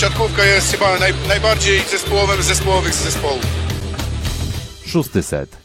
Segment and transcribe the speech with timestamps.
[0.00, 3.46] siatkówka jest chyba naj, najbardziej zespołowym zespołowych z zespołów.
[4.86, 5.58] Szósty set.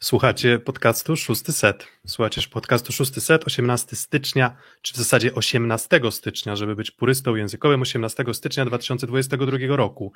[0.00, 1.86] Słuchacie podcastu Szósty Set.
[2.06, 7.82] Słuchacie podcastu Szósty Set 18 stycznia, czy w zasadzie 18 stycznia, żeby być purystą językowym,
[7.82, 10.12] 18 stycznia 2022 roku.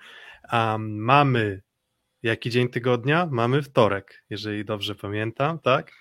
[0.52, 1.62] Um, mamy
[2.22, 3.28] jaki dzień tygodnia?
[3.30, 5.92] Mamy wtorek, jeżeli dobrze pamiętam, tak?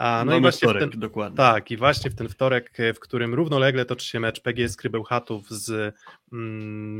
[0.00, 1.36] A, no i właśnie wtorek, ten, dokładnie.
[1.36, 5.94] Tak, i właśnie w ten wtorek, w którym równolegle toczy się mecz PGS Krybełchatów z,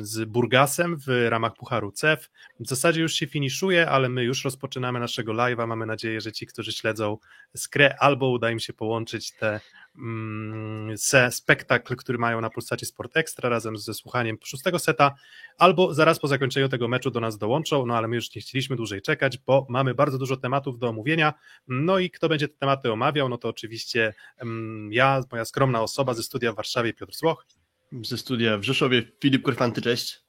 [0.00, 2.30] z Burgasem w ramach Pucharu CEF.
[2.60, 5.66] W zasadzie już się finiszuje, ale my już rozpoczynamy naszego live'a.
[5.66, 7.18] Mamy nadzieję, że ci, którzy śledzą
[7.56, 9.60] skrę, albo uda im się połączyć te
[9.98, 15.14] mm, se spektakl, który mają na Pulsacie Sport Extra razem ze słuchaniem szóstego seta,
[15.58, 18.76] albo zaraz po zakończeniu tego meczu do nas dołączą, no ale my już nie chcieliśmy
[18.76, 21.34] dłużej czekać, bo mamy bardzo dużo tematów do omówienia,
[21.68, 26.14] no i kto będzie te tematy omawiał, no to oczywiście um, ja, moja skromna osoba
[26.14, 27.46] ze studia w Warszawie, Piotr Złoch.
[27.92, 30.20] Ze studia w Rzeszowie, Filip Korfanty, cześć.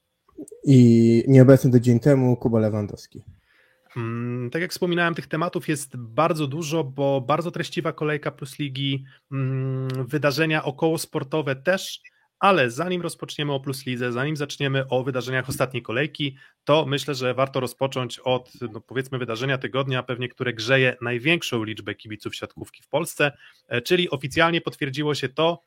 [0.64, 3.24] I nieobecny do dzień temu Kuba Lewandowski.
[3.98, 9.06] Mm, tak jak wspominałem, tych tematów jest bardzo dużo, bo bardzo treściwa kolejka plus ligi,
[9.32, 12.02] mm, wydarzenia około sportowe też,
[12.40, 17.34] ale zanim rozpoczniemy o Plus Lidze, zanim zaczniemy o wydarzeniach ostatniej kolejki, to myślę, że
[17.34, 22.88] warto rozpocząć od no powiedzmy wydarzenia tygodnia, pewnie które grzeje największą liczbę kibiców siatkówki w
[22.88, 23.32] Polsce,
[23.68, 25.64] e, czyli oficjalnie potwierdziło się to,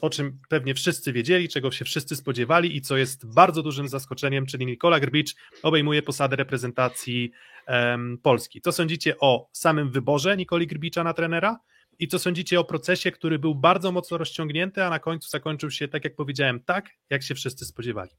[0.00, 4.46] o czym pewnie wszyscy wiedzieli, czego się wszyscy spodziewali i co jest bardzo dużym zaskoczeniem,
[4.46, 7.32] czyli Nikola Grbicz obejmuje posadę reprezentacji
[7.68, 8.60] um, Polski.
[8.60, 11.58] Co sądzicie o samym wyborze Nikoli Grbicza na trenera?
[11.98, 15.88] I co sądzicie o procesie, który był bardzo mocno rozciągnięty, a na końcu zakończył się,
[15.88, 18.10] tak jak powiedziałem, tak, jak się wszyscy spodziewali?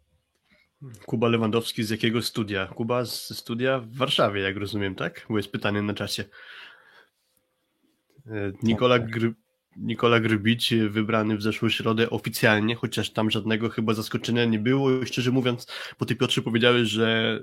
[1.06, 2.66] Kuba Lewandowski z jakiego studia?
[2.66, 5.26] Kuba z studia w Warszawie, jak rozumiem, tak?
[5.30, 6.24] Bo jest pytanie na czasie.
[8.28, 9.20] E, Nikola, tak, tak.
[9.20, 9.34] Gr
[9.78, 15.06] Nikola Grbić wybrany w zeszłą środę oficjalnie, chociaż tam żadnego chyba zaskoczenia nie było.
[15.06, 17.40] Szczerze mówiąc, po ty Piotrze powiedziałeś, że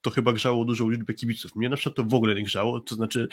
[0.00, 1.56] to chyba grzało dużą liczbę kibiców.
[1.56, 3.28] Mnie na przykład to w ogóle nie grzało, to znaczy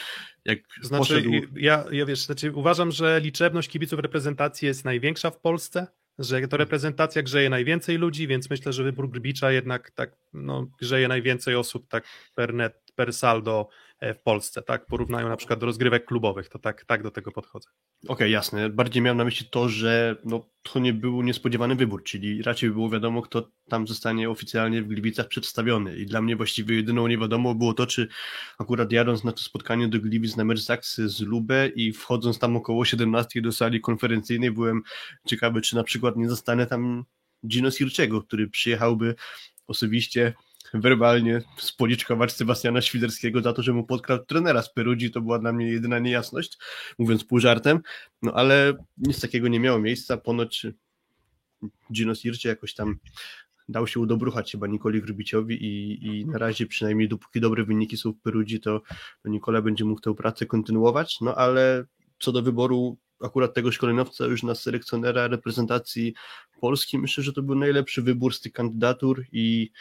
[0.45, 1.29] jak znaczy, poszedł...
[1.56, 5.88] ja, ja wiesz, znaczy uważam, że liczebność kibiców reprezentacji jest największa w Polsce,
[6.19, 11.07] że to reprezentacja grzeje najwięcej ludzi, więc myślę, że wybór Gbicza jednak tak no, grzeje
[11.07, 12.03] najwięcej osób tak
[12.35, 13.69] per net, per saldo
[14.01, 14.85] w Polsce, tak?
[14.85, 17.69] Porównają na przykład do rozgrywek klubowych, to tak, tak do tego podchodzę.
[18.03, 18.69] Okej, okay, jasne.
[18.69, 22.89] Bardziej miałem na myśli to, że no, to nie był niespodziewany wybór, czyli raczej było
[22.89, 25.97] wiadomo, kto tam zostanie oficjalnie w Gliwicach przedstawiony.
[25.97, 28.07] I dla mnie właściwie jedyną niewiadomą było to, czy
[28.59, 32.85] akurat jadąc na to spotkanie do Gliwic na Mersaksy z Lubę i wchodząc tam około
[32.85, 34.81] 17 do sali konferencyjnej, byłem
[35.27, 37.03] ciekawy, czy na przykład nie zostanę tam
[37.47, 39.15] Gino Sirczego, który przyjechałby
[39.67, 40.33] osobiście
[40.73, 45.53] werbalnie spoliczkować Sebastiana Świderskiego za to, że mu podkradł trenera z Perudzi, to była dla
[45.53, 46.57] mnie jedyna niejasność,
[47.00, 47.79] mówiąc pół żartem,
[48.22, 50.67] no ale nic takiego nie miało miejsca, ponoć
[51.94, 52.95] Gino Sircie jakoś tam
[53.69, 58.11] dał się udobruchać chyba Nikoli Grubiciowi i, i na razie przynajmniej dopóki dobre wyniki są
[58.11, 58.81] w Perudzi, to,
[59.23, 61.85] to Nikola będzie mógł tę pracę kontynuować, no ale
[62.19, 66.13] co do wyboru akurat tego szkoleniowca już na selekcjonera reprezentacji
[66.61, 69.72] Polski, myślę, że to był najlepszy wybór z tych kandydatur i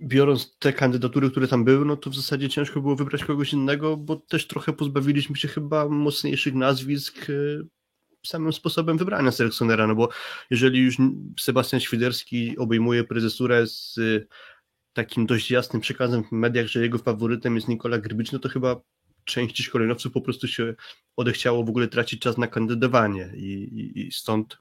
[0.00, 3.96] biorąc te kandydatury, które tam były, no to w zasadzie ciężko było wybrać kogoś innego,
[3.96, 7.32] bo też trochę pozbawiliśmy się chyba mocniejszych nazwisk e,
[8.26, 10.08] samym sposobem wybrania selekcjonera, no bo
[10.50, 10.96] jeżeli już
[11.40, 13.98] Sebastian Świderski obejmuje prezesurę z
[14.92, 18.80] takim dość jasnym przekazem w mediach, że jego faworytem jest Nikola Grbicz, no to chyba
[19.24, 20.74] części szkoleniowców po prostu się
[21.16, 24.58] odechciało w ogóle tracić czas na kandydowanie i, i, i stąd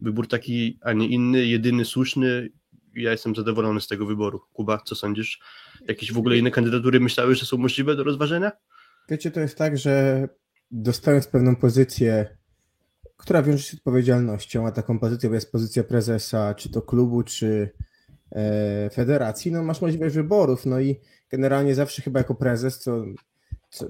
[0.00, 2.48] wybór taki, a nie inny, jedyny słuszny
[2.94, 4.40] ja jestem zadowolony z tego wyboru.
[4.52, 5.40] Kuba, co sądzisz?
[5.88, 8.52] Jakieś w ogóle inne kandydatury myślałeś, że są możliwe do rozważenia?
[9.08, 10.28] Wiecie, to jest tak, że
[10.70, 12.36] dostając pewną pozycję,
[13.16, 17.70] która wiąże się z odpowiedzialnością, a taką pozycją jest pozycja prezesa, czy to klubu, czy
[18.32, 21.00] e, federacji, no masz możliwość wyborów, no i
[21.30, 23.04] generalnie zawsze chyba jako prezes, co,
[23.70, 23.86] co,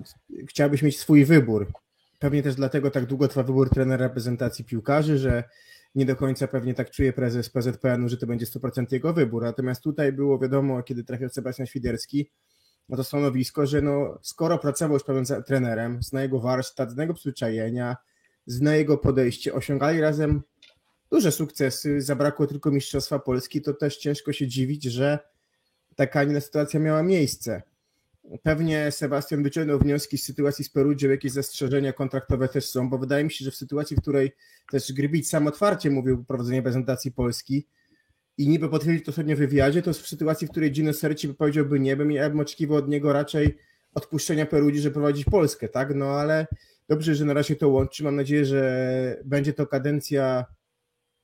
[0.48, 1.72] chciałbyś mieć swój wybór.
[2.18, 5.44] Pewnie też dlatego tak długo trwa wybór trenera reprezentacji piłkarzy, że
[5.94, 9.42] nie do końca pewnie tak czuje prezes PZPN-u, że to będzie 100% jego wybór.
[9.42, 12.30] Natomiast tutaj było wiadomo, kiedy trafił Sebastian Świderski,
[12.88, 17.14] na to stanowisko, że no, skoro pracował już pewien trenerem, zna jego warsztat, zna jego
[17.14, 17.96] przyzwyczajenia,
[18.46, 20.42] zna jego podejście, osiągali razem
[21.10, 25.18] duże sukcesy, zabrakło tylko Mistrzostwa Polski, to też ciężko się dziwić, że
[25.96, 27.62] taka inna sytuacja miała miejsce.
[28.42, 33.24] Pewnie Sebastian wyciągnął wnioski z sytuacji z Perugią, jakieś zastrzeżenia kontraktowe też są, bo wydaje
[33.24, 34.32] mi się, że w sytuacji, w której
[34.70, 37.66] też Grybic sam otwarcie mówił o prowadzeniu prezentacji Polski
[38.38, 41.80] i niby potwierdził to sobie w wywiadzie, to w sytuacji, w której Gino Serci powiedziałby
[41.80, 43.58] nie, bym ja bym oczekiwał od niego raczej
[43.94, 45.94] odpuszczenia Perudzi, że prowadzić Polskę, tak?
[45.94, 46.46] No ale
[46.88, 48.04] dobrze, że na razie to łączy.
[48.04, 50.44] Mam nadzieję, że będzie to kadencja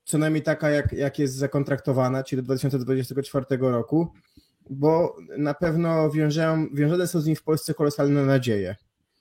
[0.04, 4.12] co najmniej taka, jak, jak jest zakontraktowana, czyli do 2024 roku,
[4.70, 8.76] bo na pewno wiążę, wiążone są z nim w Polsce kolosalne nadzieje.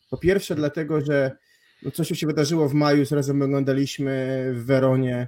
[0.10, 1.38] Po pierwsze dlatego, że
[1.84, 5.28] no coś się wydarzyło w maju, razem oglądaliśmy w Weronie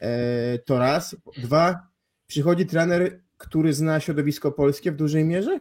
[0.00, 1.16] e, to raz.
[1.38, 1.88] Dwa,
[2.26, 5.60] przychodzi trener, który zna środowisko polskie w dużej mierze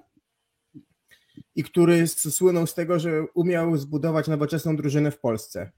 [1.56, 5.72] i który słynął z tego, że umiał zbudować nowoczesną drużynę w Polsce.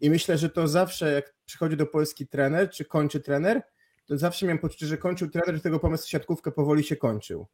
[0.00, 3.62] I myślę, że to zawsze, jak przychodzi do Polski trener, czy kończy trener,
[4.08, 7.46] zawsze miałem poczucie, że kończył trener, tego pomysłu siatkówkę powoli się kończył.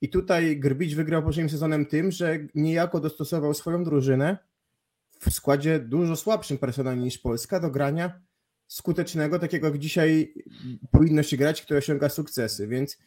[0.00, 4.38] I tutaj Grbić wygrał poprzednim sezonem tym, że niejako dostosował swoją drużynę
[5.20, 8.20] w składzie dużo słabszym personalnie niż Polska do grania
[8.66, 10.34] skutecznego, takiego jak dzisiaj
[10.90, 12.98] powinno się grać, które osiąga sukcesy, więc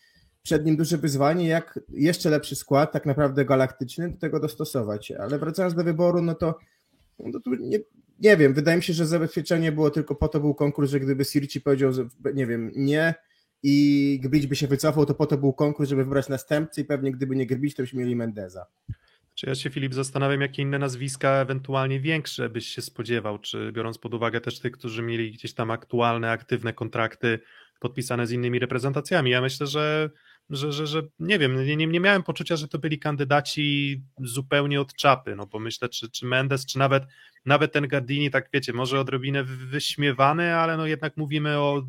[0.43, 5.11] przed nim duże wyzwanie, jak jeszcze lepszy skład, tak naprawdę galaktyczny, do tego dostosować.
[5.11, 6.59] Ale wracając do wyboru, no to,
[7.19, 7.79] no to nie,
[8.19, 11.25] nie wiem, wydaje mi się, że zabezpieczenie było tylko po to był konkurs, że gdyby
[11.25, 13.15] Sirci powiedział, że nie wiem, nie
[13.63, 17.11] i Grbić by się wycofał, to po to był konkurs, żeby wybrać następcę i pewnie
[17.11, 18.65] gdyby nie Grbić, to byśmy mieli Mendeza.
[19.35, 23.97] Czy ja się, Filip, zastanawiam, jakie inne nazwiska ewentualnie większe byś się spodziewał, czy biorąc
[23.97, 27.39] pod uwagę też tych, którzy mieli gdzieś tam aktualne, aktywne kontrakty
[27.79, 29.31] podpisane z innymi reprezentacjami.
[29.31, 30.09] Ja myślę, że
[30.49, 34.93] że, że, że nie wiem, nie, nie, miałem poczucia, że to byli kandydaci zupełnie od
[34.93, 37.03] czapy, no bo myślę, czy, czy Mendes, czy nawet,
[37.47, 41.83] nawet ten Gardini, tak wiecie, może odrobinę wyśmiewany, ale no jednak mówimy o,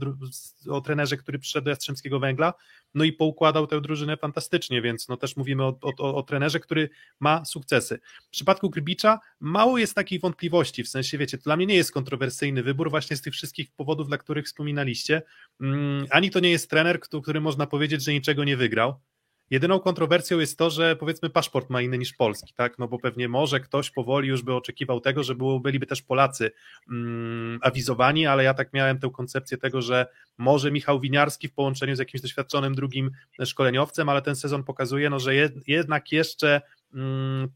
[0.68, 2.54] o trenerze, który przyszedł do Jastrzębskiego Węgla,
[2.94, 6.90] no i poukładał tę drużynę fantastycznie, więc no też mówimy o, o, o trenerze, który
[7.20, 8.00] ma sukcesy.
[8.26, 11.92] W przypadku Grybicza mało jest takiej wątpliwości, w sensie wiecie, to dla mnie nie jest
[11.92, 15.22] kontrowersyjny wybór właśnie z tych wszystkich powodów, dla których wspominaliście,
[15.60, 19.00] mm, ani to nie jest trener, który można powiedzieć, że niczego nie wygrał,
[19.50, 22.78] Jedyną kontrowersją jest to, że powiedzmy paszport ma inny niż polski, tak?
[22.78, 26.50] No bo pewnie może ktoś powoli już by oczekiwał tego, że byliby też Polacy
[26.90, 30.06] mm, awizowani, ale ja tak miałem tę koncepcję tego, że
[30.38, 33.10] może Michał Winiarski w połączeniu z jakimś doświadczonym drugim
[33.44, 36.60] szkoleniowcem, ale ten sezon pokazuje, no, że jed, jednak jeszcze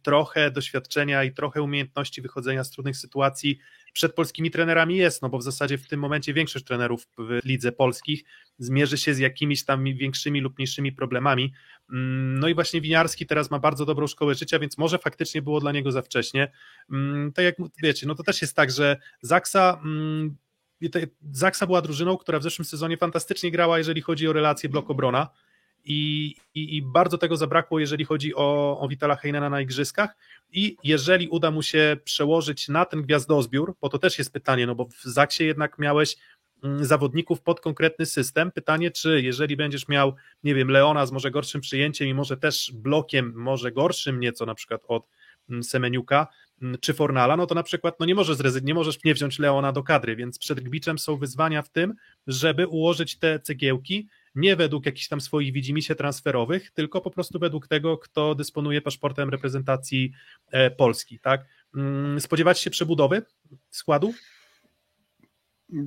[0.03, 3.59] trochę doświadczenia i trochę umiejętności wychodzenia z trudnych sytuacji
[3.93, 7.73] przed polskimi trenerami jest, no bo w zasadzie w tym momencie większość trenerów w lidze
[7.73, 8.25] polskich
[8.59, 11.53] zmierzy się z jakimiś tam większymi lub mniejszymi problemami.
[11.93, 15.61] Mm, no i właśnie Winiarski teraz ma bardzo dobrą szkołę życia, więc może faktycznie było
[15.61, 16.53] dla niego za wcześnie.
[16.91, 20.37] Mm, tak jak wiecie, no to też jest tak, że Zaksa mm,
[21.33, 25.27] Zaksa była drużyną, która w zeszłym sezonie fantastycznie grała, jeżeli chodzi o relacje blok-obrona
[25.85, 30.17] i, i, i, bardzo tego zabrakło, jeżeli chodzi o, o Witala Heinena na igrzyskach
[30.53, 34.75] i jeżeli uda mu się przełożyć na ten gwiazdozbiór, bo to też jest pytanie, no
[34.75, 36.17] bo w Zaksie jednak miałeś
[36.65, 38.53] mm, zawodników pod konkretny system.
[38.53, 40.15] Pytanie, czy jeżeli będziesz miał,
[40.45, 44.55] nie wiem, Leona z może gorszym przyjęciem i może też blokiem, może gorszym nieco na
[44.55, 45.07] przykład od
[45.51, 46.27] mm, Semeniuka,
[46.63, 49.73] mm, czy Fornala, no to na przykład no nie, możesz nie możesz nie wziąć Leona
[49.73, 51.95] do kadry, więc przed Gbiczem są wyzwania w tym,
[52.27, 57.69] żeby ułożyć te cegiełki nie według jakichś tam swoich widzimisię transferowych, tylko po prostu według
[57.69, 60.13] tego, kto dysponuje paszportem reprezentacji
[60.51, 61.47] e, Polski, tak?
[61.75, 63.23] Mm, spodziewać się przebudowy
[63.71, 64.15] składu?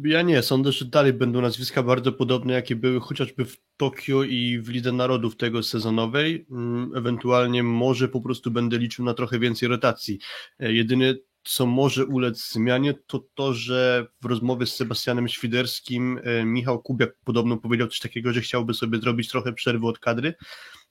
[0.04, 4.60] Ja nie, sądzę, że dalej będą nazwiska bardzo podobne, jakie były chociażby w Tokio i
[4.60, 6.46] w Lidze Narodów tego sezonowej.
[6.52, 10.20] Mm, ewentualnie może po prostu będę liczył na trochę więcej rotacji.
[10.60, 16.46] E, jedyny co może ulec zmianie, to to, że w rozmowie z Sebastianem Świderskim e,
[16.46, 20.34] Michał Kubiak podobno powiedział coś takiego, że chciałby sobie zrobić trochę przerwy od kadry,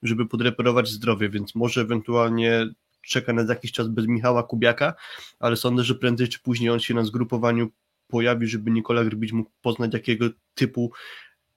[0.03, 2.67] żeby podreperować zdrowie, więc może ewentualnie
[3.01, 4.93] czeka na jakiś czas bez Michała Kubiaka,
[5.39, 7.71] ale sądzę, że prędzej czy później on się na zgrupowaniu
[8.07, 10.91] pojawi, żeby Nikola Grbić mógł poznać jakiego typu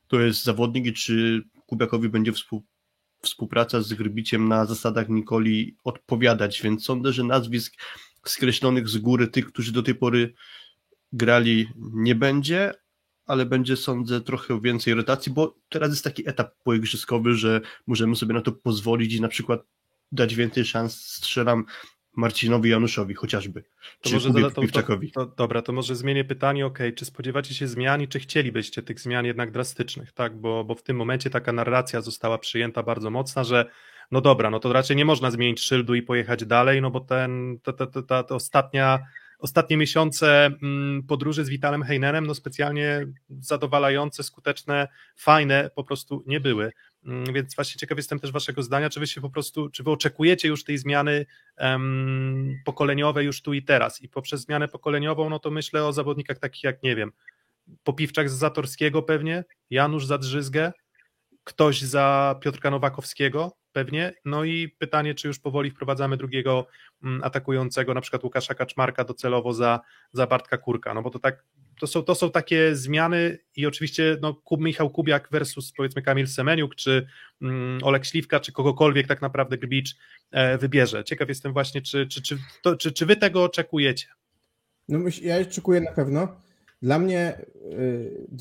[0.09, 2.65] to jest zawodnik i czy Kubiakowi będzie współ,
[3.23, 7.75] współpraca z Grbiciem na zasadach Nikoli odpowiadać, więc sądzę, że nazwisk
[8.25, 10.35] skreślonych z góry tych, którzy do tej pory
[11.13, 12.75] grali, nie będzie,
[13.27, 18.35] ale będzie, sądzę, trochę więcej rotacji, bo teraz jest taki etap poigrzyskowy, że możemy sobie
[18.35, 19.61] na to pozwolić i na przykład
[20.13, 21.65] dać więcej szans, strzelam
[22.17, 24.83] Marcinowi Januszowi chociażby, to czy może do, to, to,
[25.15, 29.01] to, Dobra, to może zmienię pytanie, ok, czy spodziewacie się zmian i czy chcielibyście tych
[29.01, 33.45] zmian jednak drastycznych, tak, bo, bo w tym momencie taka narracja została przyjęta bardzo mocna,
[33.45, 33.71] że
[34.11, 37.59] no dobra, no to raczej nie można zmienić szyldu i pojechać dalej, no bo ten,
[37.63, 38.99] ta, ta, ta, ta ostatnia,
[39.39, 43.07] ostatnie miesiące mm, podróży z Witalem Heinerem, no specjalnie
[43.41, 46.73] zadowalające, skuteczne, fajne po prostu nie były.
[47.05, 49.91] Mm, więc właśnie ciekaw jestem też waszego zdania, czy wy się po prostu, czy wy
[49.91, 51.27] oczekujecie już tej zmiany
[51.59, 56.39] um, pokoleniowej już tu i teraz i poprzez zmianę pokoleniową, no to myślę o zawodnikach
[56.39, 57.13] takich jak, nie wiem,
[57.85, 60.73] Popiwczak z Zatorskiego pewnie, Janusz Zadrzyzgę,
[61.49, 66.67] ktoś za Piotrka Nowakowskiego pewnie, no i pytanie, czy już powoli wprowadzamy drugiego
[67.03, 69.81] mm, atakującego, na przykład Łukasza Kaczmarka docelowo za,
[70.13, 71.45] za Bartka Kurka, no bo to tak,
[71.81, 76.27] to są, to są takie zmiany i oczywiście no, Kub, Michał Kubiak versus powiedzmy Kamil
[76.27, 77.07] Semeniuk, czy
[77.43, 79.97] mm, Olek Śliwka, czy kogokolwiek tak naprawdę Gbicz
[80.31, 81.05] e, wybierze.
[81.05, 84.07] Ciekaw jestem właśnie, czy, czy, czy, to, czy, czy wy tego oczekujecie?
[84.89, 86.29] No ja oczekuję na pewno.
[86.83, 87.41] Dla mnie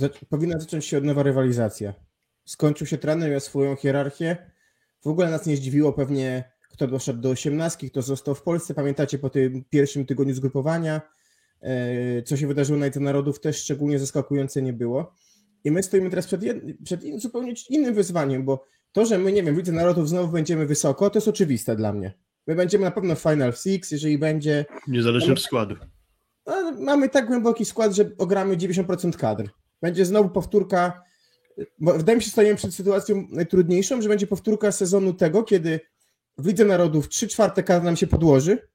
[0.01, 2.06] y, powinna zacząć się od nowa rywalizacja.
[2.47, 4.37] Skończył się trener, miał swoją hierarchię.
[5.01, 8.73] W ogóle nas nie zdziwiło pewnie, kto doszedł do osiemnastki, kto został w Polsce.
[8.73, 11.01] Pamiętacie po tym pierwszym tygodniu zgrupowania,
[12.19, 15.13] y, co się wydarzyło na Lidze Narodów, też szczególnie zaskakujące nie było.
[15.63, 16.41] I my stoimy teraz przed,
[16.83, 20.31] przed in, zupełnie innym wyzwaniem, bo to, że my, nie wiem, w Lidze Narodów znowu
[20.31, 22.13] będziemy wysoko, to jest oczywiste dla mnie.
[22.47, 25.75] My będziemy na pewno w Final Six, jeżeli będzie Niezależnie od składu.
[26.45, 29.49] no, mamy tak głęboki skład, że ogramy 90% kadr.
[29.81, 31.06] Będzie znowu powtórka.
[31.79, 35.79] Wydaje mi się, stajemy przed sytuacją najtrudniejszą, że będzie powtórka sezonu tego, kiedy
[36.37, 38.67] w Lidze Narodów 3 czwarte kadr nam się podłoży,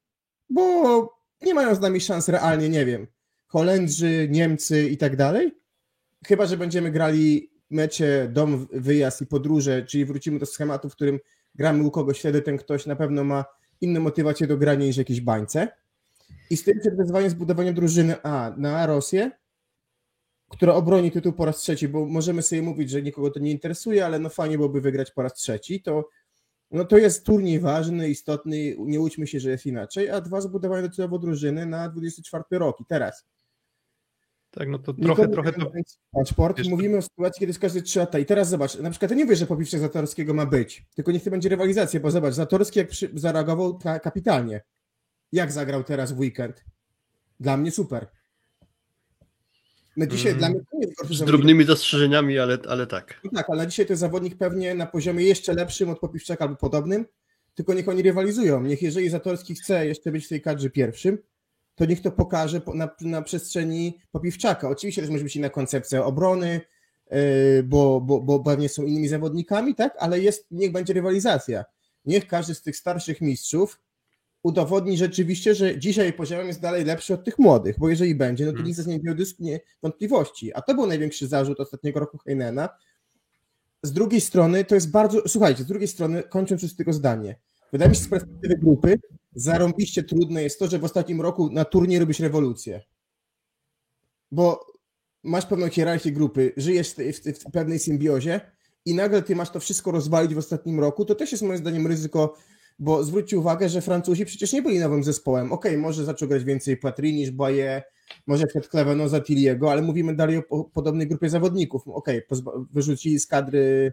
[0.51, 3.07] bo nie mają z nami szans realnie, nie wiem,
[3.47, 5.53] Holendrzy, Niemcy i tak dalej.
[6.27, 11.19] Chyba, że będziemy grali mecze dom, wyjazd i podróże, czyli wrócimy do schematu, w którym
[11.55, 13.45] gramy u kogoś, wtedy ten ktoś na pewno ma
[13.81, 15.69] inną motywację do grania niż jakieś bańce.
[16.51, 19.31] I z tym przed wyzwaniem zbudowania drużyny A na Rosję,
[20.53, 24.07] która obroni tytuł po raz trzeci, bo możemy sobie mówić, że nikogo to nie interesuje,
[24.07, 26.09] ale no fajnie byłoby wygrać po raz trzeci, to
[26.71, 30.89] no to jest turniej ważny, istotny, nie łudźmy się, że jest inaczej, a dwa zbudowanie
[30.89, 33.27] docelowo drużyny na 24 rok i teraz.
[34.51, 35.73] Tak, no to trochę, Nikomu trochę to...
[36.11, 39.11] Paszport, wiesz, mówimy o sytuacji, kiedy jest każdy 3 lata i teraz zobacz, na przykład
[39.11, 42.35] ja nie wiesz, że Popiwczak Zatorskiego ma być, tylko niech to będzie rywalizacja, bo zobacz,
[42.35, 44.63] Zatorski jak przy, zareagował ka- kapitalnie.
[45.33, 46.65] Jak zagrał teraz w weekend?
[47.41, 48.07] Dla mnie super.
[49.97, 50.39] No dzisiaj Mm.
[50.39, 51.37] dla mnie to nie jest gorszy Z zawodnik.
[51.37, 53.21] drobnymi zastrzeżeniami, ale, ale tak.
[53.25, 56.45] No tak, ale na dzisiaj to jest zawodnik pewnie na poziomie jeszcze lepszym od Popiwczaka
[56.45, 57.07] albo podobnym,
[57.55, 58.63] tylko niech oni rywalizują.
[58.63, 61.19] Niech jeżeli Zatorski chce jeszcze być w tej kadrze pierwszym,
[61.75, 64.69] to niech to pokaże po- na, na przestrzeni Popiwczaka.
[64.69, 66.61] Oczywiście też może być inna koncepcja obrony,
[67.11, 67.17] yy,
[67.63, 71.65] bo, bo, bo pewnie są innymi zawodnikami, tak, ale jest, niech będzie rywalizacja.
[72.05, 73.81] Niech każdy z tych starszych mistrzów
[74.43, 78.51] udowodni rzeczywiście, że dzisiaj poziom jest dalej lepszy od tych młodych, bo jeżeli będzie, no
[78.51, 78.69] to Hmm.
[78.69, 79.17] nikt z nie miał
[79.83, 80.55] wątpliwości.
[80.55, 82.69] A to był największy zarzut ostatniego roku Heinena.
[83.83, 87.39] Z drugiej strony to jest bardzo, słuchajcie, z drugiej strony, kończąc już tylko zdanie,
[87.73, 89.01] wydaje mi się z perspektywy grupy,
[89.35, 92.81] zarąbiście trudne jest to, że w ostatnim roku na turniej robisz rewolucję.
[94.33, 94.67] Bo
[95.23, 98.41] masz pewną hierarchię grupy, żyjesz w, w, w pewnej symbiozie
[98.85, 101.87] i nagle ty masz to wszystko rozwalić w ostatnim roku, to też jest moim zdaniem
[101.87, 102.35] ryzyko,
[102.79, 105.53] bo zwróćcie uwagę, że Francuzi przecież nie byli nowym zespołem.
[105.53, 107.83] Okej, może zaczął grać więcej Patry niż Boye,
[108.27, 111.89] może przed Clevenoza Tiliego, ale mówimy dalej o, o podobnej grupie zawodników.
[111.89, 113.93] Okej, pozba- wyrzucili z kadry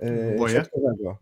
[0.00, 0.52] e, Boye?
[0.54, 1.18] środkowego.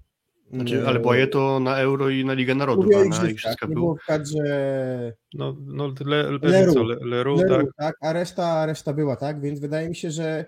[0.53, 3.19] Znaczy, E, ale boję to na Euro i na Ligę Narodów, Mówię na
[3.67, 3.75] był.
[3.75, 6.75] było w kadrze No, no Le, Le, Leroux.
[6.75, 7.87] co, Le, Leroux, Leroux, tak.
[7.87, 9.41] tak, a reszta, reszta była, tak?
[9.41, 10.45] Więc wydaje mi się, że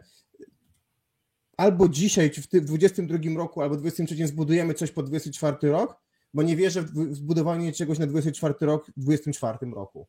[1.57, 5.97] albo dzisiaj, czy w tym 22 roku, albo 23 zbudujemy coś po 24 rok,
[6.35, 10.09] bo nie wierzę w zbudowanie czegoś na 24 rok w 24 roku.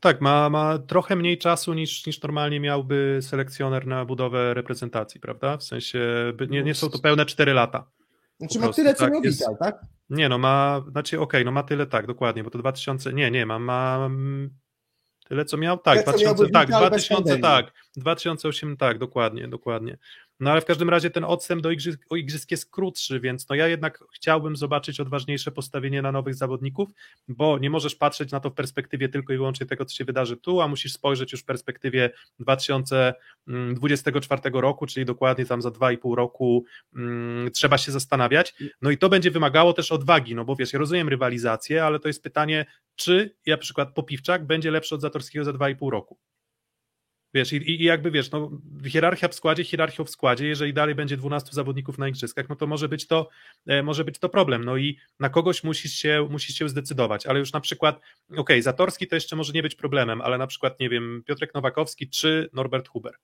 [0.00, 5.56] Tak, ma, ma trochę mniej czasu niż, niż normalnie miałby selekcjoner na budowę reprezentacji, prawda?
[5.56, 7.90] W sensie nie, nie są to pełne 4 lata.
[8.38, 9.80] Znaczy ma tyle, co tak, miał jest- tak?
[10.10, 13.46] Nie, no ma, znaczy okej, no ma tyle, tak, dokładnie, bo to 2000, nie, nie,
[13.46, 14.10] ma, ma
[15.28, 17.42] tyle, co miał, tak, Tyle, co miał 2000, tak, Vital bez 2000, pandemii.
[17.42, 19.98] tak, 2008, tak, dokładnie, dokładnie.
[20.42, 23.68] No ale w każdym razie ten odstęp do igrzysk, igrzysk jest krótszy, więc no ja
[23.68, 26.88] jednak chciałbym zobaczyć odważniejsze postawienie na nowych zawodników,
[27.28, 30.36] bo nie możesz patrzeć na to w perspektywie tylko i wyłącznie tego, co się wydarzy
[30.36, 36.64] tu, a musisz spojrzeć już w perspektywie 2024 roku, czyli dokładnie tam za 2,5 roku
[36.96, 38.54] mm, trzeba się zastanawiać.
[38.80, 42.08] No i to będzie wymagało też odwagi, no bo wiesz, ja rozumiem rywalizację, ale to
[42.08, 46.18] jest pytanie, czy na przykład Popiwczak będzie lepszy od Zatorskiego za 2,5 roku.
[47.34, 48.50] Wiesz, i, i jakby wiesz, no,
[48.86, 52.66] hierarchia w składzie, hierarchią w składzie, jeżeli dalej będzie 12 zawodników na igrzyskach, no to
[52.66, 53.28] może być to,
[53.66, 54.64] e, może być to problem.
[54.64, 58.00] No i na kogoś musisz się, musisz się zdecydować, ale już na przykład,
[58.36, 62.08] okej, Zatorski to jeszcze może nie być problemem, ale na przykład, nie wiem, Piotrek Nowakowski
[62.08, 63.14] czy Norbert Huber.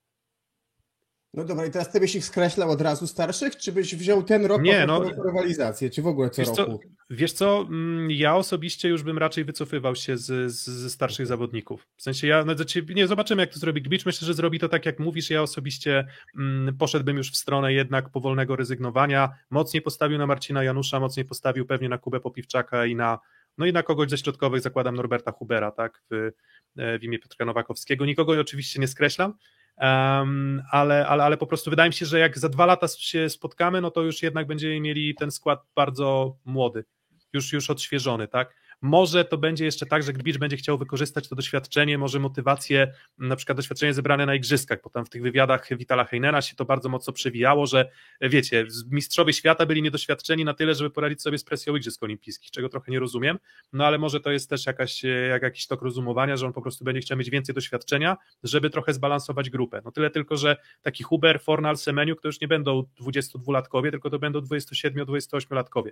[1.33, 4.45] No dobra, i teraz ty byś ich skreślał od razu starszych, czy byś wziął ten
[4.45, 6.79] rok Nie, no- rywalizację, czy w ogóle co Wiesz co, roku?
[7.09, 11.87] wiesz co, mm, ja osobiście już bym raczej wycofywał się z, z, ze starszych zawodników.
[11.95, 14.69] W sensie ja, no, znaczy, nie zobaczymy jak to zrobi Gbicz, myślę, że zrobi to
[14.69, 16.07] tak jak mówisz, ja osobiście
[16.37, 21.65] mm, poszedłbym już w stronę jednak powolnego rezygnowania, mocniej postawił na Marcina Janusza, mocniej postawił
[21.65, 23.19] pewnie na Kubę Popiwczaka i na,
[23.57, 26.31] no i na kogoś ze środkowych zakładam Norberta Hubera, tak, w,
[26.77, 29.33] e, w imię Piotra Nowakowskiego, nikogo oczywiście nie skreślam,
[29.81, 33.29] Um, ale, ale, ale po prostu wydaje mi się, że jak za dwa lata się
[33.29, 36.85] spotkamy, no to już jednak będziemy mieli ten skład bardzo młody,
[37.33, 38.55] już, już odświeżony, tak?
[38.81, 43.35] Może to będzie jeszcze tak, że Gbicz będzie chciał wykorzystać to doświadczenie, może motywację, na
[43.35, 46.89] przykład doświadczenie zebrane na igrzyskach, bo tam w tych wywiadach Witala Heinera się to bardzo
[46.89, 47.89] mocno przewijało, że
[48.21, 52.69] wiecie, mistrzowie świata byli niedoświadczeni na tyle, żeby poradzić sobie z presją igrzysk olimpijskich, czego
[52.69, 53.39] trochę nie rozumiem,
[53.73, 56.85] no ale może to jest też jakaś, jak jakiś tok rozumowania, że on po prostu
[56.85, 59.81] będzie chciał mieć więcej doświadczenia, żeby trochę zbalansować grupę.
[59.85, 64.19] No tyle tylko, że taki Huber, Fornal, Semeniuk to już nie będą 22-latkowie, tylko to
[64.19, 65.91] będą 27-28-latkowie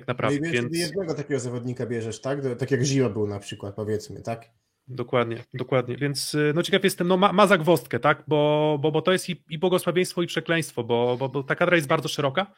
[0.00, 0.40] tak naprawdę.
[0.42, 0.78] No więc...
[0.78, 2.38] jednego takiego zawodnika bierzesz, tak?
[2.58, 4.50] Tak jak Zima był na przykład, powiedzmy, tak?
[4.88, 5.96] Dokładnie, dokładnie.
[5.96, 8.24] Więc y, no ciekaw jestem, no ma, ma zagwostkę, tak?
[8.28, 11.76] Bo, bo, bo to jest i, i błogosławieństwo, i przekleństwo, bo, bo, bo ta kadra
[11.76, 12.54] jest bardzo szeroka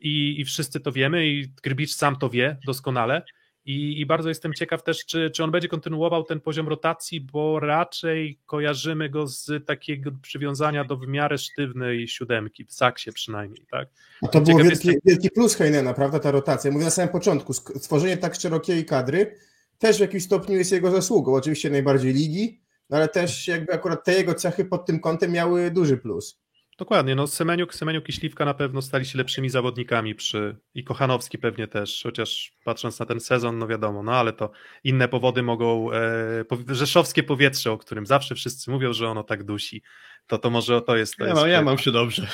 [0.00, 3.22] i, i wszyscy to wiemy, i Grbicz sam to wie doskonale.
[3.66, 7.60] I, I, bardzo jestem ciekaw też, czy, czy on będzie kontynuował ten poziom rotacji, bo
[7.60, 13.88] raczej kojarzymy go z takiego przywiązania do w miarę sztywnej siódemki, w saksie przynajmniej, tak?
[14.22, 16.70] A to był wielki, wielki plus Heinena, prawda, ta rotacja.
[16.70, 19.36] Mówię na samym początku, stworzenie tak szerokiej kadry
[19.78, 21.34] też w jakimś stopniu jest jego zasługą.
[21.34, 25.70] Oczywiście najbardziej ligi, no ale też jakby akurat te jego cechy pod tym kątem miały
[25.70, 26.43] duży plus.
[26.78, 31.38] Dokładnie, no Semeniuk, Semeniuk i Śliwka na pewno stali się lepszymi zawodnikami przy i Kochanowski
[31.38, 34.50] pewnie też, chociaż patrząc na ten sezon, no wiadomo, no ale to
[34.84, 39.82] inne powody mogą, e, rzeszowskie powietrze, o którym zawsze wszyscy mówią, że ono tak dusi,
[40.26, 41.16] to to może to jest...
[41.16, 42.26] To ja, jest mam, ja mam się dobrze.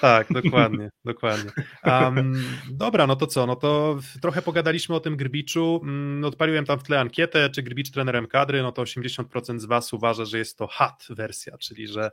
[0.00, 1.50] Tak, dokładnie, dokładnie.
[1.84, 6.78] Um, dobra, no to co, no to trochę pogadaliśmy o tym Grbiczu, mm, odpaliłem tam
[6.78, 10.58] w tle ankietę, czy Grbicz trenerem kadry, no to 80% z Was uważa, że jest
[10.58, 12.10] to hat wersja, czyli że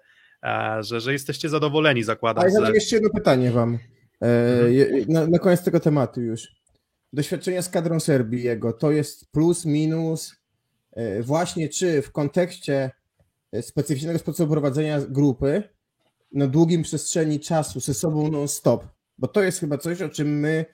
[0.80, 2.42] że, że jesteście zadowoleni, zakładam.
[2.42, 3.78] Ale zadam jeszcze jedno pytanie wam.
[4.22, 5.06] E, mhm.
[5.08, 6.48] Na, na koniec tego tematu już.
[7.14, 10.36] Doświadczenia z kadrą Serbii jego, to jest plus, minus,
[10.92, 12.92] e, właśnie czy w kontekście
[13.52, 15.64] e, specyficznego sposobu prowadzenia grupy
[16.32, 18.88] na długim przestrzeni czasu ze sobą non-stop,
[19.18, 20.66] bo to jest chyba coś, o czym my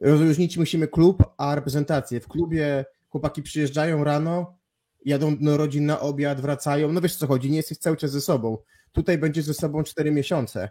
[0.00, 2.20] rozróżnić musimy klub, a reprezentację.
[2.20, 4.58] W klubie chłopaki przyjeżdżają rano,
[5.04, 8.20] jadą do rodzin na obiad, wracają, no wiesz co chodzi, nie jesteś cały czas ze
[8.20, 8.58] sobą.
[8.92, 10.70] Tutaj będzie ze sobą 4 miesiące.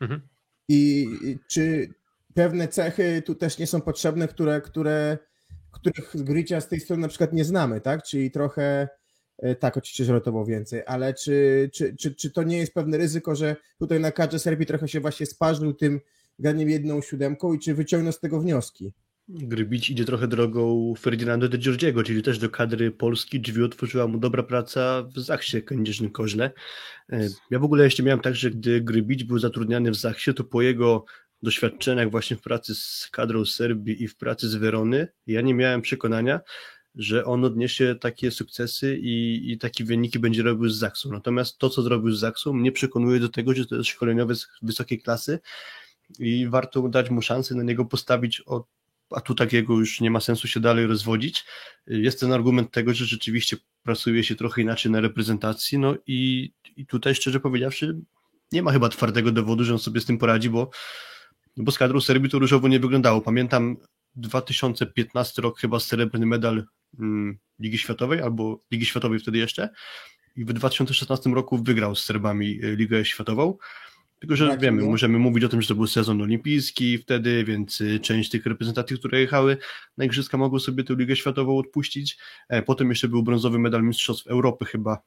[0.00, 0.20] Mhm.
[0.68, 1.08] I
[1.48, 1.88] czy
[2.34, 5.18] pewne cechy tu też nie są potrzebne, które, które,
[5.70, 8.02] których z Grycia z tej strony na przykład nie znamy, tak?
[8.02, 8.88] Czyli trochę
[9.38, 12.74] e, tak, oczywiście, że to było więcej, ale czy, czy, czy, czy to nie jest
[12.74, 16.00] pewne ryzyko, że tutaj na kadrze Serbii trochę się właśnie sparzył tym
[16.38, 18.92] graniem jedną siódemką i czy wyciągnął z tego wnioski?
[19.28, 24.18] Grybić idzie trochę drogą Ferdinando de Giorgiego, czyli też do kadry Polski drzwi otworzyła mu
[24.18, 26.50] dobra praca w Zachsie Kędzierzyn Koźle.
[27.12, 30.44] E, ja w ogóle jeszcze miałem tak, że gdy Grybić był zatrudniany w Zachsie, to
[30.44, 31.04] po jego
[31.42, 35.82] doświadczeniach właśnie w pracy z kadrą Serbii i w pracy z Werony, ja nie miałem
[35.82, 36.40] przekonania,
[36.94, 41.12] że on odniesie takie sukcesy i, i takie wyniki będzie robił z Zaksą.
[41.12, 44.98] Natomiast to, co zrobił z Zaksą, mnie przekonuje do tego, że to jest szkoleniowy wysokiej
[44.98, 45.38] klasy
[46.18, 48.75] i warto dać mu szansę na niego postawić od
[49.10, 51.44] a tu takiego już nie ma sensu się dalej rozwodzić.
[51.86, 56.86] Jest ten argument tego, że rzeczywiście pracuje się trochę inaczej na reprezentacji, no i, i
[56.86, 58.00] tutaj szczerze powiedziawszy
[58.52, 60.70] nie ma chyba twardego dowodu, że on sobie z tym poradzi, bo,
[61.56, 63.20] bo z kadrą Serbii to różowo nie wyglądało.
[63.20, 63.76] Pamiętam
[64.14, 66.64] 2015 rok chyba srebrny medal
[66.98, 69.68] mm, Ligi Światowej, albo Ligi Światowej wtedy jeszcze
[70.36, 73.56] i w 2016 roku wygrał z Serbami e, Ligę Światową.
[74.18, 74.88] Tylko, że wiemy, nie?
[74.88, 78.98] możemy mówić o tym, że to był sezon olimpijski wtedy, więc y, część tych reprezentacji,
[78.98, 79.56] które jechały
[79.96, 82.18] na Igrzyska, mogły sobie tę Ligę Światową odpuścić.
[82.48, 84.98] E, potem jeszcze był brązowy medal Mistrzostw Europy chyba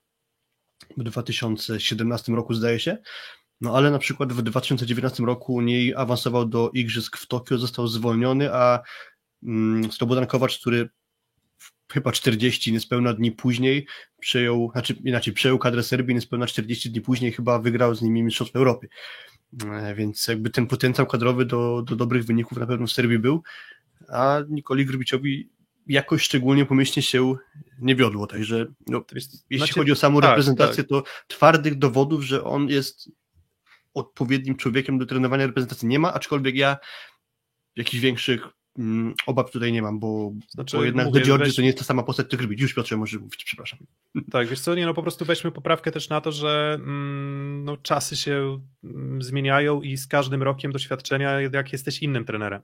[0.98, 2.98] w 2017 roku, zdaje się.
[3.62, 8.54] No ale na przykład w 2019 roku nie awansował do Igrzysk w Tokio, został zwolniony,
[8.54, 8.80] a
[9.44, 10.90] mm, Slobodan Kowacz, który
[11.92, 13.88] chyba 40 niespełna dni później
[14.20, 18.60] przejął, znaczy inaczej, przejął kadrę Serbii, niespełna 40 dni później chyba wygrał z nimi Mistrzostwo
[18.60, 18.88] Europy.
[19.72, 23.44] E, więc jakby ten potencjał kadrowy do, do dobrych wyników na pewno w Serbii był,
[24.10, 25.50] a Nikoli Grubiciowi
[25.88, 27.36] jakoś szczególnie pomyślnie się
[27.80, 30.90] nie wiodło, także no, jest, jeśli znaczy, chodzi o samą tak, reprezentację, tak.
[30.90, 33.12] to twardych dowodów, że on jest
[33.94, 36.78] odpowiednim człowiekiem do trenowania reprezentacji nie ma, aczkolwiek ja
[37.76, 38.48] jakichś większych
[38.78, 41.56] Mm, obaw tutaj nie mam, bo, znaczy, bo jednak mówię, George weź...
[41.56, 42.62] to nie jest ta sama postać, których robić.
[42.62, 43.80] Już Piotrze może mówić, przepraszam.
[44.32, 47.78] Tak, wiesz co, nie, no po prostu weźmy poprawkę też na to, że mm, no,
[47.78, 52.62] czasy się mm, zmieniają i z każdym rokiem doświadczenia, jak jesteś innym trenerem,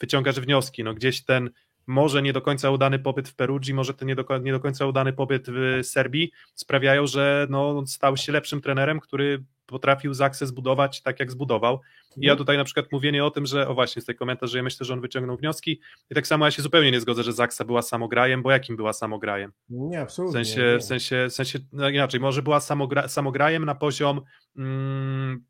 [0.00, 1.50] wyciągasz wnioski, no gdzieś ten
[1.88, 4.86] może nie do końca udany pobyt w Perugii, może ten nie do, nie do końca
[4.86, 11.02] udany pobyt w Serbii sprawiają, że no, stał się lepszym trenerem, który potrafił Zaksę zbudować
[11.02, 11.80] tak, jak zbudował.
[12.16, 14.58] I ja tutaj na przykład mówienie o tym, że o właśnie z tej komentarz, że
[14.58, 17.32] ja myślę, że on wyciągnął wnioski i tak samo ja się zupełnie nie zgodzę, że
[17.32, 19.52] Zaksa była samograjem, bo jakim była samograjem?
[19.68, 20.44] Nie, W absolutnie.
[20.44, 20.78] sensie, nie.
[20.78, 24.20] w sensie, w sensie no inaczej, może była samogra, samograjem na poziom
[24.56, 25.44] mm,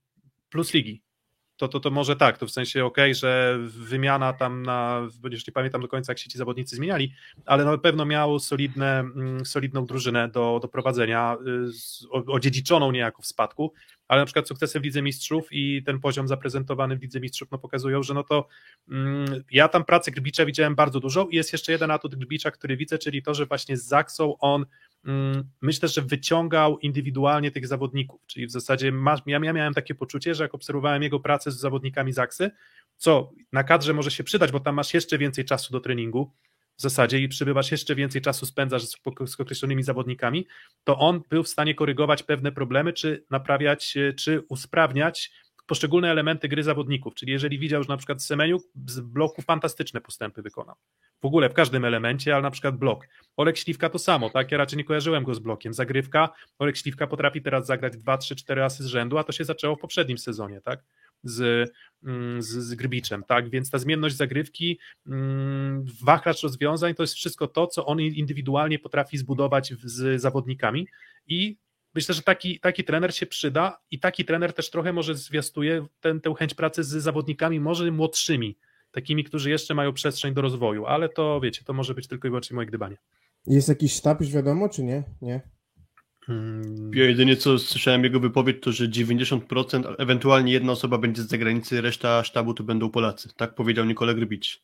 [0.50, 1.02] plus ligi.
[1.58, 5.52] To, to, to może tak, to w sensie okej, że wymiana tam na, już nie
[5.52, 7.12] pamiętam do końca jak się ci zawodnicy zmieniali,
[7.46, 11.36] ale na pewno miał solidne, mm, solidną drużynę do, do prowadzenia,
[12.16, 13.72] y, odziedziczoną niejako w spadku,
[14.08, 17.58] ale na przykład sukcesy w Lidze Mistrzów i ten poziom zaprezentowany w Lidze Mistrzów no
[17.58, 18.48] pokazują, że no to
[18.90, 22.76] mm, ja tam pracy Grbicza widziałem bardzo dużo i jest jeszcze jeden atut Grbicza, który
[22.76, 24.66] widzę, czyli to, że właśnie z Zaksą on
[25.04, 28.92] mm, myślę, że wyciągał indywidualnie tych zawodników, czyli w zasadzie
[29.26, 32.50] ja miałem takie poczucie, że jak obserwowałem jego pracę z zawodnikami Zaksy,
[32.96, 36.32] co na kadrze może się przydać, bo tam masz jeszcze więcej czasu do treningu,
[36.78, 40.46] w zasadzie i przybywasz jeszcze więcej czasu spędzasz z, z określonymi zawodnikami,
[40.84, 45.30] to on był w stanie korygować pewne problemy, czy naprawiać, e, czy usprawniać
[45.68, 47.14] poszczególne elementy gry zawodników.
[47.14, 50.76] Czyli jeżeli widział, że na przykład Semeniuk z bloku fantastyczne postępy wykonał.
[51.22, 53.06] W ogóle w każdym elemencie, ale na przykład blok.
[53.36, 54.52] Olek Śliwka to samo, tak?
[54.52, 55.74] Ja raczej nie kojarzyłem go z blokiem.
[55.74, 59.44] Zagrywka, Olek Śliwka potrafi teraz zagrać 2, 3, 4 asy z rzędu, a to się
[59.44, 60.80] zaczęło w poprzednim sezonie, tak?
[61.24, 61.70] Z,
[62.04, 63.50] mm, z, z Grbiczem, tak?
[63.50, 69.18] Więc ta zmienność zagrywki, mm, wachlarz rozwiązań to jest wszystko to, co on indywidualnie potrafi
[69.18, 70.86] zbudować z zawodnikami
[71.26, 71.56] i
[71.94, 76.20] myślę, że taki, taki trener się przyda i taki trener też trochę może zwiastuje ten,
[76.20, 78.58] tę chęć pracy z zawodnikami, może młodszymi,
[78.90, 82.30] takimi, którzy jeszcze mają przestrzeń do rozwoju, ale to wiecie, to może być tylko i
[82.30, 82.96] wyłącznie moje gdybanie.
[83.46, 85.02] Jest jakiś sztab już wiadomo, czy nie?
[85.22, 85.40] Nie.
[86.28, 91.28] Hmm, Ja jedynie co słyszałem jego wypowiedź, to że 90%, ewentualnie jedna osoba będzie z
[91.28, 93.28] zagranicy, reszta sztabu to będą Polacy.
[93.36, 94.62] Tak powiedział Nikola Grbicz.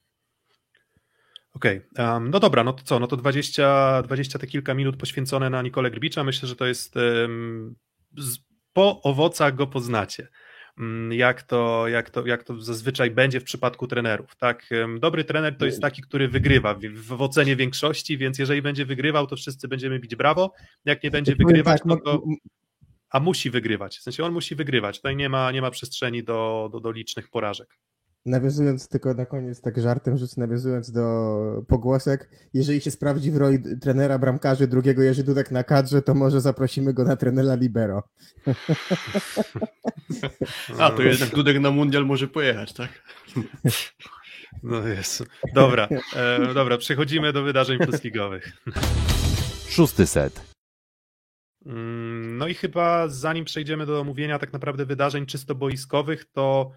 [1.54, 5.50] Okej, em, no dobra, no to co, no to 20, 20 te kilka minut poświęcone
[5.50, 7.74] na Nikolę Grbicza, myślę, że to jest em,
[8.18, 8.38] z,
[8.72, 10.28] po owocach go poznacie.
[10.78, 14.36] Mm, Jak to, jak, to, jak to zazwyczaj będzie w przypadku trenerów.
[14.36, 14.68] Tak?
[15.00, 19.26] Dobry trener to jest taki, który wygrywa w, w ocenie większości, więc jeżeli będzie wygrywał,
[19.26, 20.52] to wszyscy będziemy bić brawo.
[20.84, 22.22] Jak nie będzie wygrywać, tak, no mo- to,
[23.10, 23.98] a musi wygrywać.
[23.98, 24.96] W sensie on musi wygrywać.
[24.96, 27.78] Tutaj nie ma, nie ma przestrzeni do, do, do licznych porażek.
[28.26, 33.58] Nawiązując tylko na koniec, tak żartem rzecz, nawiązując do pogłosek, jeżeli się sprawdzi w roli
[33.80, 38.02] trenera bramkarzy drugiego Jerzy Dudek na kadrze, to może zaprosimy go na trenera Libero.
[40.78, 42.88] A, to jednak Dudek na mundial może pojechać, tak?
[44.62, 45.24] No jest.
[45.54, 48.52] Dobra, e, dobra, przechodzimy do wydarzeń plusligowych.
[49.68, 50.54] Szósty set.
[51.66, 56.70] Mm, No i chyba zanim przejdziemy do omówienia tak naprawdę wydarzeń czysto boiskowych, to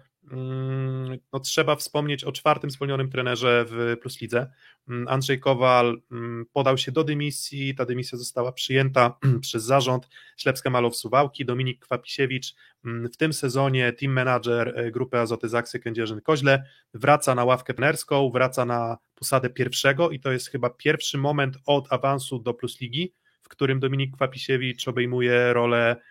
[1.32, 4.50] no, trzeba wspomnieć o czwartym zwolnionym trenerze w Plus Lidze.
[4.88, 10.70] Mm, Andrzej Kowal mm, podał się do dymisji, ta dymisja została przyjęta przez zarząd Ślepska
[10.70, 16.62] Malow Suwałki, Dominik Kwapisiewicz mm, w tym sezonie team manager e, grupy Azoty Zaksy Kędzierzyn-Koźle
[16.94, 21.92] wraca na ławkę trenerską, wraca na posadę pierwszego i to jest chyba pierwszy moment od
[21.92, 26.02] awansu do Plus Ligi, w którym Dominik Kwapisiewicz obejmuje rolę mm,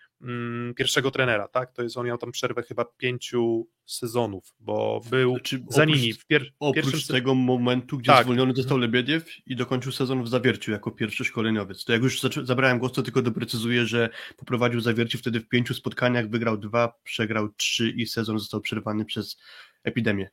[0.76, 1.72] pierwszego trenera, tak?
[1.72, 6.26] To jest, on miał tam przerwę chyba pięciu sezonów, bo był Czy za nimi w
[6.26, 8.24] pier- Oprócz pierwszym tego momentu, gdzie Tak.
[8.24, 11.84] zwolniony został Lebiediew i dokończył sezon w Zawierciu jako pierwszy szkoleniowiec.
[11.84, 16.30] To jak już zabrałem głos, to tylko doprecyzuję, że poprowadził Zawierciu wtedy w pięciu spotkaniach,
[16.30, 19.40] wygrał dwa, przegrał trzy i sezon został przerwany przez
[19.84, 20.30] epidemię.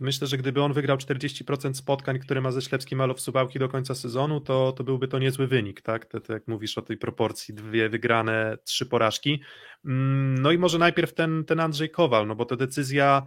[0.00, 3.94] Myślę, że gdyby on wygrał 40% spotkań, które ma ze Ślepskim Malow Suwałki do końca
[3.94, 6.06] sezonu, to, to byłby to niezły wynik, tak?
[6.06, 9.42] To, to jak mówisz o tej proporcji, dwie wygrane, trzy porażki.
[9.84, 13.26] Mm, No i może najpierw ten, ten Andrzej Kowal, no bo to decyzja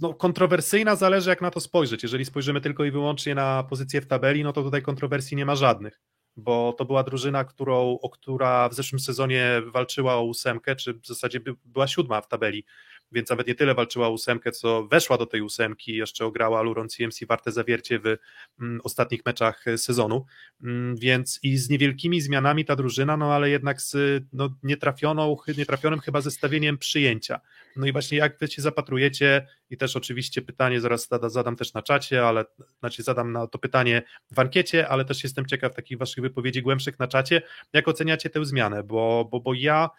[0.00, 2.02] no, kontrowersyjna, zależy jak na to spojrzeć.
[2.02, 5.56] Jeżeli spojrzymy tylko i wyłącznie na pozycję w tabeli, no to tutaj kontrowersji nie ma
[5.56, 6.00] żadnych,
[6.36, 11.40] bo to była drużyna, którą, która w zeszłym sezonie walczyła o ósemkę, czy w zasadzie
[11.40, 12.64] by, była siódma w tabeli,
[13.12, 16.88] więc nawet nie tyle walczyła o ósemkę, co weszła do tej ósemki, jeszcze ograła Luron
[16.88, 18.16] CMC warte zawiercie w
[18.60, 20.26] mm, ostatnich meczach e, sezonu,
[20.62, 26.00] Mm, więc i z niewielkimi zmianami ta drużyna, no ale jednak z no, nietrafioną, nietrafionym
[26.00, 27.40] chyba zestawieniem przyjęcia.
[27.76, 31.74] No i właśnie jak wy się zapatrujecie i też oczywiście pytanie zaraz zada- zadam też
[31.74, 32.44] na czacie, ale
[32.78, 36.98] znaczy zadam na to pytanie w ankiecie, ale też jestem ciekaw takich waszych wypowiedzi głębszych
[36.98, 37.42] na czacie,
[37.72, 39.90] jak oceniacie tę zmianę, bo, bo, bo ja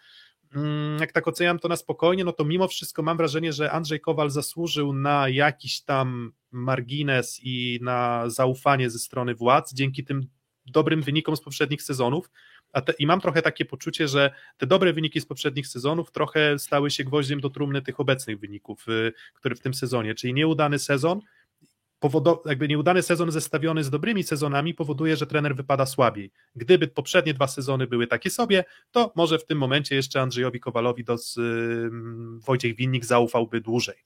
[1.00, 4.30] jak tak oceniam to na spokojnie, no to mimo wszystko mam wrażenie, że Andrzej Kowal
[4.30, 10.26] zasłużył na jakiś tam margines i na zaufanie ze strony władz dzięki tym
[10.66, 12.30] dobrym wynikom z poprzednich sezonów.
[12.84, 16.90] Te, I mam trochę takie poczucie, że te dobre wyniki z poprzednich sezonów trochę stały
[16.90, 21.20] się gwoździem do trumny tych obecnych wyników, y, które w tym sezonie, czyli nieudany sezon.
[22.02, 26.30] Powodo, jakby nieudany sezon zestawiony z dobrymi sezonami powoduje, że trener wypada słabiej.
[26.56, 31.04] Gdyby poprzednie dwa sezony były takie sobie, to może w tym momencie jeszcze Andrzejowi Kowalowi
[31.36, 31.90] yy,
[32.46, 33.96] Wojciech Winnik zaufałby dłużej.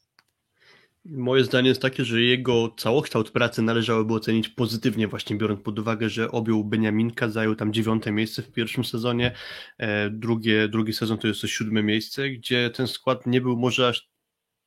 [1.04, 6.08] Moje zdanie jest takie, że jego całokształt pracy należałoby ocenić pozytywnie, właśnie biorąc pod uwagę,
[6.08, 9.34] że objął Beniaminka, zajął tam dziewiąte miejsce w pierwszym sezonie,
[9.78, 13.88] e, drugie, drugi sezon to jest to siódme miejsce, gdzie ten skład nie był może
[13.88, 14.15] aż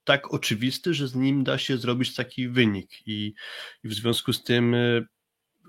[0.10, 3.08] tak oczywisty, że z nim da się zrobić taki wynik.
[3.08, 3.34] I,
[3.84, 5.06] i w związku z tym e,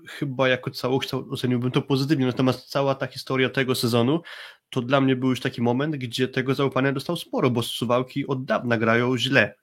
[0.07, 4.21] chyba jako całokształt oceniłbym to pozytywnie, natomiast cała ta historia tego sezonu
[4.69, 8.45] to dla mnie był już taki moment, gdzie tego zaufania dostał sporo, bo Suwałki od
[8.45, 9.55] dawna grają źle,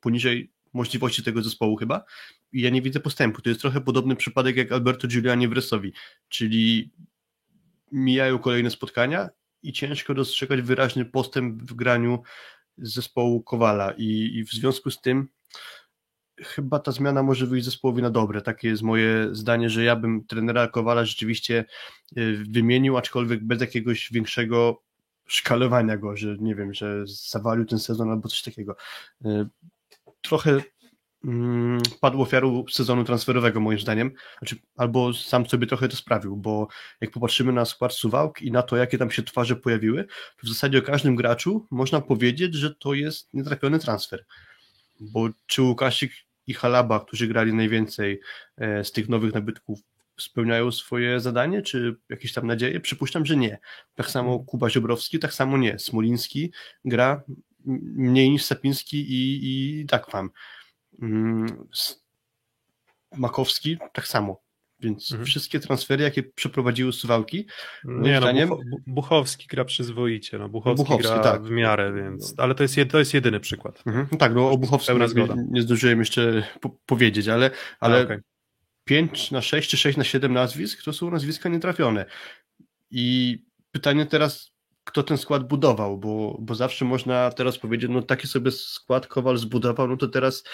[0.00, 2.04] poniżej możliwości tego zespołu chyba.
[2.52, 3.42] I ja nie widzę postępu.
[3.42, 5.92] To jest trochę podobny przypadek jak Alberto Giuliani w Resowi,
[6.28, 6.90] czyli
[7.92, 9.28] mijają kolejne spotkania
[9.62, 12.22] i ciężko dostrzegać wyraźny postęp w graniu
[12.78, 15.28] zespołu Kowala i, i w związku z tym
[16.42, 18.42] chyba ta zmiana może wyjść zespołowi na dobre.
[18.42, 21.64] Takie jest moje zdanie, że ja bym trenera Kowala rzeczywiście
[22.18, 24.82] y, wymienił, aczkolwiek bez jakiegoś większego
[25.26, 28.76] szkalowania go, że nie wiem, że zawalił ten sezon albo coś takiego.
[29.26, 29.46] Y,
[30.20, 30.62] trochę
[32.00, 36.68] padł ofiarą sezonu transferowego moim zdaniem, znaczy, albo sam sobie trochę to sprawił, bo
[37.00, 40.48] jak popatrzymy na skład Suwałk i na to, jakie tam się twarze pojawiły, to w
[40.48, 44.24] zasadzie o każdym graczu można powiedzieć, że to jest nietrafiony transfer,
[45.00, 46.12] bo czy Łukasik
[46.46, 48.20] i Halaba, którzy grali najwięcej
[48.56, 49.80] e, z tych nowych nabytków,
[50.16, 52.80] spełniają swoje zadanie, czy jakieś tam nadzieje?
[52.80, 53.58] Przypuszczam, że nie.
[53.94, 55.78] Tak samo Kuba Ziobrowski, tak samo nie.
[55.78, 56.52] Smoliński
[56.84, 57.22] gra
[57.64, 60.20] mniej niż Sapiński i, i Dakwam.
[60.20, 60.30] Mm,
[63.16, 64.40] Makowski tak samo.
[64.80, 65.26] Więc Mhm.
[65.26, 67.46] wszystkie transfery, jakie przeprowadziły Suwałki,
[67.84, 68.50] Nie no, zdaniem-
[68.86, 71.42] Buchowski gra przyzwoicie, no Buchowski, Buchowski, gra tak.
[71.42, 73.82] w miarę, więc, ale to jest, to jest jedyny przykład.
[73.86, 74.06] mhm.
[74.12, 75.34] no tak, no o Buchowskim nie, zgoda.
[75.50, 78.18] nie zdążyłem jeszcze po, powiedzieć, ale, ale A, okej.
[78.84, 82.06] 5 na 6 czy 6 na 7 nazwisk to są nazwiska nietrafione.
[82.90, 83.38] I
[83.70, 84.52] pytanie teraz,
[84.84, 89.38] kto ten skład budował, bo, bo zawsze można teraz powiedzieć, no taki sobie skład Kowal
[89.38, 90.44] zbudował, no to teraz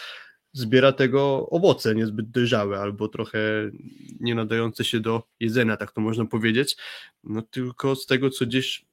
[0.55, 3.39] zbiera tego owoce niezbyt dojrzałe albo trochę
[4.21, 6.77] nie nadające się do jedzenia, tak to można powiedzieć.
[7.25, 8.87] No tylko z tego, co gdzieś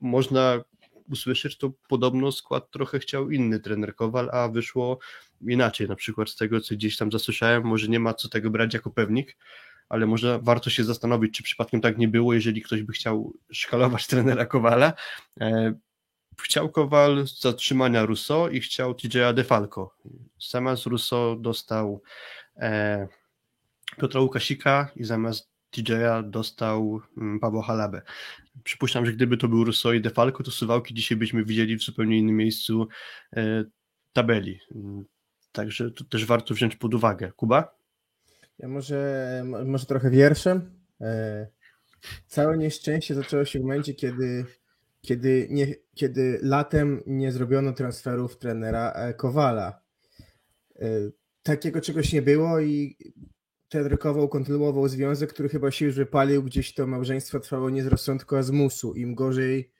[0.00, 0.64] można
[1.10, 4.98] usłyszeć, to podobno skład trochę chciał inny trener Kowal, a wyszło
[5.40, 5.88] inaczej.
[5.88, 8.90] Na przykład z tego, co gdzieś tam zasłyszałem, może nie ma co tego brać jako
[8.90, 9.36] pewnik,
[9.88, 14.06] ale może warto się zastanowić, czy przypadkiem tak nie było, jeżeli ktoś by chciał szkalować
[14.10, 14.92] trenera Kowala.
[16.42, 19.94] Chciał Kowal zatrzymania Rousseau i chciał TJ'a Defalco.
[20.50, 22.02] Zamiast Rousseau dostał
[22.56, 23.08] e,
[24.00, 28.02] Piotra Łukasika i zamiast TJ'a dostał mm, Pawła Halabę.
[28.64, 32.18] Przypuszczam, że gdyby to był Rousseau i Defalco, to Suwałki dzisiaj byśmy widzieli w zupełnie
[32.18, 32.88] innym miejscu
[33.36, 33.64] e,
[34.12, 34.60] tabeli.
[35.52, 37.32] Także to też warto wziąć pod uwagę.
[37.36, 37.74] Kuba?
[38.58, 40.70] Ja może, mo- może trochę wierszem.
[41.00, 41.46] E,
[42.26, 44.46] Całe nieszczęście zaczęło się w momencie, kiedy,
[45.04, 49.80] kiedy, nie, kiedy latem nie zrobiono transferów trenera e, Kowala.
[50.76, 50.86] E,
[51.42, 52.96] Takiego czegoś nie było i
[53.68, 57.86] trener Kowal kontynuował związek, który chyba się już wypalił, gdzieś to małżeństwo trwało nie z
[57.86, 58.94] rozsądku, a z musu.
[58.94, 59.72] Im gorzej,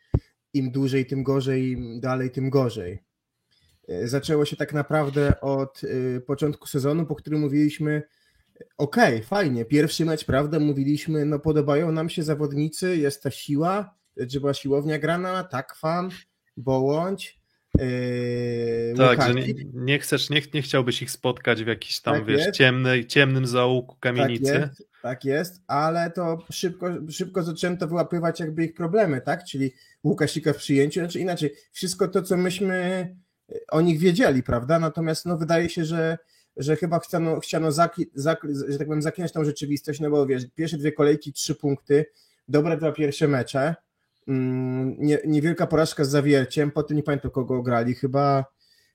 [0.52, 3.04] im dłużej, tym gorzej, im dalej, tym gorzej.
[3.88, 5.80] E, Zaczęło się tak naprawdę od
[6.26, 8.02] początku sezonu, po którym mówiliśmy,
[8.78, 9.64] Okej, fajnie.
[9.64, 14.98] Pierwszy mecz, prawda, mówiliśmy, no podobają nam się zawodnicy, jest ta siła, że była siłownia
[14.98, 16.10] grana, tak fan,
[16.56, 17.40] Bołądź,
[17.78, 22.24] yy, Tak, że nie, nie chcesz, nie, nie chciałbyś ich spotkać w jakiś tam, Tak
[22.26, 22.58] wiesz, jest.
[22.58, 24.52] ciemnej, ciemnym zaułku tak kamienicy.
[24.52, 29.72] jest, tak jest, ale to szybko, szybko zaczęto wyłapywać jakby ich problemy, tak, czyli
[30.04, 33.08] Łukasika w przyjęciu, znaczy inaczej, wszystko to, co myśmy
[33.68, 36.18] o nich wiedzieli, prawda, natomiast no wydaje się, że
[36.56, 40.44] że chyba chciano, chciano zakli, zakli, że tak powiem, zaklinać tą rzeczywistość, no bo wiesz,
[40.54, 42.06] pierwsze dwie kolejki, trzy punkty,
[42.48, 43.74] dobre dwa pierwsze mecze,
[44.26, 48.44] nie, niewielka porażka z zawierciem, potem nie pamiętam kogo grali, chyba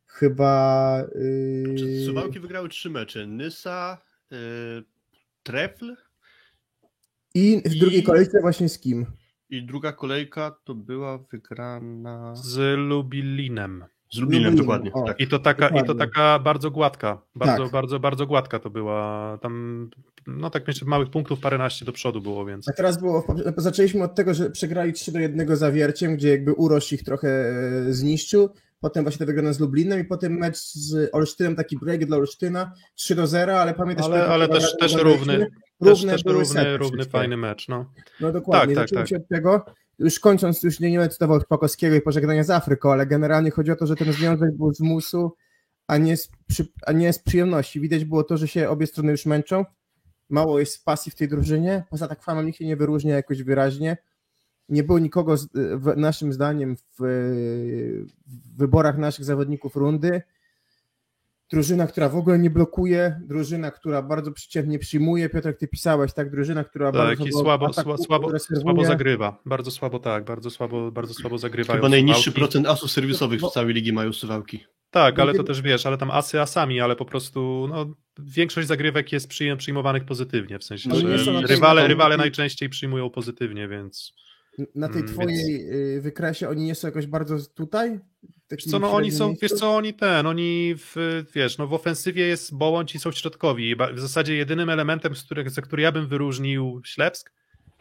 [0.05, 3.27] chyba yy, Suwałki wygrały trzy mecze.
[3.27, 3.97] Nysa,
[4.31, 4.37] yy,
[5.43, 5.95] Trefl
[7.35, 9.05] i w drugiej i- kolejce właśnie z kim?
[9.49, 13.85] i druga kolejka to była wygrana Z Lublinem.
[14.11, 14.93] Z Lublinem, dokładnie.
[14.93, 15.05] o.
[15.05, 15.19] Tak.
[15.19, 16.05] I to taka, i to Dokładnie.
[16.05, 17.21] taka bardzo gładka.
[17.35, 17.71] Bardzo, Tak.
[17.71, 19.37] bardzo, bardzo gładka to była.
[19.41, 19.89] Tam,
[20.27, 22.69] no tak myślę, małych punktów paręnaście do przodu było, więc.
[22.69, 23.23] A teraz było,
[23.57, 27.93] zaczęliśmy od tego, że przegrali 3 do 1 zawierciem, gdzie jakby Urosz ich trochę e,
[27.93, 28.49] zniszczył,
[28.81, 32.71] potem właśnie ta wygrana z Lublinem i potem mecz z Olsztynem, taki break dla Olsztyna,
[32.95, 34.05] 3 do 0, ale pamiętasz...
[34.05, 35.47] Ale, ale też, też równy,
[35.81, 37.67] równe też, też równy, równy fajny mecz.
[37.67, 37.85] No.
[38.21, 39.09] No dokładnie, Tak, tak, zaczęło tak.
[39.09, 39.65] się od tego,
[39.99, 43.71] już kończąc, już nie, nie będę cytował Pakowskiego i pożegnania z Afryką, ale generalnie chodzi
[43.71, 45.35] o to, że ten związek był z musu,
[45.87, 47.79] a nie, z, przy, a nie z przyjemności.
[47.79, 49.65] Widać było to, że się obie strony już męczą.
[50.29, 51.83] Mało jest pasji w tej drużynie.
[51.89, 53.97] Poza tak famą nikt się nie wyróżnia jakoś wyraźnie.
[54.69, 57.01] Nie było nikogo, z, w, naszym zdaniem, w,
[58.27, 60.21] w wyborach naszych zawodników rundy.
[61.51, 65.29] Drużyna, która w ogóle nie blokuje, drużyna, która bardzo przeciętnie przyjmuje.
[65.29, 66.31] Piotrek, ty pisałeś, tak?
[66.31, 69.41] Drużyna, która Tak, bardzo i słabo, atakuje, słabo, słabo, zagrywa.
[69.45, 71.77] Bardzo słabo, tak, bardzo słabo, bardzo słabo zagrywają.
[71.77, 72.39] Chyba najniższy suwałki.
[72.39, 74.63] procent asów serwisowych w całej ligi mają suwałki.
[74.91, 79.11] Tak, ale to też wiesz, ale tam asy asami, ale po prostu no, większość zagrywek
[79.11, 84.13] jest przyjm- przyjmowanych pozytywnie, w sensie, No że rywale, rywale najczęściej przyjmują pozytywnie, więc
[84.75, 87.99] Na tej Mm, twojej y, wykresie oni nie są jakoś bardzo tutaj?
[88.51, 89.41] wiesz co, no oni są, miejscu?
[89.41, 93.75] wiesz co, oni ten, oni w, wiesz, no w ofensywie jest Bołądź i są środkowi.
[93.93, 97.31] W zasadzie jedynym elementem, z których, za który ja bym wyróżnił Ślepsk,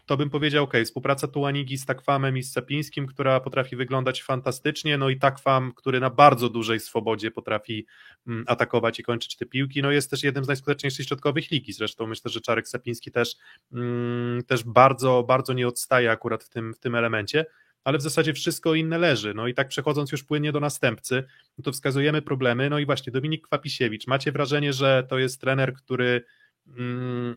[0.09, 4.99] to bym powiedział, ok, współpraca Tułanigi z Takwamem i z Sapińskim, która potrafi wyglądać fantastycznie,
[4.99, 7.87] no i Takwam, który na bardzo dużej swobodzie potrafi
[8.27, 12.07] mm, atakować i kończyć te piłki, no jest też jednym z najskuteczniejszych środkowych ligi, zresztą
[12.07, 13.37] myślę, że Czarek Sapiński też,
[13.73, 17.47] mm, też bardzo, bardzo nie odstaje akurat w tym, w tym elemencie,
[17.85, 21.25] ale w zasadzie wszystko inne leży, no i tak przechodząc już płynnie do następcy,
[21.59, 25.75] no to wskazujemy problemy, no i właśnie Dominik Kwapisiewicz, macie wrażenie, że to jest trener,
[25.75, 26.25] który
[26.66, 27.37] mm,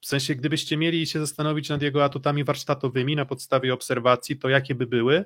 [0.00, 4.74] w sensie, gdybyście mieli się zastanowić nad jego atutami warsztatowymi na podstawie obserwacji, to jakie
[4.74, 5.24] by były?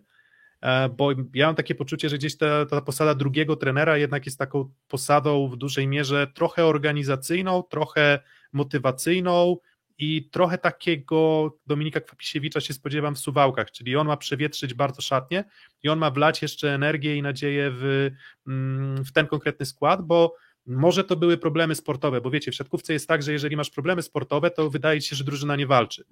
[0.60, 4.38] E, Bo ja mam takie poczucie, że gdzieś ta, ta posada drugiego trenera jednak jest
[4.38, 8.20] taką posadą w dużej mierze trochę organizacyjną, trochę
[8.52, 9.56] motywacyjną
[9.98, 15.44] i trochę takiego Dominika Kwapisiewicza się spodziewam w Suwałkach, czyli on ma przewietrzyć bardzo szatnie
[15.82, 18.10] i on ma wlać jeszcze energię i nadzieję w,
[18.46, 20.34] mm, w ten konkretny skład, bo
[20.66, 24.02] może to były problemy sportowe, bo wiecie, w siatkówce jest tak, że jeżeli masz problemy
[24.02, 26.04] sportowe, to wydaje ci się, że drużyna nie walczy.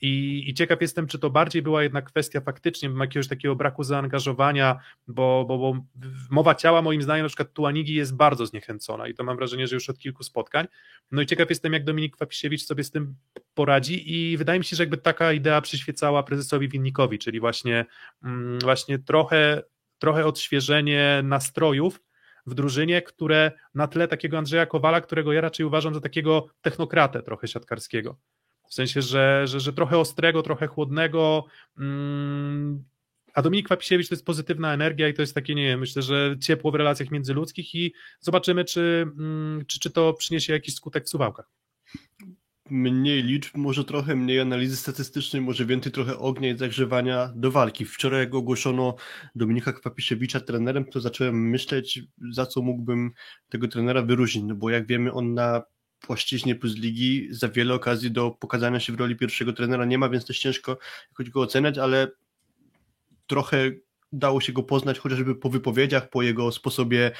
[0.00, 4.78] I, I ciekaw jestem, czy to bardziej była jednak kwestia faktycznie jakiegoś takiego braku zaangażowania,
[5.08, 5.84] bo, bo, bo
[6.30, 9.76] mowa ciała moim zdaniem na przykład Tuanigi jest bardzo zniechęcona i to mam wrażenie, że
[9.76, 10.66] już od kilku spotkań.
[11.10, 13.14] No i ciekaw jestem, jak Dominik Kwapisiewicz sobie z tym
[13.54, 17.86] poradzi i wydaje mi się, że jakby taka idea przyświecała prezesowi Winnikowi, czyli właśnie,
[18.24, 19.62] mm, właśnie trochę,
[19.98, 22.00] trochę odświeżenie nastrojów,
[22.46, 27.22] w drużynie, które na tle takiego Andrzeja Kowala, którego ja raczej uważam za takiego technokratę
[27.22, 28.18] trochę siatkarskiego.
[28.68, 31.44] W sensie, że, że, że trochę ostrego, trochę chłodnego.
[31.78, 32.84] Mm,
[33.34, 36.36] a Dominik Kwapisiewicz to jest pozytywna energia i to jest takie, nie wiem, myślę, że
[36.40, 41.08] ciepło w relacjach międzyludzkich i zobaczymy, czy, mm, czy, czy to przyniesie jakiś skutek w
[41.08, 41.50] suwałkach.
[42.70, 47.84] Mniej liczb, może trochę mniej analizy statystycznej, może więcej trochę ognia i zagrzewania do walki.
[47.84, 48.94] Wczoraj jak ogłoszono
[49.34, 52.00] Dominika Kwapisiewicza trenerem, to zacząłem myśleć,
[52.32, 53.10] za co mógłbym
[53.48, 55.62] tego trenera wyróżnić, no bo jak wiemy, on na
[56.00, 60.08] płaszczyźnie plus ligi za wiele okazji do pokazania się w roli pierwszego trenera nie ma,
[60.08, 60.78] więc też ciężko
[61.10, 62.08] jakoś go oceniać, ale
[63.26, 63.70] trochę
[64.12, 67.10] dało się go poznać chociażby po wypowiedziach, po jego sposobie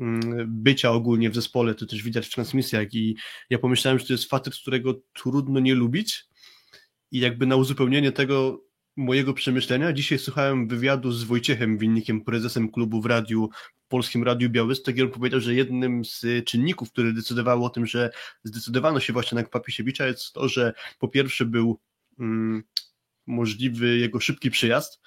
[0.00, 2.94] mm, bycia ogólnie w zespole, to też widać w transmisjach.
[2.94, 3.16] I
[3.50, 6.24] ja pomyślałem, że to jest facet, którego trudno nie lubić.
[7.12, 8.64] I jakby na uzupełnienie tego
[8.96, 13.50] mojego przemyślenia, dzisiaj słuchałem wywiadu z Wojciechem Winnikiem, prezesem klubu w radiu,
[13.88, 14.96] Polskim Radiu Białystok.
[14.96, 18.10] I on powiedział, że jednym z czynników, które decydowały o tym, że
[18.44, 21.78] zdecydowano się właśnie na Kwapisiewicza jest to, że po pierwsze był
[22.18, 22.62] mm,
[23.26, 25.00] możliwy jego szybki przyjazd,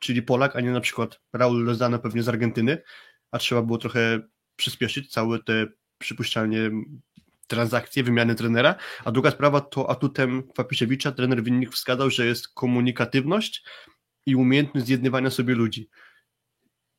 [0.00, 2.82] czyli Polak, a nie na przykład Raul Lozano pewnie z Argentyny,
[3.30, 4.20] a trzeba było trochę
[4.56, 5.66] przyspieszyć całe te
[5.98, 6.70] przypuszczalnie
[7.46, 13.64] transakcje, wymiany trenera, a druga sprawa to atutem Kwapisiewicza trener Winnik wskazał, że jest komunikatywność
[14.26, 15.88] i umiejętność zjednywania sobie ludzi.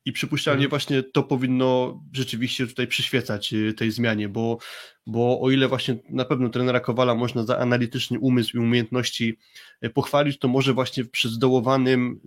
[0.06, 0.70] I przypuszczalnie Mhm.
[0.70, 4.58] właśnie to powinno rzeczywiście tutaj przyświecać y, tej zmianie, bo,
[5.08, 9.38] bo o ile właśnie na pewno trenera Kowala można za analityczny umysł i umiejętności
[9.86, 12.22] y, pochwalić, to może właśnie przy zdołowanym,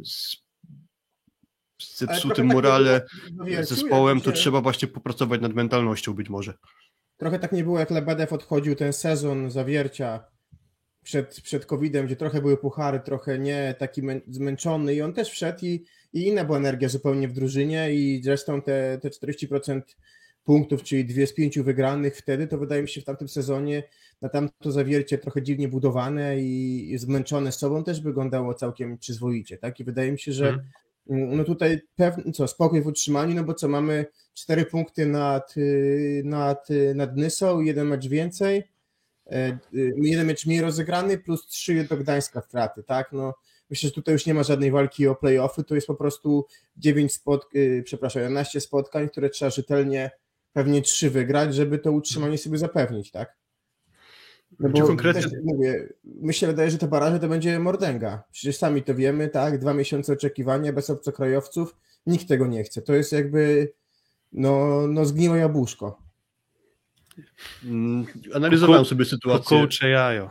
[1.87, 6.29] z- zepsutym tak morale było w zespołem, to się- trzeba właśnie popracować nad mentalnością być
[6.31, 6.55] może.
[7.17, 10.25] Trochę tak nie było, jak Lebedew odchodził ten sezon zawiercia
[11.03, 15.31] przed, przed COVID-em, gdzie trochę były puchary, trochę nie, taki mę- zmęczony i on też
[15.31, 19.81] wszedł i, i inna była energia zupełnie w drużynie i zresztą te, te 40%
[20.45, 23.83] punktów, czyli dwie z pięciu wygranych wtedy, to wydaje mi się w tamtym sezonie
[24.23, 29.81] na tamto zawiercie trochę dziwnie budowane i, zmęczone sobą też wyglądało całkiem przyzwoicie, tak?
[29.81, 30.69] I wydaje mi się, że Mhm.
[31.07, 36.23] No tutaj pewnie, co, spokój w utrzymaniu, no bo co, mamy cztery punkty nad, y,
[36.25, 38.63] nad, y, nad Nysą, jeden mecz więcej,
[39.27, 43.35] e, y, jeden mecz mniej rozegrany, plus trzy do Gdańska straty, tak, no
[43.71, 47.13] myślę, że tutaj już nie ma żadnej walki o play-offy, to jest po prostu 9
[47.13, 50.11] spotkań, przepraszam, 11 spotkań, które trzeba rzetelnie
[50.53, 53.37] pewnie trzy wygrać, żeby to utrzymanie sobie zapewnić, tak?
[54.61, 58.23] No Czy bo konkretnie- też mówię, mi się wydaje, że te baraże to będzie mordęga.
[58.33, 59.59] Przecież sami to wiemy, tak?
[59.59, 61.77] Dwa miesiące oczekiwania bez obcokrajowców.
[62.07, 62.83] Nikt tego nie chce.
[62.83, 63.73] To jest jakby
[64.33, 65.99] no, no zgniłe jabłuszko.
[67.65, 69.57] Mm, Analizowałem sobie sytuację.
[69.57, 70.31] Kukułcze jajo.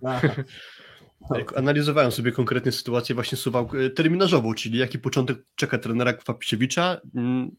[1.56, 7.00] Analizowałem sobie konkretnie sytuację właśnie suwałk e, terminarzowo, czyli jaki początek czeka trenera Kwapisiewicza.
[7.14, 7.50] Mm,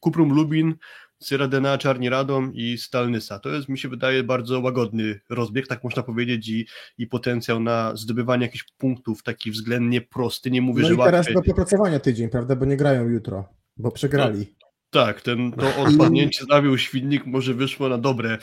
[0.00, 0.74] Kuprum Lubin,
[1.18, 3.38] Cyradena, Czarni Radom i Stalnysa.
[3.38, 6.66] To jest, mi się wydaje, bardzo łagodny rozbieg, tak można powiedzieć, i,
[6.98, 10.50] i potencjał na zdobywanie jakichś punktów, taki względnie prosty.
[10.50, 11.34] Nie mówię, No że i teraz łatwy.
[11.34, 12.56] do popracowania tydzień, prawda?
[12.56, 14.54] Bo nie grają jutro, bo przegrali.
[14.90, 18.38] Tak, ten, to odpadnięcie zawił Świdnik może wyszło na dobre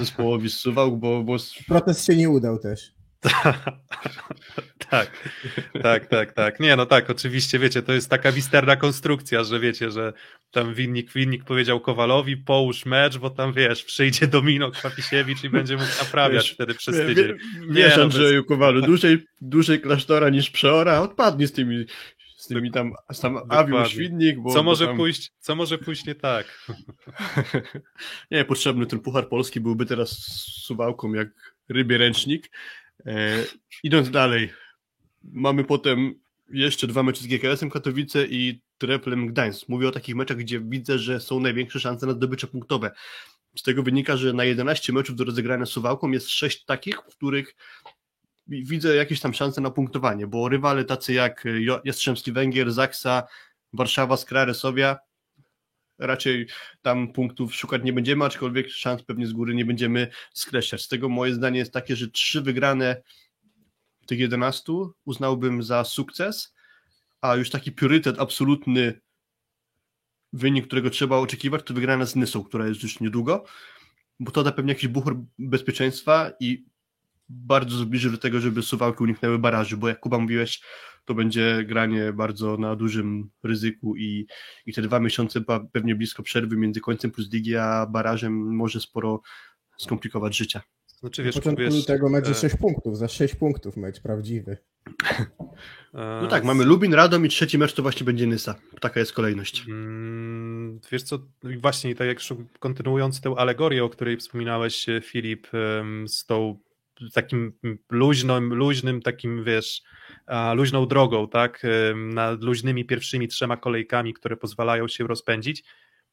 [0.00, 1.36] zespołowi z Suwałk, bo, bo
[1.68, 2.97] Protest się nie udał też.
[4.90, 5.10] tak,
[5.82, 6.60] tak, tak, tak.
[6.60, 10.12] Nie, no tak, oczywiście, wiecie, to jest taka misterna konstrukcja, że wiecie, że
[10.50, 15.76] tam winnik, winnik powiedział Kowalowi, połóż mecz, bo tam, wiesz, przyjdzie Domino Kwapisiewicz i będzie
[15.76, 17.26] mógł naprawiać Wiesz, wtedy przez tydzień.
[17.26, 21.84] wie- Nie, Wiesz, no, Andrzeju Kowalu, dłużej, dłużej klasztora niż przeora, odpadnie z tymi,
[22.36, 22.92] z tymi tam,
[23.22, 26.66] tam awił świdnik, bo Co bo może tam, pójść, co może pójść nie tak?
[28.30, 30.10] nie, potrzebny ten Puchar Polski byłby teraz
[30.64, 31.28] suwałką jak
[31.68, 32.50] rybie ręcznik.
[33.06, 33.44] E,
[33.82, 34.52] idąc dalej,
[35.22, 36.14] mamy potem
[36.50, 39.68] jeszcze dwa mecze z GKS-em Katowice i Treplem Gdańsk.
[39.68, 42.90] Mówię o takich meczach, gdzie widzę, że są największe szanse na zdobycze punktowe.
[43.56, 47.56] Z tego wynika, że na 11 meczów do rozegrania Suwałką jest 6 takich, w których
[48.46, 51.44] widzę jakieś tam szanse na punktowanie, bo rywale tacy jak
[51.84, 53.22] Jastrzębski Węgier, Zaksa,
[53.72, 54.98] Warszawa, Skra, Resowia,
[55.98, 56.46] raczej
[56.82, 60.82] tam punktów szukać nie będziemy, aczkolwiek szans pewnie z góry nie będziemy skreślać.
[60.82, 63.02] Z tego moje zdanie jest takie, że trzy wygrane
[64.06, 64.72] tych 11
[65.04, 66.54] uznałbym za sukces,
[67.20, 69.00] a już taki priorytet absolutny
[70.32, 73.44] wynik, którego trzeba oczekiwać, to wygrana z Nysą, która jest już niedługo,
[74.20, 76.64] bo to da pewnie jakiś bufor bezpieczeństwa i
[77.28, 80.60] bardzo zbliży do tego, żeby Suwałki uniknęły baraży, bo jak Kuba mówiłeś,
[81.08, 84.26] to będzie granie bardzo na dużym ryzyku i,
[84.66, 85.40] i te dwa miesiące
[85.72, 89.20] pewnie blisko przerwy między końcem plus ligi a barażem może sporo
[89.78, 90.62] skomplikować życia.
[90.86, 94.56] Znaczy, Na wiesz, początku wiesz, lutego mecz e, 6 punktów, za 6 punktów mecz prawdziwy.
[95.94, 98.54] e, No tak, mamy Lubin, Radom i trzeci mecz to właśnie będzie Nysa.
[98.80, 99.64] Taka jest kolejność.
[99.68, 101.18] Mm, Wiesz co,
[101.60, 102.18] właśnie tak jak
[102.58, 105.46] kontynuując tę alegorię, o której wspominałeś e, Filip,
[106.06, 106.58] z tą
[107.14, 107.52] takim
[107.90, 109.82] luźnym, luźnym takim, wiesz,
[110.54, 111.62] luźną drogą, tak,
[111.94, 115.64] nad luźnymi pierwszymi trzema kolejkami, które pozwalają się rozpędzić,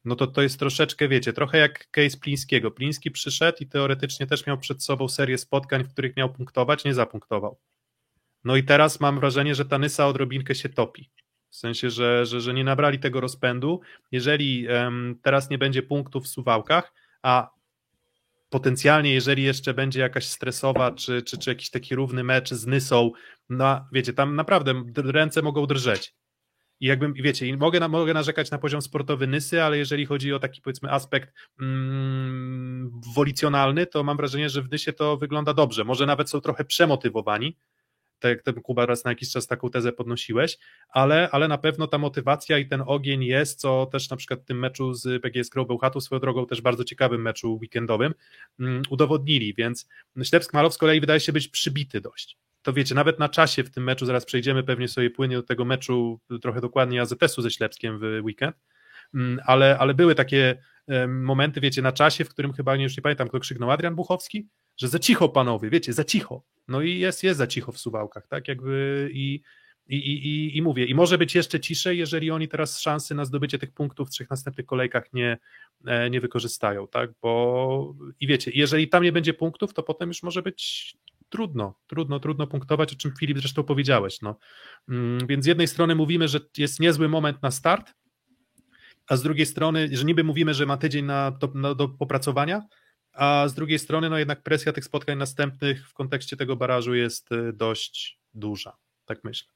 [0.05, 2.71] no to to jest troszeczkę, wiecie, trochę jak case Plińskiego.
[2.71, 6.93] Pliński przyszedł i teoretycznie też miał przed sobą serię spotkań, w których miał punktować, nie
[6.93, 7.59] zapunktował.
[8.43, 11.09] No i teraz mam wrażenie, że ta Nysa odrobinkę się topi.
[11.49, 13.81] W sensie, że, że, że nie nabrali tego rozpędu.
[14.11, 17.49] Jeżeli em, teraz nie będzie punktów w suwałkach, a
[18.49, 23.11] potencjalnie, jeżeli jeszcze będzie jakaś stresowa, czy, czy, czy jakiś taki równy mecz z Nysą,
[23.49, 26.15] no wiecie, tam naprawdę ręce mogą drżeć.
[26.79, 30.61] I jakbym, wiecie, mogę, mogę narzekać na poziom sportowy Nysy, ale jeżeli chodzi o taki
[30.61, 35.83] powiedzmy aspekt mm, wolicjonalny, to mam wrażenie, że w Nysie to wygląda dobrze.
[35.83, 37.57] Może nawet są trochę przemotywowani,
[38.25, 40.57] tak jak ten Kuba raz na jakiś czas taką tezę podnosiłeś,
[40.89, 44.45] ale, ale na pewno ta motywacja i ten ogień jest, co też na przykład w
[44.45, 48.13] tym meczu z PGS Grą Bełchatu, swoją drogą też bardzo ciekawym meczu weekendowym,
[48.59, 49.87] mm, udowodnili, więc
[50.23, 52.37] Ślepsk Malow z kolei wydaje się być przybity dość.
[52.61, 55.65] To wiecie, nawet na czasie w tym meczu, zaraz przejdziemy pewnie sobie płynnie do tego
[55.65, 58.55] meczu trochę dokładniej AZS-u ze Ślepskiem w weekend,
[59.13, 60.57] mm, ale, ale były takie
[61.07, 64.47] momenty, wiecie, na czasie, w którym chyba, nie już nie pamiętam, kto krzyknął, Adrian Buchowski,
[64.77, 66.43] że za cicho panowie, wiecie, za cicho.
[66.67, 69.41] No i jest, jest za cicho w Suwałkach, tak, jakby i,
[69.87, 73.59] i, i, i, mówię, i może być jeszcze ciszej, jeżeli oni teraz szansy na zdobycie
[73.59, 75.37] tych punktów w trzech następnych kolejkach nie,
[75.85, 80.23] e, nie wykorzystają, tak, bo i wiecie, jeżeli tam nie będzie punktów, to potem już
[80.23, 80.95] może być
[81.29, 84.37] trudno, trudno, trudno punktować, o czym Filip zresztą powiedziałeś, no.
[84.89, 87.93] Mm, Więc z jednej strony mówimy, że jest niezły moment na start,
[89.07, 92.61] a z drugiej strony, że niby mówimy, że ma tydzień na, na, do popracowania,
[93.15, 97.31] a z drugiej strony, no jednak presja tych spotkań następnych w kontekście tego barażu jest
[97.31, 99.47] y, dość duża, tak myślę.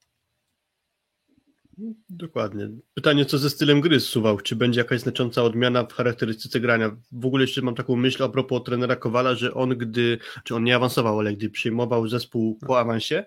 [2.09, 2.69] Dokładnie.
[2.93, 4.37] Pytanie, co ze stylem gry zsuwał?
[4.37, 6.97] Czy będzie jakaś znacząca odmiana w charakterystyce grania?
[7.11, 10.63] W ogóle jeszcze mam taką myśl a propos trenera Kowala, że on gdy, czy on
[10.63, 13.25] nie awansował, ale gdy przyjmował zespół po awansie,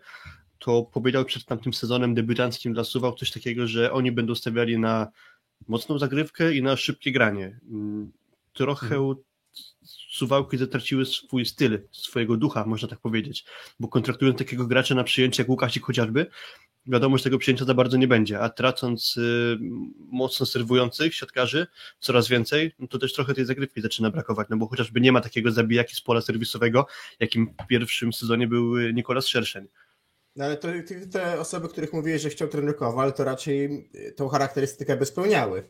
[0.59, 5.09] to powiedział przed tamtym sezonem debiutanckim dla Suwał coś takiego, że oni będą stawiali na
[5.69, 7.61] mocną zagrywkę i na szybkie granie.
[7.71, 8.13] Mm,
[8.53, 9.01] Trochę
[10.11, 13.45] Suwałki zatraciły swój styl, swojego ducha, można tak powiedzieć,
[13.81, 16.27] bo kontraktując takiego gracza na przyjęcie jak Łukasik chociażby,
[16.87, 19.59] wiadomo, że tego przyjęcia za bardzo nie będzie, a tracąc y,
[19.99, 21.67] mocno serwujących siatkarzy
[22.01, 25.21] coraz więcej, no to też trochę tej zagrywki zaczyna brakować, no bo chociażby nie ma
[25.21, 26.87] takiego zabijaki z pola serwisowego,
[27.21, 29.69] jakim w pierwszym sezonie był y, Nikolas Szerszeń.
[30.37, 30.69] No ale to
[31.13, 35.69] te osoby, których mówiłeś, że chciał trener Kowal, to raczej y, tą charakterystykę by spełniały.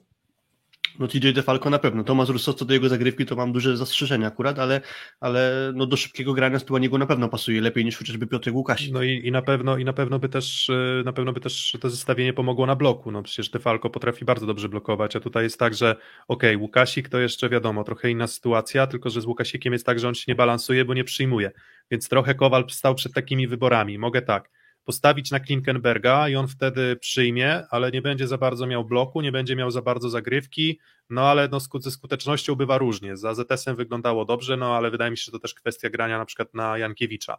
[0.99, 2.05] No TJ DeFalco na pewno.
[2.05, 4.81] Tomasz Russo co do jego zagrywki to mam duże zastrzeżenia akurat, ale,
[5.21, 8.93] ale no do szybkiego grania z niego na pewno pasuje lepiej niż chociażby Piotr Łukasik.
[8.93, 11.77] No i, i na pewno i na pewno by też y, na pewno by też
[11.81, 13.11] to zestawienie pomogło na bloku.
[13.11, 15.97] No przecież DeFalco potrafi bardzo dobrze blokować, a tutaj jest tak, że
[16.29, 20.09] okay, Łukasik to jeszcze wiadomo, trochę inna sytuacja, tylko że z Łukasikiem jest tak, że
[20.09, 21.51] on się nie balansuje, bo nie przyjmuje.
[21.91, 23.99] Więc trochę Kowal stał przed takimi wyborami.
[23.99, 28.85] Mogę tak postawić na Klinkenberga i on wtedy przyjmie, ale nie będzie za bardzo miał
[28.85, 30.79] bloku, nie będzie miał za bardzo zagrywki,
[31.11, 33.17] no ale no, ze skutecznością bywa różnie.
[33.17, 36.25] Za ZS-em wyglądało dobrze, no ale wydaje mi się, że to też kwestia grania na
[36.25, 37.39] przykład na Jankiewicza,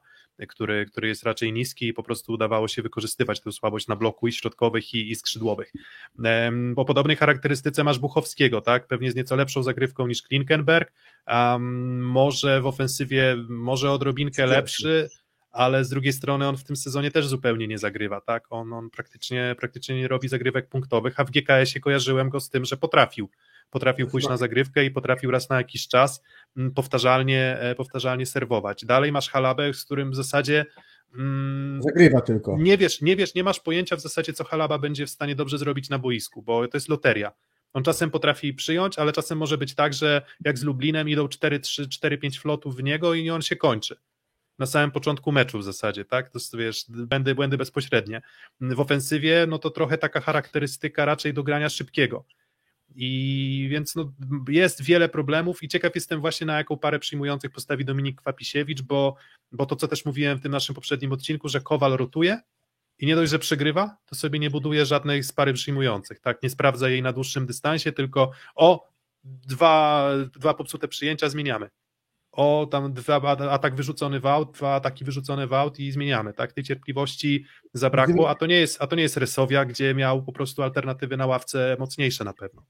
[0.50, 4.28] który, który jest raczej niski i po prostu udawało się wykorzystywać tę słabość na bloku
[4.28, 5.74] i środkowych i, i skrzydłowych.
[6.76, 8.88] Po podobnej charakterystyce masz Buchowskiego, tak?
[8.88, 10.94] Pewnie z nieco lepszą zagrywką niż Klinkenberg,
[11.28, 15.10] um, może w ofensywie, może odrobinkę lepszy,
[15.54, 18.46] ale z drugiej strony on w tym sezonie też zupełnie nie zagrywa, tak?
[18.50, 22.66] On, on praktycznie, praktycznie nie robi zagrywek punktowych, a w GKS-ie kojarzyłem go z tym,
[22.66, 23.30] że potrafił.
[23.70, 26.22] Potrafił pójść na zagrywkę i potrafił raz na jakiś czas
[26.58, 28.86] mm, powtarzalnie, e, powtarzalnie serwować.
[28.86, 30.66] Dalej masz Halabę, z którym w zasadzie
[31.16, 32.58] mm, Zagrywa tylko.
[32.60, 35.58] Nie wiesz, nie wiesz, nie masz pojęcia w zasadzie, co Halaba będzie w stanie dobrze
[35.58, 37.32] zrobić na boisku, bo to jest loteria.
[37.74, 41.86] On czasem potrafi przyjąć, ale czasem może być tak, że jak z Lublinem idą 4-3,
[41.86, 43.96] 4-5 flotów w niego i on się kończy
[44.60, 46.30] na samym początku meczu w zasadzie, tak?
[46.30, 48.22] To jest, wiesz, błędy, błędy bezpośrednie.
[48.62, 52.26] W ofensywie, no to trochę taka charakterystyka raczej do grania szybkiego.
[52.96, 54.14] I więc no,
[54.50, 59.16] jest wiele problemów i ciekaw jestem właśnie na jaką parę przyjmujących postawi Dominik Kwapisiewicz, bo,
[59.52, 62.42] bo to co też mówiłem w tym naszym poprzednim odcinku, że Kowal rotuje
[63.00, 66.44] i nie dość, że przegrywa, to sobie nie buduje żadnej z pary przyjmujących, tak?
[66.44, 68.90] Nie sprawdza jej na dłuższym dystansie, tylko o,
[69.24, 71.70] dwa, dwa popsute przyjęcia zmieniamy
[72.34, 73.22] o tam dwa
[73.52, 76.54] atak wyrzucony w aut, dwa ataki wyrzucone w aut i zmieniamy, tak?
[76.54, 80.32] Tej cierpliwości zabrakło, a to nie jest, a to nie jest Resowia, gdzie miał po
[80.32, 82.64] prostu alternatywy na ławce mocniejsze na pewno.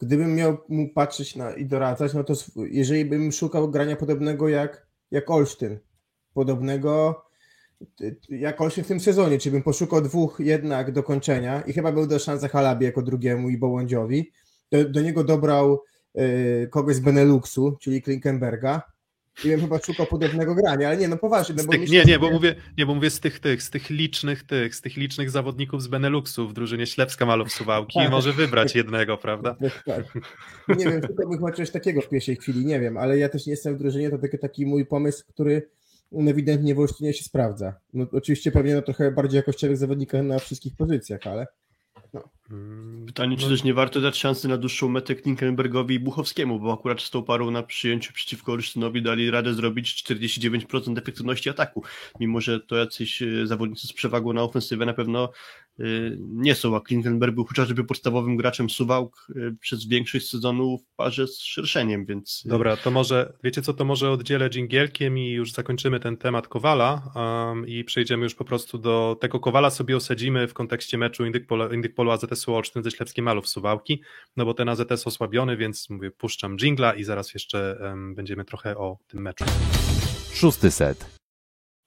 [0.00, 4.86] Gdybym miał mu patrzeć na, i doradzać, no to jeżeli bym szukał grania podobnego jak,
[5.10, 5.78] jak Olsztyn,
[6.34, 7.22] podobnego
[8.28, 12.06] jak Olsztyn w tym sezonie, czy bym poszukał dwóch jednak do kończenia i chyba był
[12.06, 14.32] do szansy Halabie jako drugiemu i Bołądziowi,
[14.72, 15.82] do, do niego dobrał
[16.18, 18.82] y, kogoś z Beneluxu, czyli Klinkenberga,
[19.44, 21.54] i bym chyba szukał podobnego grania, ale nie, no poważnie.
[21.58, 23.70] No bo tych, myślę, nie, nie, bo mówię, nie, bo mówię z tych, tych, z
[23.70, 28.10] tych licznych tych, z tych licznych zawodników z Beneluxu w drużynie Ślepska Malow Suwałki tak.
[28.10, 29.56] może wybrać jednego, prawda?
[29.60, 30.18] Tak, tak.
[30.78, 33.50] Nie wiem, szukałbym chyba czegoś takiego w pierwszej chwili, nie wiem, ale ja też nie
[33.50, 35.68] jestem w drużynie, to taki, taki mój pomysł, który
[36.12, 37.74] ewidentnie w Olsztynie się sprawdza.
[37.94, 41.46] No, oczywiście pewnie no, trochę bardziej jakościowych zawodników na wszystkich pozycjach, ale
[42.14, 42.28] no.
[42.50, 43.50] Mm, Pytanie, czy no.
[43.50, 47.22] też nie warto dać szansy na dłuższą metę Klinkenbergowi i Buchowskiemu, bo akurat z tą
[47.22, 51.82] parą na przyjęciu przeciwko Olsztynowi dali radę zrobić 49% efektywności ataku,
[52.20, 55.32] mimo że to jacyś e, zawodnicy z przewagą na ofensywę na pewno
[56.18, 61.26] nie są, a Klinkenberg był chociażby podstawowym graczem Suwałk y, przez większość sezonu w parze
[61.26, 62.42] z Szerszeniem, więc...
[62.46, 66.48] Y, Dobra, to może, wiecie co, to może oddzielę dżingielkiem i już zakończymy ten temat
[66.48, 71.26] Kowala um, i przejdziemy już po prostu do tego Kowala sobie osadzimy w kontekście meczu
[71.26, 74.02] Indyk Polo, Indyk Polo AZS-u Olsztyn ze Ślepskim Malów Suwałki,
[74.36, 78.76] no bo ten AZS osłabiony, więc mówię, puszczam dżingla i zaraz jeszcze um, będziemy trochę
[78.76, 79.44] o tym meczu.
[80.32, 81.15] Szósty set.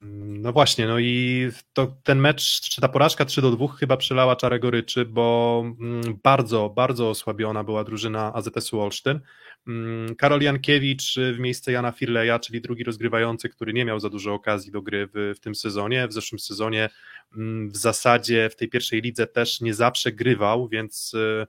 [0.01, 4.35] No właśnie, no i to, ten mecz, czy ta porażka 3 do 2 chyba przelała
[4.35, 9.19] czarę goryczy, bo mm, bardzo, bardzo osłabiona była drużyna AZS-u Olsztyn.
[9.67, 14.33] Mm, Karol Jankiewicz w miejsce Jana Firleja, czyli drugi rozgrywający, który nie miał za dużo
[14.33, 16.07] okazji do gry w, w tym sezonie.
[16.07, 16.89] W zeszłym sezonie
[17.35, 21.47] mm, w zasadzie w tej pierwszej lidze też nie zawsze grywał, więc y,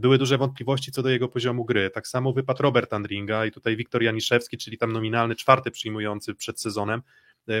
[0.00, 1.90] były duże wątpliwości co do jego poziomu gry.
[1.90, 6.60] Tak samo wypadł Robert Andringa i tutaj Wiktor Janiszewski, czyli tam nominalny czwarty przyjmujący przed
[6.60, 7.02] sezonem,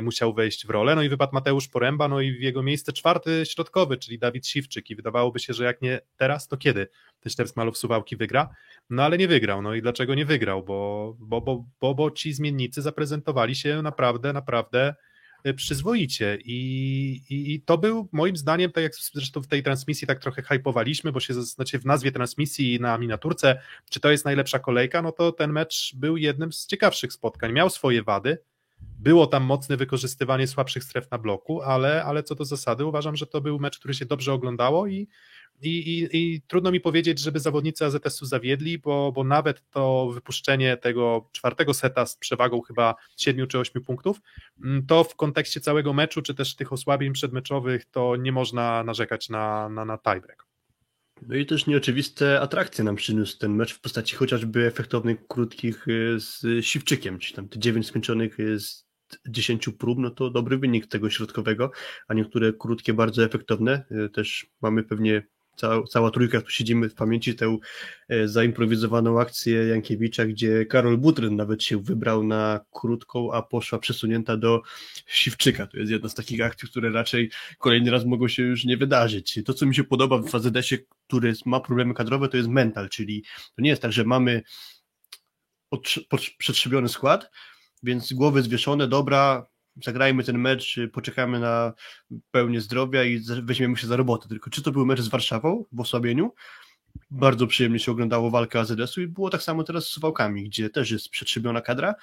[0.02, 0.94] musiał wejść w rolę.
[0.94, 4.90] No i wypadł Mateusz Poręba, no i w jego miejsce czwarty środkowy, czyli Dawid Siwczyk.
[4.90, 6.88] I wydawało się, że jak nie teraz, to kiedy
[7.20, 8.48] ten Szterz Malów Suwałki wygra?
[8.90, 9.62] No ale nie wygrał.
[9.62, 10.62] No i dlaczego nie wygrał?
[10.62, 14.94] Bo, bo, bo, bo, bo ci zmiennicy zaprezentowali się naprawdę, naprawdę
[15.44, 20.06] e, przyzwoicie I, i, i, to był moim zdaniem, tak jak zresztą w tej transmisji
[20.06, 23.60] tak trochę hypowaliśmy, bo się znaczy w nazwie transmisji na miniaturce,
[23.90, 27.52] czy to jest najlepsza kolejka, no to ten mecz był jednym z ciekawszych spotkań.
[27.52, 28.38] Miał swoje wady,
[28.80, 33.26] było tam mocne wykorzystywanie słabszych stref na bloku, ale, ale co do zasady uważam, że
[33.26, 35.08] to był mecz, który się dobrze oglądało i,
[35.62, 40.76] i, i, i trudno mi powiedzieć, żeby zawodnicy AZS-u zawiedli, bo, bo nawet to wypuszczenie
[40.76, 44.20] tego czwartego seta z przewagą chyba 7 czy 8 punktów,
[44.64, 49.28] mm, to w kontekście całego meczu, czy też tych osłabień przedmeczowych, to nie można narzekać
[49.28, 50.48] na, na, na tiebreak.
[51.22, 56.20] No i też nieoczywiste atrakcje nam przyniósł ten mecz w postaci chociażby efektownych, krótkich y,
[56.20, 58.88] z Siwczykiem, czy tam te dziewięć skończonych y, z
[59.28, 61.70] 10 prób, no to dobry wynik tego środkowego,
[62.08, 63.84] a niektóre krótkie, bardzo efektowne.
[64.06, 65.22] Y, też mamy pewnie
[65.58, 67.58] cała, cała trójka tu siedzimy w pamięci tę
[68.08, 74.36] e, zaimprowizowaną akcję Jankiewicza, gdzie Karol Butryn nawet się wybrał na krótką, a poszła przesunięta
[74.36, 74.62] do
[75.06, 75.66] Siwczyka.
[75.66, 79.40] To jest jedna z takich akcji, które raczej kolejny raz mogą się już nie wydarzyć.
[79.44, 80.78] To, co mi się podoba w AZS-ie,
[81.08, 83.24] który ma problemy kadrowe, to jest mental, czyli
[83.56, 84.42] to nie jest tak, że mamy
[86.38, 87.30] przetrzebiony skład,
[87.82, 89.46] więc głowy zwieszone, dobra,
[89.84, 91.72] zagrajmy ten mecz, poczekamy na
[92.30, 94.28] pełnię zdrowia i weźmiemy się za robotę.
[94.28, 96.34] Tylko czy to był mecz z Warszawą w osłabieniu?
[97.10, 100.90] Bardzo przyjemnie się oglądało walkę AZS-u i było tak samo teraz z Suwałkami, gdzie też
[100.90, 101.94] jest przetrzebiona kadra,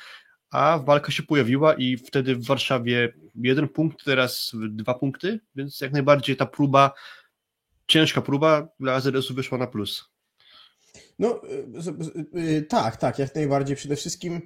[0.51, 5.91] a walka się pojawiła i wtedy w Warszawie jeden punkt, teraz dwa punkty, więc jak
[5.91, 6.91] najbardziej ta próba,
[7.87, 10.15] ciężka próba dla AZS-u wyszła na plus.
[11.19, 13.75] No y, y, y, tak, tak, jak najbardziej.
[13.75, 14.41] Przede wszystkim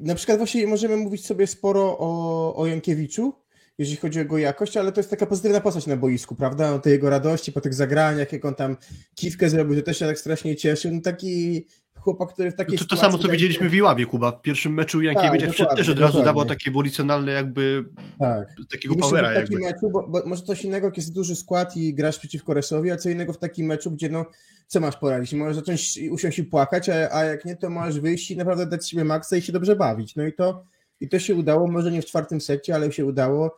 [0.00, 3.32] na przykład właśnie możemy mówić sobie sporo o, o Jankiewiczu,
[3.78, 6.72] jeżeli chodzi o jego jakość, ale to jest taka pozytywna postać na boisku, prawda?
[6.72, 8.76] O tej jego radości po tych zagraniach, jak on tam
[9.14, 10.92] kiwkę zrobił, to też się tak strasznie cieszył.
[10.94, 11.66] No taki
[12.00, 14.32] chłopak, który w takiej to, to samo, co widzieliśmy w Iławie, Kuba.
[14.32, 17.84] W pierwszym meczu Jankiewicz tak, też od razu dawał takie wolicjonalne jakby
[18.18, 18.48] tak.
[18.70, 19.34] takiego I powera.
[19.34, 22.90] Takim meczu, bo, bo, może coś innego, jak jest duży skład i grasz przeciwko Resowi,
[22.90, 24.26] a co innego w takim meczu, gdzie no,
[24.66, 25.32] co masz poradzić?
[25.32, 28.88] Możesz zacząć usiąść i płakać, a, a jak nie, to możesz wyjść i naprawdę dać
[28.88, 30.16] sobie maksa i się dobrze bawić.
[30.16, 30.64] No i to,
[31.00, 33.56] i to się udało, może nie w czwartym secie, ale się udało.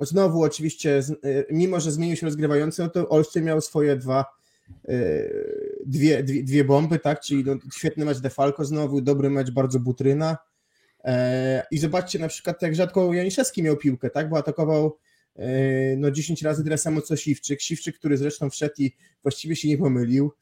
[0.00, 4.38] Znowu oczywiście, e, mimo że zmienił się rozgrywający, no to Olsztyn miał swoje dwa
[4.88, 4.94] E,
[5.88, 7.20] dwie, dwie, dwie bomby, tak?
[7.20, 10.36] Czyli no, świetny mecz Defalco znowu, dobry mecz bardzo Butryna.
[11.04, 14.28] E, I zobaczcie na przykład, jak rzadko Janiszewski miał piłkę, tak?
[14.28, 14.98] Bo atakował
[15.36, 15.48] e,
[15.96, 17.62] no 10 razy tyle samo co Siwczyk.
[17.62, 20.32] Siwczyk, który zresztą wszedł i właściwie się nie pomylił.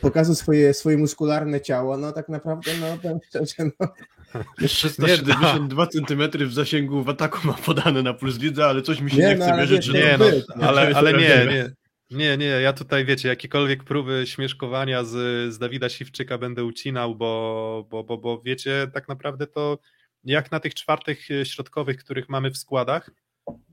[0.00, 3.88] Pokazał swoje, swoje muskularne ciało, no tak naprawdę, no powiem szczerze, no.
[4.66, 9.16] 372 cm w zasięgu w ataku ma podane na plus lidze, ale coś mi się
[9.16, 10.24] nie, nie no, chce wierzyć, że nie, no,
[10.68, 11.70] ale, ale nie, nie,
[12.10, 15.10] nie, nie, ja tutaj wiecie, jakiekolwiek próby śmieszkowania z,
[15.54, 19.78] z Dawida Siwczyka będę ucinał, bo, bo, bo, bo wiecie, tak naprawdę to
[20.24, 23.10] jak na tych czwartych e, środkowych, których mamy w składach,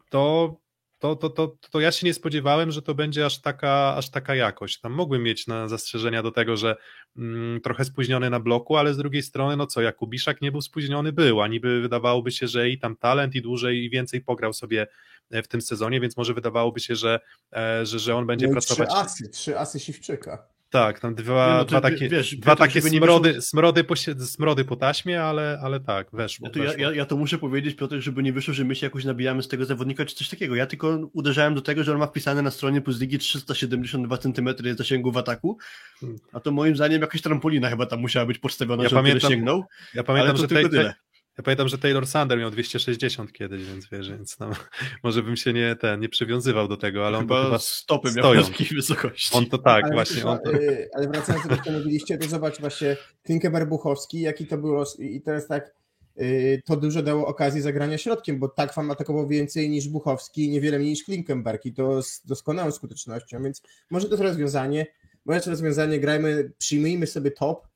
[0.10, 0.56] to,
[1.00, 4.36] to, to, to, to ja się nie spodziewałem, że to będzie aż taka, aż taka
[4.36, 4.80] jakość.
[4.80, 6.76] Tam mogłem mieć na zastrzeżenia do tego, że
[7.18, 11.12] mm, trochę spóźniony na bloku, ale z drugiej strony, no co, Jakubiszak nie był spóźniony,
[11.12, 14.88] był, a niby wydawałoby się, że i tam talent, i dłużej, i więcej pograł sobie
[15.32, 17.20] E, w tym sezonie, więc może wydawałoby się, że,
[17.54, 18.90] e, że, że on będzie no pracować.
[18.90, 20.48] Trzy asy, trzy asy Siwczyka.
[20.76, 23.42] Tak, tam dwa, no dwa takie, wiesz, dwa takie smrody, wyszło...
[23.42, 23.96] smrody, po,
[24.26, 26.48] smrody po taśmie, ale, ale tak, weszło.
[26.48, 26.82] Ja to, weszło.
[26.82, 29.48] Ja, ja, to muszę powiedzieć, Piotr, żeby nie wyszło, że my się jakoś nabijamy z
[29.48, 30.56] tego zawodnika czy coś takiego.
[30.56, 34.50] Ja tylko uderzałem do tego, że on ma wpisane na stronie plus ligi 372 cm
[34.78, 35.58] zasięgu w ataku,
[36.00, 36.20] hmm.
[36.34, 39.64] a to moim zdaniem jakaś trampolina chyba tam musiała być podstawiona, ja żeby pamiętam, sięgnął.
[39.94, 40.94] Ja pamiętam, że tylko tyle.
[41.38, 44.52] Ja pamiętam, że Taylor Sander miał 260 kiedyś, więc wiesz, więc tam,
[45.04, 48.42] może bym się nie, ten, nie przywiązywał do tego, ale on chyba, chyba stopy stoją.
[48.42, 49.38] miał takiej wysokości.
[49.38, 50.26] On to tak, ale właśnie.
[50.26, 50.54] On to...
[50.54, 54.84] Y, ale wracając do tego, co mówiliście, to zobacz właśnie Klinkemer Buchowski, jaki to było
[55.00, 55.74] i teraz tak
[56.22, 60.50] y, to dużo dało okazji zagrania środkiem, bo tak wam atakował więcej niż Buchowski i
[60.50, 64.86] niewiele mniej niż Klinkenberg i to z doskonałą skutecznością, więc może to jest rozwiązanie,
[65.26, 67.68] może to rozwiązanie, grajmy, przyjmijmy sobie top,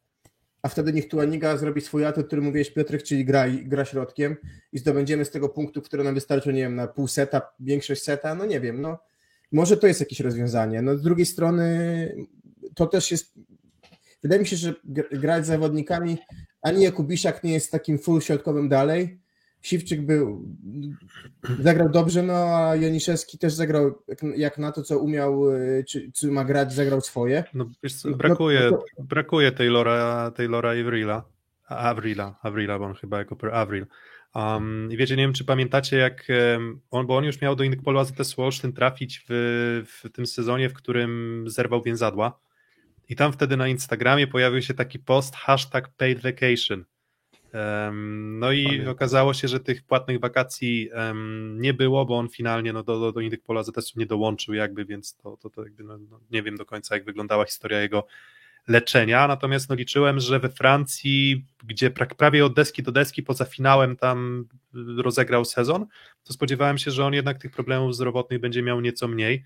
[0.62, 4.36] a wtedy niech Tuaniga zrobi swój atut, który mówiłeś Piotrek, czyli gra, gra środkiem
[4.74, 8.36] i zdobędziemy z tego punktu, które nam wystarczy, nie wiem, na pół seta, większość seta,
[8.36, 9.00] no nie wiem, no
[9.52, 10.82] może to jest jakieś rozwiązanie.
[10.82, 12.28] No z drugiej strony
[12.76, 13.34] to też jest,
[14.24, 14.74] wydaje mi się, że
[15.12, 16.18] grać z zawodnikami,
[16.62, 19.20] ani Jakubiszak nie jest takim full środkowym dalej,
[19.62, 20.46] Siwczyk był,
[21.60, 24.04] zagrał dobrze, no a Janiszewski też zagrał
[24.36, 27.44] jak, na to, co umiał, y, czy, czy ma grać, zagrał swoje.
[27.54, 29.04] No, wiesz, no, brakuje, no, to...
[29.04, 31.24] brakuje Taylora, Taylora Avrila,
[31.68, 33.86] Avrila, Avrila, bo on chyba jako Avril.
[34.36, 36.28] Um, I wiecie, nie wiem, czy pamiętacie, jak
[36.92, 40.74] on, bo on już miał do Indykpolu AZS Olsztyn trafić w, w tym sezonie, w
[40.74, 42.40] którym zerwał więzadła.
[43.10, 46.86] I tam wtedy na Instagramie pojawił się taki post hashtag paid vacation
[48.12, 50.90] no i okazało się, że tych płatnych wakacji
[51.56, 54.86] nie było, bo on finalnie no, do, do, do Indyk Pola ZS-u nie dołączył jakby,
[54.86, 58.08] więc to, to, to jakby, no, no, nie wiem do końca jak wyglądała historia jego
[58.68, 63.96] leczenia, natomiast no, liczyłem, że we Francji, gdzie prawie od deski do deski poza finałem
[63.96, 64.46] tam
[64.98, 65.86] rozegrał sezon,
[66.24, 69.46] to spodziewałem się, że on jednak tych problemów zdrowotnych będzie miał nieco mniej,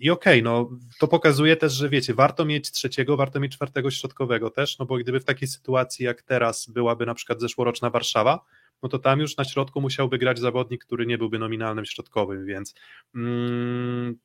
[0.00, 3.90] I okej, okay, no to pokazuje też, że wiecie, warto mieć trzeciego, warto mieć czwartego
[3.90, 8.44] środkowego też, no bo gdyby w takiej sytuacji jak teraz byłaby na przykład zeszłoroczna Warszawa,
[8.82, 12.74] no to tam już na środku musiałby grać zawodnik, który nie byłby nominalnym środkowym, więc
[13.14, 14.18] mm,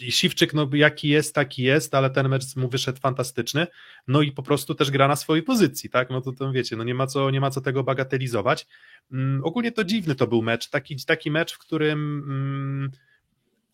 [0.00, 3.66] i Siwczyk, no jaki jest, taki jest, ale ten mecz mu wyszedł fantastyczny,
[4.08, 6.84] no i po prostu też gra na swojej pozycji, tak, no to, to wiecie, no
[6.84, 8.66] nie ma co, nie ma co tego bagatelizować.
[9.12, 12.90] Mm, ogólnie to dziwny to był mecz, taki, taki mecz, w którym mm,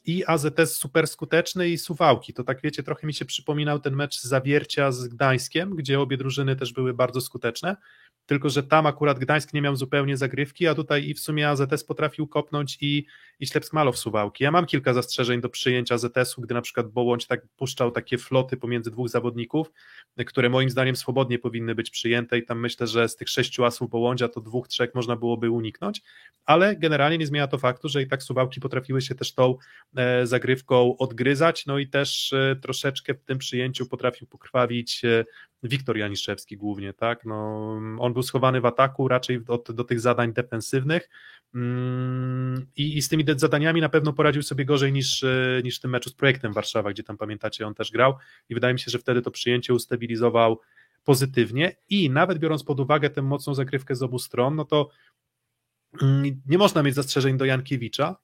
[0.07, 2.33] i AZS super skuteczny i Suwałki.
[2.33, 6.57] To tak wiecie, trochę mi się przypominał ten mecz Zawiercia z Gdańskiem, gdzie obie drużyny
[6.57, 7.77] też były bardzo skuteczne
[8.27, 11.85] tylko że tam akurat Gdańsk nie miał zupełnie zagrywki, a tutaj i w sumie AZS
[11.85, 13.07] potrafił kopnąć i,
[13.41, 14.45] i Ślepsk Malow Suwałki.
[14.45, 18.57] Ja mam kilka zastrzeżeń do przyjęcia AZS-u, gdy na przykład Bołądź tak puszczał takie floty
[18.57, 19.73] pomiędzy dwóch zawodników,
[20.27, 23.91] które moim zdaniem swobodnie powinny być przyjęte i tam myślę, że z tych sześciu asów
[23.91, 26.03] Bołądzia to dwóch, trzech można byłoby uniknąć,
[26.45, 29.57] ale generalnie nie zmienia to faktu, że i tak Suwałki potrafiły się też tą
[29.97, 35.25] e, zagrywką odgryzać, no i też e, troszeczkę w tym przyjęciu potrafił pokrwawić e,
[35.63, 37.25] Wiktor Janiszewski głównie, tak?
[37.25, 37.69] No,
[37.99, 41.09] on był schowany w ataku raczej do, do tych zadań defensywnych.
[41.55, 45.81] Mm, i, i, z tymi zadaniami na pewno poradził sobie gorzej niż, e, niż w
[45.81, 48.15] tym meczu z projektem Warszawa, gdzie tam pamiętacie, on też grał.
[48.49, 50.61] I wydaje mi się, że wtedy to przyjęcie ustabilizował
[51.05, 51.77] pozytywnie.
[51.89, 54.91] I nawet biorąc pod uwagę tę mocną zagrywkę z obu stron, no to
[56.03, 58.17] mm, nie można mieć zastrzeżeń do Jankiewicza,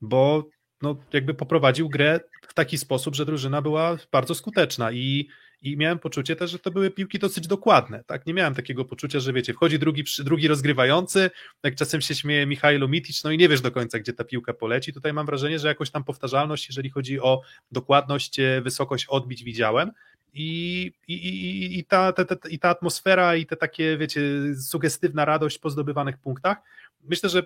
[0.00, 0.48] bo
[0.82, 4.92] no, jakby poprowadził grę w taki sposób, że drużyna była bardzo skuteczna.
[4.92, 5.28] I
[5.62, 9.20] i miałem poczucie też, że to były piłki dosyć dokładne, tak, nie miałem takiego poczucia,
[9.20, 11.30] że wiecie, wchodzi drugi, drugi rozgrywający,
[11.62, 14.54] jak czasem się śmieje Michajlo Mitic, no i nie wiesz do końca, gdzie ta piłka
[14.54, 17.40] poleci, tutaj mam wrażenie, że jakoś tam powtarzalność, jeżeli chodzi o
[17.72, 19.90] dokładność, e, wysokość odbić widziałem,
[20.34, 24.20] i, i, i, i, ta, ta, ta, i ta atmosfera i te takie, wiecie,
[24.54, 26.58] sugestywna radość po zdobywanych punktach,
[27.04, 27.42] myślę, że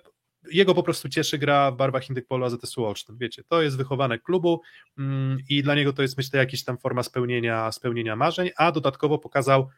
[0.51, 4.61] jego po prostu cieszy gra w barwach Indykpolu AZS-u Olsztyn, wiecie, to jest wychowanek klubu
[4.99, 9.19] mm, i dla niego to jest myślę jakaś tam forma spełnienia, spełnienia marzeń, a dodatkowo
[9.19, 9.69] pokazał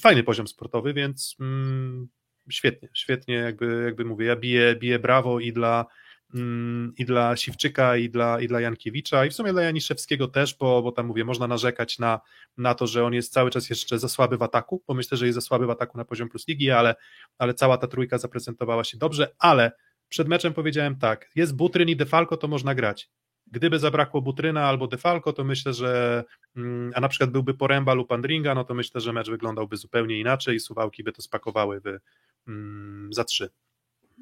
[0.00, 2.08] fajny poziom sportowy, więc mm,
[2.50, 5.86] świetnie, świetnie jakby, jakby mówię, ja biję, biję brawo i dla
[6.34, 10.56] mm, i dla Siwczyka, i dla, i dla Jankiewicza, i w sumie dla Janiszewskiego też,
[10.58, 12.20] bo, bo tam mówię, można narzekać na,
[12.56, 15.26] na to, że on jest cały czas jeszcze za słaby w ataku, bo myślę, że
[15.26, 16.94] jest za słaby w ataku na poziom plus ligi, ale,
[17.38, 19.72] ale cała ta trójka zaprezentowała się dobrze, ale
[20.12, 23.10] przed meczem powiedziałem tak, jest Butryn i Defalco, to można grać.
[23.46, 26.24] Gdyby zabrakło Butryna albo Defalco, to myślę, że
[26.56, 30.20] mm, a na przykład byłby Poręba lub Andringa, no to myślę, że mecz wyglądałby zupełnie
[30.20, 32.00] inaczej i Suwałki by to spakowały by,
[32.48, 33.50] mm, za trzy.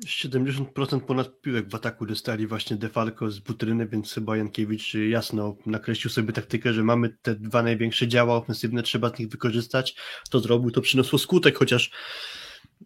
[0.06, 6.10] 70% ponad piłek w ataku dostali właśnie Defalco z Butryny, więc chyba Jankiewicz jasno nakreślił
[6.10, 9.96] sobie taktykę, że mamy te dwa największe działa ofensywne, trzeba z nich wykorzystać.
[10.30, 11.90] To zrobił, to przyniosło skutek, chociaż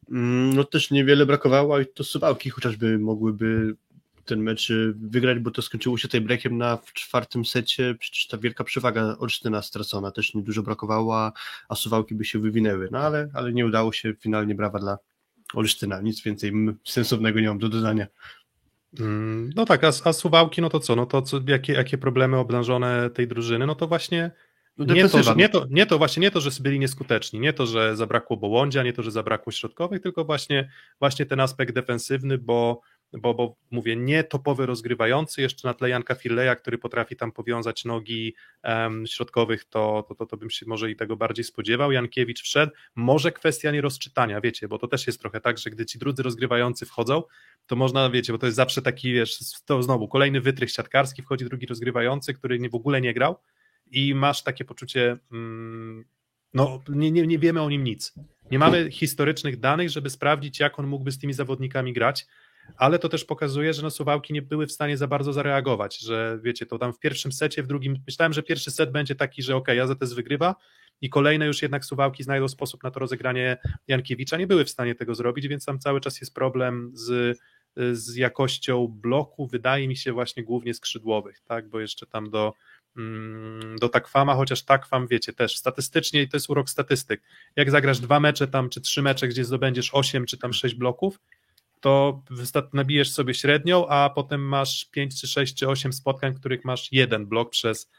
[0.08, 3.76] no też niewiele brakowało i to Suwałki chociażby mogłyby
[4.24, 8.26] ten mecz y, wygrać, bo to skończyło się tej breakiem na w czwartym secie, przecież
[8.26, 11.32] ta wielka przewaga Olsztyna stracona, też niedużo brakowało,
[11.68, 14.98] a Suwałki by się wywinęły, no ale, ale nie udało się, finalnie brawa dla
[15.54, 16.52] Olsztyna, nic więcej
[16.84, 18.06] sensownego nie mam do dodania.
[19.00, 22.36] Mm, no tak, a, a Suwałki, no to co, no to co, jakie, jakie problemy
[22.36, 24.30] obnażone tej drużyny, no to właśnie
[24.78, 27.96] nie, to, nie, to, nie to właśnie nie to, że byli nieskuteczni, nie to, że
[27.96, 32.80] zabrakło Bołądzia, nie to, że zabrakło środkowych, tylko właśnie, właśnie ten aspekt defensywny, bo,
[33.12, 37.84] bo, bo mówię, nie topowy rozgrywający, jeszcze na tle Janka Filleja, który potrafi tam powiązać
[37.84, 41.92] nogi um, środkowych, to, to, to, to bym się może i tego bardziej spodziewał.
[41.92, 45.98] Jankiewicz wszedł, może kwestia nierozczytania, wiecie, bo to też jest trochę tak, że gdy ci
[45.98, 47.22] drudzy rozgrywający wchodzą,
[47.66, 51.44] to można, wiecie, bo to jest zawsze taki, wiesz, to znowu kolejny wytrych siatkarski, wchodzi
[51.44, 53.36] drugi rozgrywający, który nie, w ogóle nie grał,
[53.94, 56.04] i masz takie poczucie, mm,
[56.54, 58.14] no nie, nie, nie wiemy o nim nic.
[58.50, 62.26] Nie mamy historycznych danych, żeby sprawdzić, jak on mógłby z tymi zawodnikami grać,
[62.76, 66.38] ale to też pokazuje, że no Suwałki nie były w stanie za bardzo zareagować, że
[66.42, 69.56] wiecie, to tam w pierwszym secie, w drugim, myślałem, że pierwszy set będzie taki, że
[69.56, 70.54] ok, AZS wygrywa
[71.00, 73.56] i kolejne już jednak Suwałki znajdą sposób na to rozegranie
[73.88, 77.38] Jankiewicza, nie były w stanie tego zrobić, więc tam cały czas jest problem z,
[77.92, 82.54] z jakością bloku, wydaje mi się właśnie głównie skrzydłowych, tak, bo jeszcze tam do
[83.80, 87.22] do Takwama, chociaż Takwam, wiecie, też statystycznie i to jest urok statystyk.
[87.56, 91.20] Jak zagrasz dwa mecze tam, czy trzy mecze, gdzie zdobędziesz osiem, czy tam sześć bloków,
[91.80, 92.22] to
[92.72, 96.92] nabijesz sobie średnią, a potem masz pięć, czy sześć, czy osiem spotkań, w których masz
[96.92, 97.90] jeden blok przez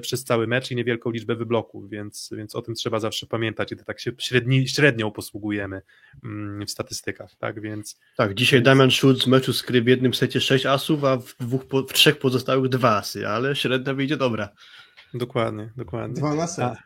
[0.00, 3.84] przez cały mecz i niewielką liczbę wybloków, więc, więc o tym trzeba zawsze pamiętać, gdy
[3.84, 5.82] tak się średni, średnią posługujemy
[6.24, 8.00] mm, w statystykach, tak, więc...
[8.16, 11.62] Tak, dzisiaj Damian Schulz z meczu skrył w jednym secie 6 asów, a w, dwóch,
[11.88, 14.48] w trzech pozostałych dwa asy, ale średnia wyjdzie dobra.
[15.14, 16.14] Dokładnie, dokładnie.
[16.14, 16.64] Dwa na set.
[16.64, 16.76] A,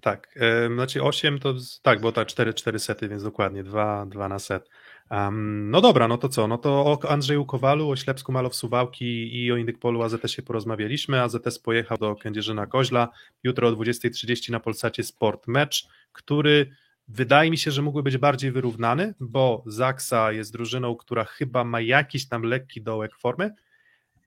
[0.00, 4.28] tak, e, znaczy 8 to, tak, bo tak 4, 4 sety, więc dokładnie, dwa, dwa
[4.28, 4.68] na set.
[5.10, 6.48] Um, no dobra, no to co?
[6.48, 11.22] No to o Andrzeju Kowalu, o Ślepsku Malow Suwałki i o Indykpolu AZS się porozmawialiśmy.
[11.22, 13.08] AZS pojechał do Kędzierzyna Koźla.
[13.42, 16.70] Jutro o 20.30 na Polsacie Sport mecz, który
[17.08, 21.80] wydaje mi się, że mógłby być bardziej wyrównany, bo Zaksa jest drużyną, która chyba ma
[21.80, 23.50] jakiś tam lekki dołek formy,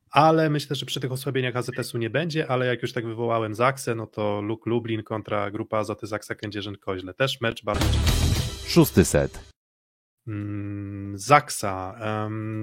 [0.09, 3.95] ale myślę, że przy tych osłabieniach AZS-u nie będzie, ale jak już tak wywołałem Zaksę,
[3.95, 7.13] no to Luk Lublin kontra grupa Azoty Zaksa Kędzierzyn Koźle.
[7.13, 8.11] Też mecz bardzo ciekawy.
[8.67, 9.56] Szósty set.
[10.27, 11.99] Mm, Zaksa.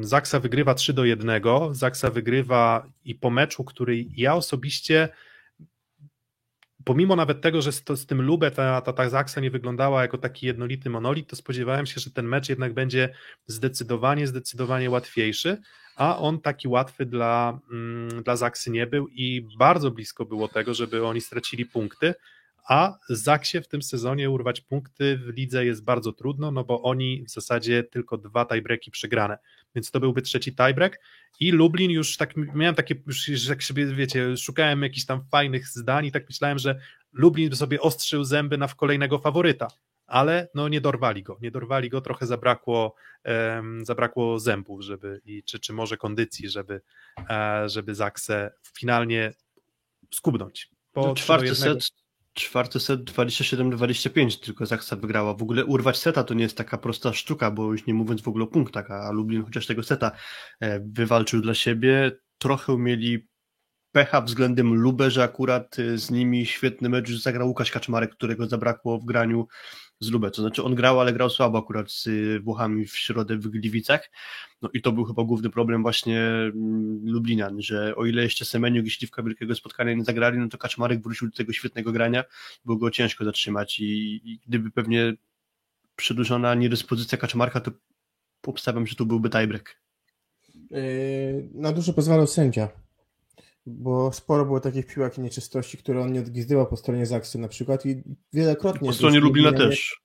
[0.00, 1.42] Zaksa wygrywa 3 do 1.
[1.70, 5.08] Zaksa wygrywa i po meczu, który ja osobiście
[6.84, 10.18] pomimo nawet tego, że z, z tym Lubę ta, ta, ta Zaksa nie wyglądała jako
[10.18, 13.14] taki jednolity monolit, to spodziewałem się, że ten mecz jednak będzie
[13.46, 15.60] zdecydowanie, zdecydowanie łatwiejszy,
[15.96, 20.74] a on taki łatwy dla, mm, dla Zaksy nie był i bardzo blisko było tego,
[20.74, 22.14] żeby oni stracili punkty,
[22.68, 27.24] a Zaksie w tym sezonie urwać punkty w lidze jest bardzo trudno, no bo oni
[27.24, 29.38] w zasadzie tylko dwa tiebreaki przegrane,
[29.74, 31.00] więc to byłby trzeci tiebreak.
[31.40, 36.06] I Lublin już tak, miałem takie, już jak sobie wiecie, szukałem jakichś tam fajnych zdań
[36.06, 36.80] i tak myślałem, że
[37.12, 39.68] Lublin sobie ostrzył zęby na kolejnego faworyta,
[40.06, 42.94] ale no nie dorwali go, nie dorwali go, trochę zabrakło,
[43.24, 46.80] um, zabrakło zębów, żeby, i, czy, czy może kondycji, żeby,
[47.30, 49.32] e, żeby Zaksę finalnie
[50.14, 50.70] skubnąć.
[50.92, 52.03] Po no, czwarty set
[52.34, 55.34] czwarty set 27-25 tylko Zaksa wygrała.
[55.34, 58.28] W ogóle urwać seta to nie jest taka prosta sztuka, bo już nie mówiąc w
[58.28, 60.10] ogóle o punktach, a Lublin chociaż tego seta
[60.60, 62.12] e, wywalczył dla siebie.
[62.38, 63.28] Trochę mieli
[63.92, 68.98] pecha względem Lubę, że akurat e, z nimi świetny mecz zagrał Łukasz Kaczmarek, którego zabrakło
[68.98, 69.46] w graniu
[70.00, 70.30] z Lubę.
[70.30, 74.10] To znaczy on grał, ale grał słabo akurat z y, Włochami w środę w Gliwicach.
[74.62, 78.86] No i to był chyba główny problem właśnie mm, Lublinian, że o ile jeszcze Semeniuk
[78.86, 82.24] i Śliwka wielkiego spotkania nie zagrali, no to Kaczmarek wrócił do tego świetnego grania,
[82.64, 85.14] było go ciężko zatrzymać i, i gdyby pewnie
[85.96, 87.70] przedłużona niedyspozycja Kaczmarka, to
[88.46, 89.76] obstawiam, że tu byłby tiebreak.
[90.70, 92.68] Yy, na dużo pozwalał sędzia,
[93.66, 97.48] bo sporo było takich piłek i nieczystości, które on nie odgwizdywał po stronie Zaksy na
[97.48, 98.02] przykład i
[98.32, 98.88] wielokrotnie...
[98.88, 100.02] Po stronie Lublina też.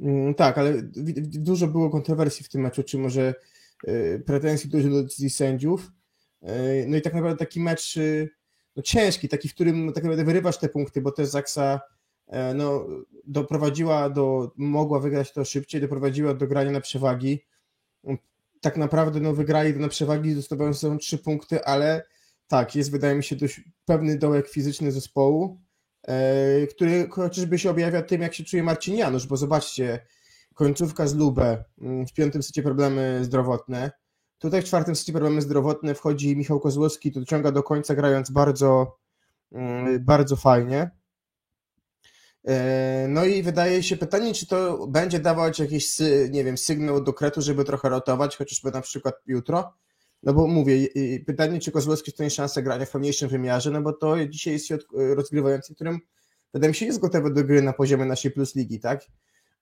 [0.00, 0.74] Mm, tak, ale
[1.22, 3.34] dużo było kontrowersji w tym meczu, czy może
[3.88, 5.90] y, pretensji dużo do decyzji sędziów.
[6.42, 8.30] Y, no i tak naprawdę taki mecz y,
[8.76, 11.80] no ciężki, taki, w którym no, tak naprawdę wyrywasz te punkty, bo też Zaksa
[12.28, 12.86] e, no,
[13.24, 17.44] doprowadziła do, mogła wygrać to szybciej, doprowadziła do grania na przewagi.
[18.60, 22.02] Tak naprawdę no, wygrali na przewagi, dostawając trzy punkty, ale
[22.52, 25.60] tak, jest wydaje mi się dość pewny dołek fizyczny zespołu,
[26.02, 30.06] e, który chociażby się objawia tym, jak się czuje Marcin Janusz, bo zobaczcie,
[30.54, 33.90] końcówka z Lubę, mm, w piątym secie problemy zdrowotne,
[34.38, 38.98] tutaj w czwartym secie problemy zdrowotne wchodzi Michał Kozłowski, to dociąga do końca grając bardzo,
[39.52, 40.90] mm, bardzo fajnie.
[42.48, 45.98] E, no i wydaje się pytanie, czy to będzie dawać jakiś,
[46.30, 49.74] nie wiem, sygnał do kretu, żeby trochę rotować, chociażby na przykład jutro,
[50.22, 50.88] no bo mówię,
[51.26, 55.74] pytanie, czy Kozłowski dostanie szansę grania w pełniejszym wymiarze, no bo to dzisiaj jest rozgrywający,
[55.74, 55.98] którym
[56.54, 59.04] wydaje mi się jest gotowy do gry na poziomie naszej plus ligi, tak?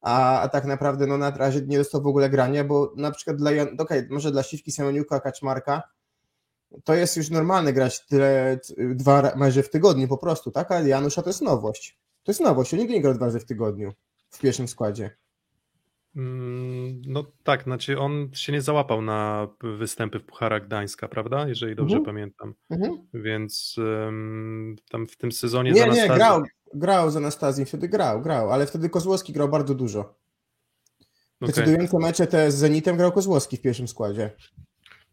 [0.00, 3.36] A, a tak naprawdę no na razie nie dostał w ogóle grania, bo na przykład
[3.36, 5.82] dla, okej, okay, może dla Siwki, Semeniuka, Kaczmarka
[6.84, 8.60] to jest już normalne grać tyle,
[8.94, 10.72] dwa mecze w tygodniu po prostu, tak?
[10.72, 11.98] Ale Janusza to jest nowość.
[12.22, 13.92] To jest nowość, on nigdy nie grał dwa razy w tygodniu
[14.30, 15.16] w pierwszym składzie.
[16.16, 19.48] Mm, no tak, znaczy on się nie załapał na
[19.78, 21.48] występy w Pucharach Gdańska, prawda?
[21.48, 22.14] Jeżeli dobrze mhm.
[22.14, 22.54] pamiętam.
[22.70, 22.98] Mhm.
[23.14, 25.72] Więc um, tam w tym sezonie.
[25.72, 26.42] Nie, nie, grał,
[26.74, 30.14] grał z Anastazją, wtedy grał, grał, ale wtedy Kozłowski grał bardzo dużo.
[31.40, 32.08] Decydujące okay.
[32.08, 34.30] mecze te z Zenitem grał Kozłowski w pierwszym składzie.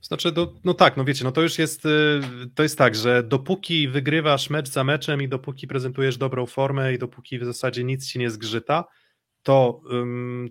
[0.02, 1.90] Znaczy, do, no tak, no wiecie, no to już jest, y,
[2.56, 7.00] to jest tak, że dopóki wygrywasz mecz za meczem i dopóki prezentujesz dobrą formę i
[7.00, 8.86] dopóki w zasadzie nic ci nie zgrzyta,
[9.48, 9.82] to,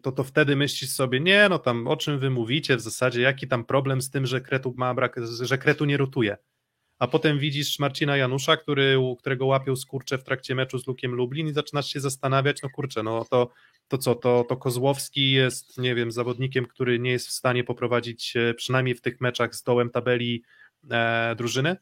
[0.03, 3.49] to, to wtedy myślisz sobie, nie, no tam o czym wy mówicie w zasadzie, jaki
[3.49, 6.37] tam problem z tym, że Kretu ma brak, że Kretu nie rotuje.
[6.99, 11.49] A potem widzisz Marcina Janusza, który, którego łapią skurcze w trakcie meczu z Lukiem Lublin
[11.49, 13.51] i zaczynasz się zastanawiać, no kurczę, no to,
[13.89, 18.35] to co, to, to Kozłowski jest, nie wiem, zawodnikiem, który nie jest w stanie poprowadzić
[18.57, 20.43] przynajmniej w tych meczach z dołem tabeli
[20.91, 21.77] e, drużyny,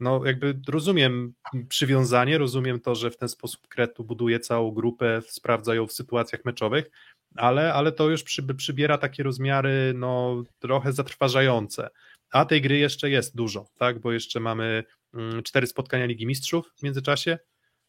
[0.00, 1.34] no jakby rozumiem
[1.68, 6.44] przywiązanie, rozumiem to, że w ten sposób Kretu buduje całą grupę, sprawdza ją w sytuacjach
[6.44, 6.90] meczowych,
[7.36, 11.88] ale, ale to już przy, przybiera takie rozmiary no trochę zatrważające.
[12.30, 14.84] A tej gry jeszcze jest dużo, tak, bo jeszcze mamy
[15.14, 17.38] mm, cztery spotkania Ligi Mistrzów w międzyczasie,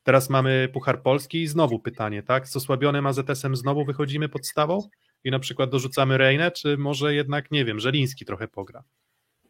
[0.03, 4.89] teraz mamy Puchar Polski i znowu pytanie, tak, z osłabionym AZS-em znowu wychodzimy podstawą
[5.23, 8.83] i na przykład dorzucamy Rejnę, czy może jednak, nie wiem, Żeliński trochę pogra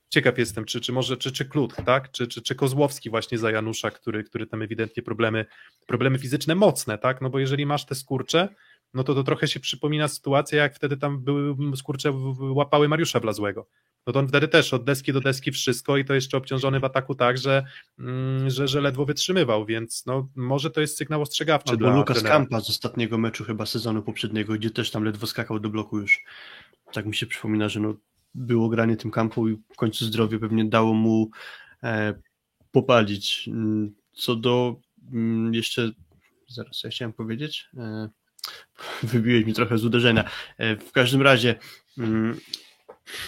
[0.09, 2.11] ciekaw jestem, czy, czy może, czy, czy Klut, tak?
[2.11, 5.45] Czy, czy, czy Kozłowski właśnie za Janusza, który, który tam ewidentnie problemy,
[5.87, 7.21] problemy fizyczne mocne, tak?
[7.21, 8.49] No bo jeżeli masz te skurcze,
[8.93, 13.67] no to to trochę się przypomina sytuacja, jak wtedy tam były skurcze łapały Mariusza Blazłego.
[14.07, 16.83] No to on wtedy też od deski do deski wszystko i to jeszcze obciążony w
[16.83, 17.63] ataku tak, że,
[17.99, 22.23] mm, że, że ledwo wytrzymywał, więc no może to jest sygnał ostrzegawczy Albo dla Lukas.
[22.23, 26.23] Kampa z ostatniego meczu chyba sezonu poprzedniego, gdzie też tam ledwo skakał do bloku już.
[26.93, 27.93] Tak mi się przypomina, że no
[28.35, 31.29] było granie tym kampu i w końcu zdrowie pewnie dało mu
[31.83, 32.13] e,
[32.71, 33.47] popalić.
[33.47, 34.75] Mm, co do
[35.11, 35.91] mm, jeszcze,
[36.47, 38.09] zaraz ja chciałem powiedzieć, e,
[39.03, 40.29] wybiłeś mi trochę z uderzenia.
[40.57, 41.55] E, w każdym razie
[41.99, 42.39] Mm,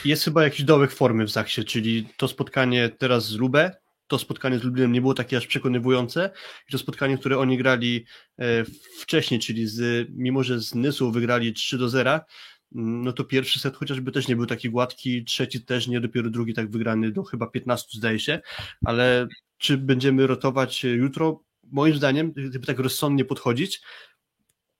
[0.05, 3.71] Jest chyba jakiś dołek formy w Zaksie, czyli to spotkanie teraz z Lubę,
[4.07, 6.29] to spotkanie z Lublinem nie było takie aż przekonywujące
[6.69, 8.05] i to spotkanie, które oni grali
[8.99, 12.21] wcześniej, czyli z, mimo że z Nysą wygrali 3 do 0, mm,
[12.71, 16.53] no to pierwszy set chociażby też nie był taki gładki, trzeci też nie, dopiero drugi
[16.53, 18.39] tak wygrany do chyba 15 zdaje się,
[18.85, 21.43] ale czy będziemy rotować jutro?
[21.71, 23.81] Moim zdaniem, gdyby tak rozsądnie podchodzić,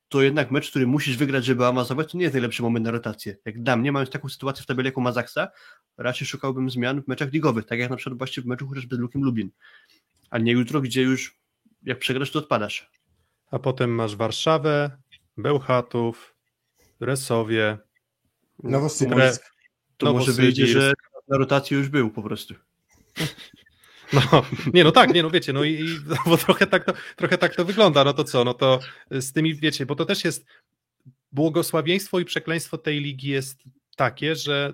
[0.10, 3.38] to jednak mecz, który musisz wygrać, żeby awansować, to nie jest najlepszy moment na rotację.
[3.46, 5.48] Jak dla mnie, mając taką sytuację w tabeli jaką ma Zaksa,
[5.98, 9.00] raczej szukałbym zmian w meczach ligowych, tak jak na przykład właśnie w meczu chociażby z
[9.00, 9.52] Lukiem Lubin.
[10.30, 11.40] A nie jutro, gdzie już
[11.84, 12.92] jak przegrasz, to odpadasz.
[13.52, 14.98] A potem masz Warszawę,
[15.38, 16.36] Bełchatów,
[17.02, 17.78] Resowie.
[18.64, 19.52] Nowosybisk.
[19.98, 20.94] To może wyjdzie, że
[21.28, 22.54] na rotację już był po prostu.
[24.14, 26.94] No, nie, no tak, nie, no wiecie, no i, i no, bo trochę tak, to,
[27.16, 28.80] trochę tak to wygląda, no to co, no to
[29.12, 30.46] z tymi, wiecie, bo to też jest
[31.32, 33.64] błogosławieństwo i przekleństwo tej ligi jest
[33.96, 34.74] takie, że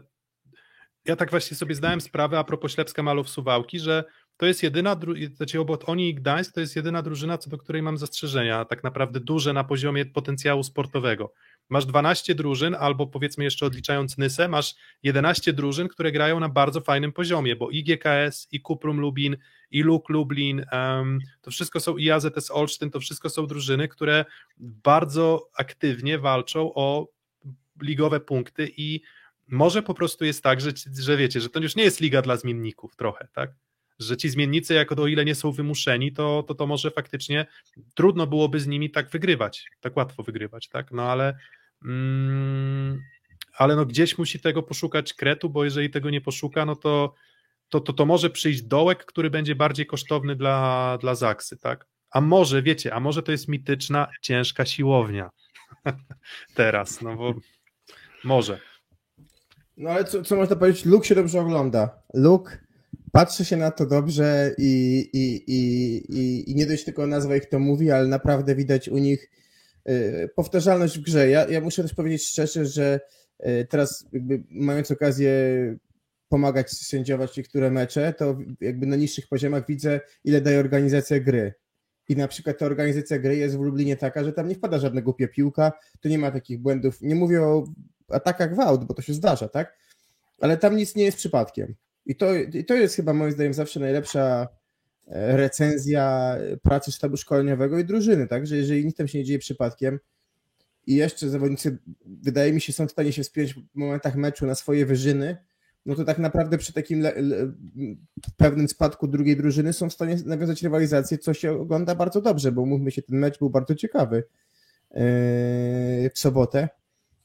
[1.05, 4.03] ja tak właśnie sobie zdałem sprawę a propos Ślepska Malów Suwałki, że
[4.37, 4.99] to jest jedyna,
[5.35, 8.83] znaczy obok oni i Gdańsk to jest jedyna drużyna, co do której mam zastrzeżenia, tak
[8.83, 11.33] naprawdę duże na poziomie potencjału sportowego.
[11.69, 16.81] Masz 12 drużyn, albo powiedzmy jeszcze odliczając Nysę, masz 11 drużyn, które grają na bardzo
[16.81, 19.37] fajnym poziomie, bo i GKS, i Kuprum Lubin,
[19.71, 24.25] i Luk Lublin, em, to wszystko są, i AZS Olsztyn, to wszystko są drużyny, które
[24.57, 27.07] bardzo aktywnie walczą o
[27.81, 29.01] ligowe punkty i
[29.47, 32.37] może po prostu jest tak, że, że wiecie, że to już nie jest liga dla
[32.37, 33.51] zmienników trochę, tak?
[33.99, 37.45] Że ci zmiennicy, jako o ile nie są wymuszeni, to, to to może faktycznie
[37.95, 40.91] trudno byłoby z nimi tak wygrywać, tak łatwo wygrywać, tak?
[40.91, 41.37] No ale
[41.85, 43.01] mm,
[43.57, 47.13] ale no gdzieś musi tego poszukać kretu, bo jeżeli tego nie poszuka, no to
[47.69, 51.87] to, to, to może przyjść dołek, który będzie bardziej kosztowny dla, dla Zaksy, tak?
[52.11, 55.29] A może, wiecie, a może to jest mityczna, ciężka siłownia
[56.55, 57.33] teraz, no bo
[58.23, 58.59] może.
[59.77, 60.85] No ale co, co można powiedzieć?
[60.85, 62.03] Luke się dobrze ogląda.
[62.13, 62.66] Luke
[63.17, 67.59] patrzy się na to dobrze i, i, i, i, nie dość tylko nazwa ich to
[67.59, 69.31] mówi, ale naprawdę widać u nich
[69.89, 71.29] y, powtarzalność w grze.
[71.29, 72.99] Ja, ja muszę też powiedzieć szczerze, że
[73.39, 75.31] y, teraz jakby mając okazję
[76.29, 81.53] pomagać sędziować niektóre mecze, to jakby na niższych poziomach widzę, ile daje organizacja gry.
[82.09, 85.01] I na przykład ta organizacja gry jest w Lublinie taka, że tam nie wpada żadna
[85.01, 87.01] głupia piłka, tu nie ma takich błędów.
[87.01, 87.63] Nie mówię o
[88.09, 89.77] atakach w aut, bo to się zdarza, tak?
[90.39, 91.75] Ale tam nic nie jest przypadkiem.
[92.07, 94.47] I to, I to jest chyba moim zdaniem zawsze najlepsza
[95.07, 98.47] e, recenzja pracy sztabu szkoleniowego i drużyny, tak?
[98.47, 99.99] Że jeżeli nic tam się nie dzieje przypadkiem
[100.87, 104.55] i jeszcze zawodnicy, wydaje mi się, są w stanie się wspiąć w momentach meczu na
[104.55, 105.37] swoje wyżyny,
[105.85, 107.53] no to tak naprawdę przy takim le, le,
[108.37, 112.65] pewnym spadku drugiej drużyny są w stanie nawiązać rywalizację, co się ogląda bardzo dobrze, bo
[112.65, 114.17] mówmy się, ten mecz był bardzo ciekawy
[114.91, 115.03] e,
[116.09, 116.69] w sobotę.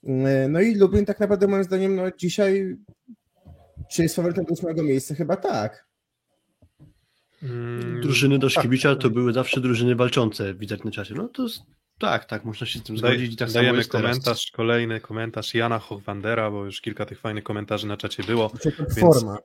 [0.05, 2.77] E, No i Lublin tak naprawdę moim zdaniem no dzisiaj
[3.95, 5.15] czy jest faworytem do ósmego miejsca?
[5.15, 5.87] Chyba tak.
[7.43, 8.59] Mm, Drużyny do tak.
[8.59, 11.15] Szkibicza to były zawsze drużyny walczące, widać na czasie.
[11.15, 11.47] No to
[11.99, 13.33] tak, tak, można się z tym zgodzić.
[13.33, 14.07] i tak samo dajemy jest teraz.
[14.07, 18.53] komentarz, kolejny komentarz Jana Hochwandera, bo już kilka tych fajnych komentarzy na czacie było.
[18.63, 19.39] Czy to Więc- forma.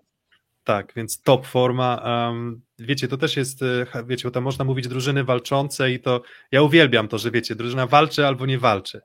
[0.64, 2.02] Tak, więc top forma.
[2.28, 6.22] Um, wiecie, to też jest, e, wiecie, bo tam można mówić drużyny walczące i to
[6.52, 9.02] ja uwielbiam to, że wiecie, drużyna walczy albo nie walczy.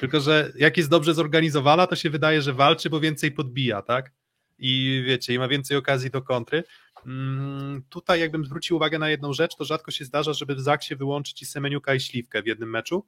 [0.00, 4.12] Tylko, że jak jest dobrze zorganizowana, to się wydaje, że walczy, bo więcej podbija, tak?
[4.58, 6.64] I wiecie, i ma więcej okazji do kontry.
[7.06, 10.96] Mm, tutaj jakbym zwrócił uwagę na jedną rzecz, to rzadko się zdarza, żeby w Zaksie
[10.96, 13.06] wyłączyć i Semeniuka i Śliwkę w jednym meczu.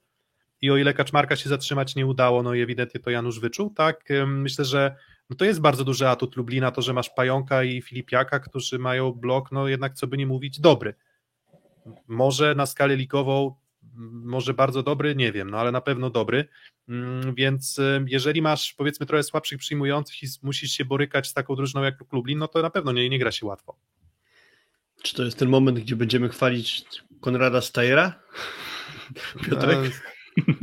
[0.60, 4.04] I o ile Kaczmarka się zatrzymać nie udało, no i ewidentnie to Janusz wyczuł, tak?
[4.26, 4.96] Myślę, że
[5.30, 9.12] no to jest bardzo duży atut Lublina, to, że masz Pająka i Filipiaka, którzy mają
[9.12, 10.94] blok, no jednak co by nie mówić, dobry.
[12.08, 13.54] Może na skalę ligową,
[14.24, 16.48] może bardzo dobry, nie wiem, no ale na pewno dobry,
[16.88, 21.54] Mm, więc y, jeżeli masz powiedzmy trochę słabszych przyjmujących i musisz się borykać z taką
[21.54, 23.76] drużyną jak Lublin, no to na pewno nie, nie gra się łatwo.
[25.02, 26.84] Czy to jest ten moment, gdzie będziemy chwalić
[27.20, 28.22] Konrada Stajera?
[29.44, 29.78] Piotrek?
[29.78, 29.90] E,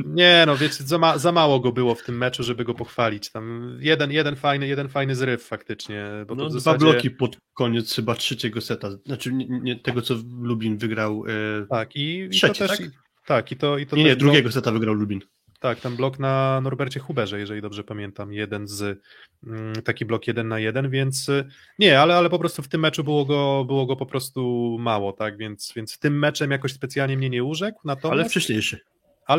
[0.06, 3.30] Nie, no wiecie, za, ma, za mało go było w tym meczu, żeby go pochwalić.
[3.30, 6.06] Tam jeden, jeden fajny, jeden fajny zryw faktycznie.
[6.28, 6.78] No, dwa zasadzie...
[6.78, 8.88] bloki pod koniec chyba trzeciego seta.
[9.06, 11.24] Znaczy nie, nie tego, co Lubin wygrał.
[11.28, 11.66] E...
[11.66, 12.68] Tak, i, i to też.
[12.68, 13.05] tak?
[13.26, 15.20] Tak, i to, i to Nie, nie, blok- drugiego seta wygrał Lubin.
[15.60, 19.00] Tak, ten blok na Norbercie Huberze, jeżeli dobrze pamiętam, jeden z
[19.46, 21.48] mm, taki blok jeden na jeden, więc y,
[21.78, 25.12] nie, ale, ale po prostu w tym meczu było go, było go po prostu mało,
[25.12, 28.80] tak, więc, więc tym meczem jakoś specjalnie mnie nie urzekł, natomiast, Ale ale, wcześniejszy.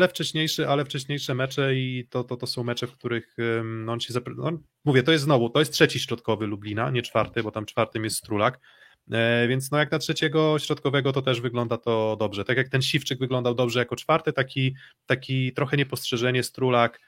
[0.08, 4.14] wcześniejszy, ale wcześniejsze mecze i to, to, to są mecze, w których no on się,
[4.14, 4.50] zapre- no,
[4.84, 8.16] mówię, to jest znowu, to jest trzeci środkowy Lublina, nie czwarty, bo tam czwartym jest
[8.16, 8.60] Strulak,
[9.48, 12.44] Więc no jak na trzeciego środkowego to też wygląda to dobrze.
[12.44, 14.74] Tak jak ten Siwczyk wyglądał dobrze jako czwarty, taki,
[15.06, 17.00] taki trochę niepostrzeżenie Strulak,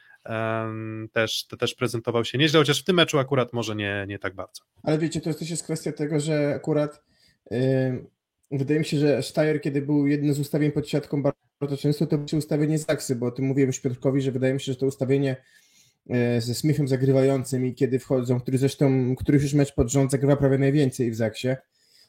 [1.12, 4.62] też, też prezentował się nieźle, chociaż w tym meczu akurat może nie, nie tak bardzo.
[4.82, 7.03] Ale wiecie, to też jest kwestia tego, że akurat
[7.51, 8.07] yy,
[8.51, 11.22] wydaje mi się, że Steyer, kiedy był jednym z ustawień pod siatką
[11.61, 14.61] bardzo często, to było ustawienie Zaksy, bo o tym mówiłem już Piotrkowi, że wydaje mi
[14.61, 15.36] się, że to ustawienie
[16.07, 20.36] yy, ze Smithem zagrywającym i kiedy wchodzą, który zresztą, któryś już mecz pod rząd zagrywa
[20.36, 21.48] prawie najwięcej w Zaksie,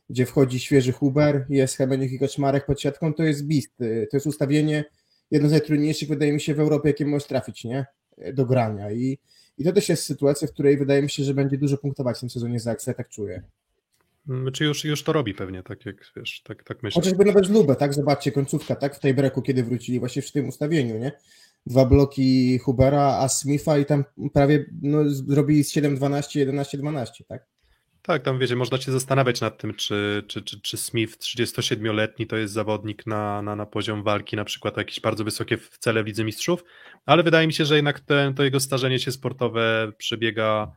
[0.09, 3.79] gdzie wchodzi świeży Huber, jest Hebeniuk i Kaczmarek pod siatką, to jest beast.
[3.79, 4.83] Yy, to jest ustawienie
[5.31, 7.85] jedno z najtrudniejszych, wydaje mi się, w Europie, jakie możesz trafić, nie?
[8.33, 8.91] Do grania.
[8.91, 9.17] I,
[9.57, 12.19] i to też jest sytuacja, w której wydaje mi się, że będzie dużo punktować w
[12.19, 13.43] tym sezonie Zaksa, ja tak czuję.
[14.29, 17.01] Mm, Czy już, już to robi pewnie, tak jak wiesz, tak, tak myślę.
[17.01, 17.93] Chociażby nawet Lubę, tak?
[17.93, 18.95] Zobaczcie, końcówka, tak?
[18.95, 21.11] W tej breku, kiedy wrócili, właśnie w tym ustawieniu, nie?
[21.65, 27.45] Dwa bloki Hubera, a Smitha i tam prawie no, zrobili z 7-12, 11-12, tak?
[28.01, 32.37] Tak, tam wiecie, można się zastanawiać nad tym, czy, czy, czy, czy Smith 37-letni to
[32.37, 36.23] jest zawodnik na, na, na poziom walki, na przykład jakieś bardzo wysokie cele w Lidze
[36.23, 36.63] Mistrzów,
[37.05, 40.71] ale wydaje mi się, że jednak ten, to jego starzenie się sportowe przebiega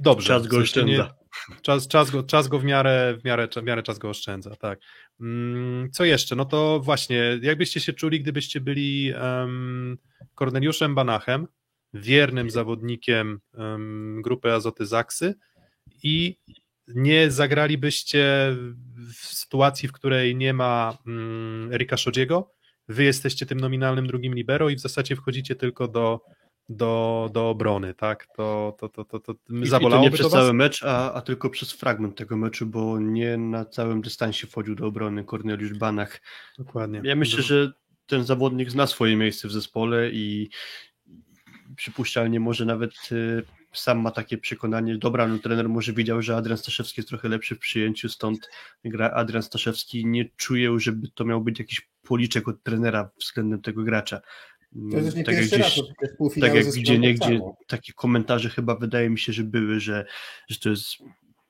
[0.00, 0.26] dobrze.
[0.28, 1.18] Czas go W sensie nie- oszczędza.
[1.62, 4.78] Czas, czas, go, czas go w miarę, w, miarę, w miarę czas go oszczędza, tak.
[5.20, 6.36] Mm, Co jeszcze?
[6.36, 9.98] No to właśnie, jakbyście się czuli, gdybyście byli um,
[10.34, 11.46] Korneliuszem Banachem,
[11.94, 15.34] wiernym zawodnikiem um, grupy Azoty Zaksy
[16.02, 16.38] i
[16.88, 18.56] nie zagralibyście
[19.14, 22.50] w sytuacji, w której nie ma um, Erika Szodziego,
[22.88, 26.20] wy jesteście tym nominalnym drugim libero i w zasadzie wchodzicie tylko do,
[26.68, 28.26] do, do obrony, tak?
[28.36, 31.50] To, to, to, to, to I, I to nie przez cały mecz, a, a tylko
[31.50, 36.20] przez fragment tego meczu, bo nie na całym dystansie wchodził do obrony Korneliusz Banach.
[36.58, 37.00] Dokładnie.
[37.04, 37.72] Ja myślę, że
[38.06, 40.50] ten zawodnik zna swoje miejsce w zespole i
[41.76, 43.42] przypuszczalnie może nawet y,
[43.72, 47.54] sam ma takie przekonanie, dobra, no trener może widział, że Adrian Staszewski jest trochę lepszy
[47.54, 48.50] w przyjęciu, stąd
[48.84, 53.82] gra Adrian Staszewski, nie czuję, żeby to miał być jakiś policzek od trenera względem tego
[53.82, 54.20] gracza.
[54.90, 55.80] To jest też nie Tak jak gdzieś-
[56.40, 60.06] tak jak gdzie niegdzie tak takie komentarze chyba wydaje mi się, że były, że,
[60.48, 60.84] że to jest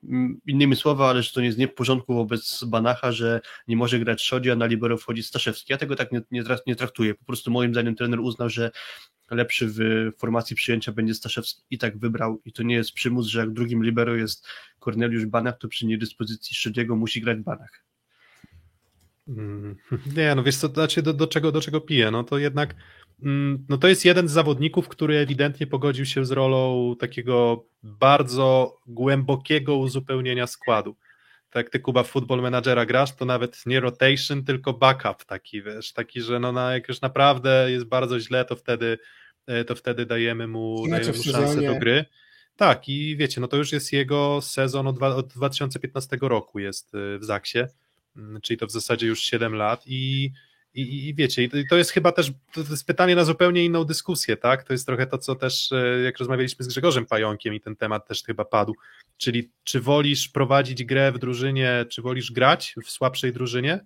[0.03, 3.77] mm, innymi słowy, ale że to nie jest nie w porządku wobec Banacha, że nie
[3.77, 5.73] może grać Szodzi, a na libero wchodzi Staszewski.
[5.73, 7.15] Ja tego tak nie, nie, nie traktuję.
[7.15, 8.71] Po prostu moim zdaniem trener uznał, że
[9.31, 9.79] lepszy w
[10.17, 13.83] formacji przyjęcia będzie Staszewski i tak wybrał i to nie jest przymus, że jak drugim
[13.83, 14.47] libero jest
[14.79, 17.83] Korneliusz Banach, to przy niedyspozycji Szodziego musi grać Banach.
[19.27, 19.75] Mm,
[20.17, 22.75] Nie, no wiesz co, to znaczy do, do, czego, do czego piję, no to jednak
[23.23, 28.77] mm, no to jest jeden z zawodników, który ewidentnie pogodził się z rolą takiego bardzo
[28.87, 30.95] głębokiego uzupełnienia składu.
[31.49, 35.93] Tak jak ty Kuba Football Managera grasz, to nawet nie rotation, tylko backup taki, wiesz,
[35.93, 38.97] taki, że no na, jak już naprawdę jest bardzo źle, to wtedy
[39.47, 42.05] e, to wtedy dajemy mu, mecze dajemy mu szansę do gry.
[42.55, 47.19] Tak, i wiecie, no to już jest jego sezon od, od 2015 roku jest y,
[47.19, 47.59] w Zaksie,
[48.19, 50.31] Mm, czyli to w zasadzie już 7 lat i,
[50.73, 53.65] i, i wiecie, i to- i to jest chyba też to jest pytanie na zupełnie
[53.65, 54.63] inną dyskusję, tak?
[54.63, 58.07] To jest trochę to, co też e, jak rozmawialiśmy z Grzegorzem Pająkiem i ten temat
[58.07, 58.75] też chyba padł,
[59.17, 63.79] czyli czy wolisz prowadzić grę w drużynie, czy wolisz grać w słabszej drużynie,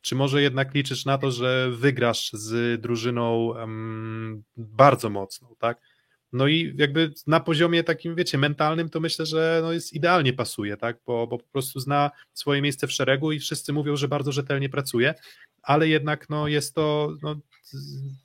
[0.00, 5.78] czy może jednak liczysz na to, że wygrasz z drużyną em, bardzo mocną, tak?
[6.32, 10.76] No i jakby na poziomie takim, wiecie, mentalnym, to myślę, że no jest idealnie pasuje,
[10.76, 10.96] tak?
[11.06, 14.68] Bo, bo po prostu zna swoje miejsce w szeregu i wszyscy mówią, że bardzo rzetelnie
[14.68, 15.14] pracuje,
[15.66, 17.36] ale jednak no jest to, no,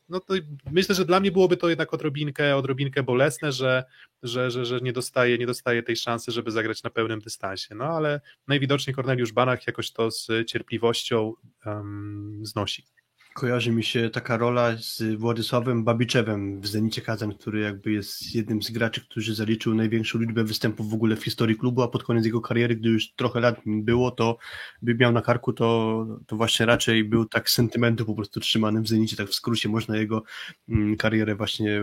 [0.09, 0.33] no to
[0.71, 3.83] myślę, że dla mnie byłoby to jednak odrobinkę, odrobinkę bolesne, że,
[4.23, 7.75] że, że, że nie, dostaje, nie dostaje tej szansy, żeby zagrać na pełnym dystansie.
[7.75, 11.33] No ale najwidoczniej Korneliusz Banach jakoś to z cierpliwością
[11.65, 12.85] em, znosi.
[13.33, 18.61] Kojarzy mi się taka rola z Władysławem Babiczewem w Zenicie Kazan, który jakby jest jednym
[18.61, 22.25] z graczy, którzy zaliczył największą liczbę występów w ogóle w historii klubu, a pod koniec
[22.25, 24.37] jego kariery, gdy już trochę lat było, to
[24.81, 28.87] by miał na karku, to, to właśnie raczej był tak sentymentu po prostu trzymanym w
[28.87, 30.23] Zenicie, tak w skrócie można jego
[30.69, 31.81] mm, karierę właśnie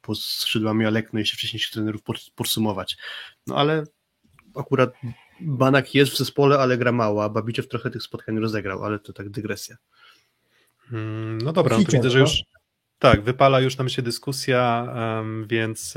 [0.00, 2.96] pod skrzydłami Alekno i jeszcze wcześniejszych trenerów pod- podsumować.
[3.46, 3.84] No ale
[4.54, 4.92] akurat
[5.40, 9.12] Banak jest w zespole, ale gra mało, a Babiczew trochę tych spotkań rozegrał, ale to
[9.12, 9.76] tak dygresja.
[10.92, 12.24] Mm, No dobra, no to widzę, że no.
[12.24, 12.42] już
[12.98, 14.94] tak, wypala już nam się dyskusja,
[15.46, 15.94] więc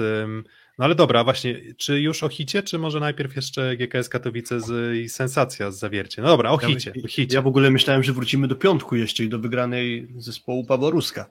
[0.77, 4.95] no ale dobra, właśnie, czy już o hicie, czy może najpierw jeszcze GKS Katowice z,
[4.97, 6.22] i sensacja z zawiercie?
[6.22, 7.35] No dobra, o Ja- hicie, o hicie.
[7.35, 11.30] Ja w ogóle myślałem, że wrócimy do piątku jeszcze i do wygranej zespołu Pawła Ruska.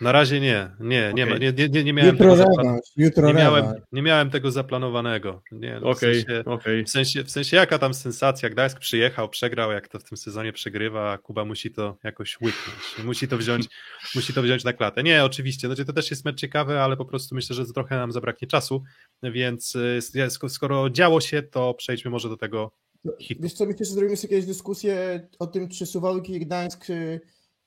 [0.00, 1.40] Na razie nie, nie, nie, ma, Okej.
[1.40, 5.42] nie, nie, nie, nie miałem Jutro tego rewanż, jutro nie miałem, nie miałem tego zaplanowanego.
[5.52, 6.84] Nie, no, w Okej, sensie, okej.
[6.84, 10.52] W sensie, w sensie jaka tam sensacja, Gdańsk przyjechał, przegrał, jak to w tym sezonie
[10.52, 13.66] przegrywa, a Kuba musi to jakoś łyknąć, musi to wziąć,
[14.14, 15.02] musi to wziąć na klatę.
[15.02, 18.12] Nie, oczywiście, no, to też jest mecz ciekawy, ale po prostu myślę, że trochę nam
[18.12, 18.82] zabraknie czasu,
[19.22, 22.72] więc y, sk- skoro działo się, to przejdźmy może do tego
[23.20, 23.42] hitu.
[23.42, 26.86] Wiesz co, myślę, że zrobimy sobie jakieś dyskusję o tym, czy Suwałki i Gdańsk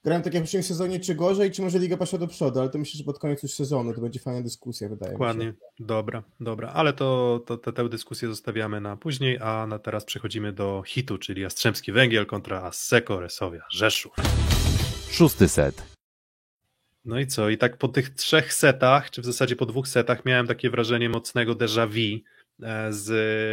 [0.03, 2.69] grałem tak jak w poprzednim sezonie, czy gorzej, czy może liga poszła do przodu, ale
[2.69, 5.45] to myślę, że pod koniec już sezonu to będzie fajna dyskusja, wydaje Dokładnie.
[5.45, 5.57] mi się.
[5.80, 6.69] Dobra, dobra.
[6.69, 11.17] Ale to, to, to tę dyskusję zostawiamy na później, a na teraz przechodzimy do hitu,
[11.17, 14.13] czyli Jastrzębski Węgiel kontra Asseco Resowia Rzeszów.
[15.11, 15.84] Szósty set.
[17.05, 17.49] No i co?
[17.49, 21.09] I tak po tych trzech setach, czy w zasadzie po dwóch setach, miałem takie wrażenie
[21.09, 22.23] mocnego déjà vu
[22.63, 23.09] e, z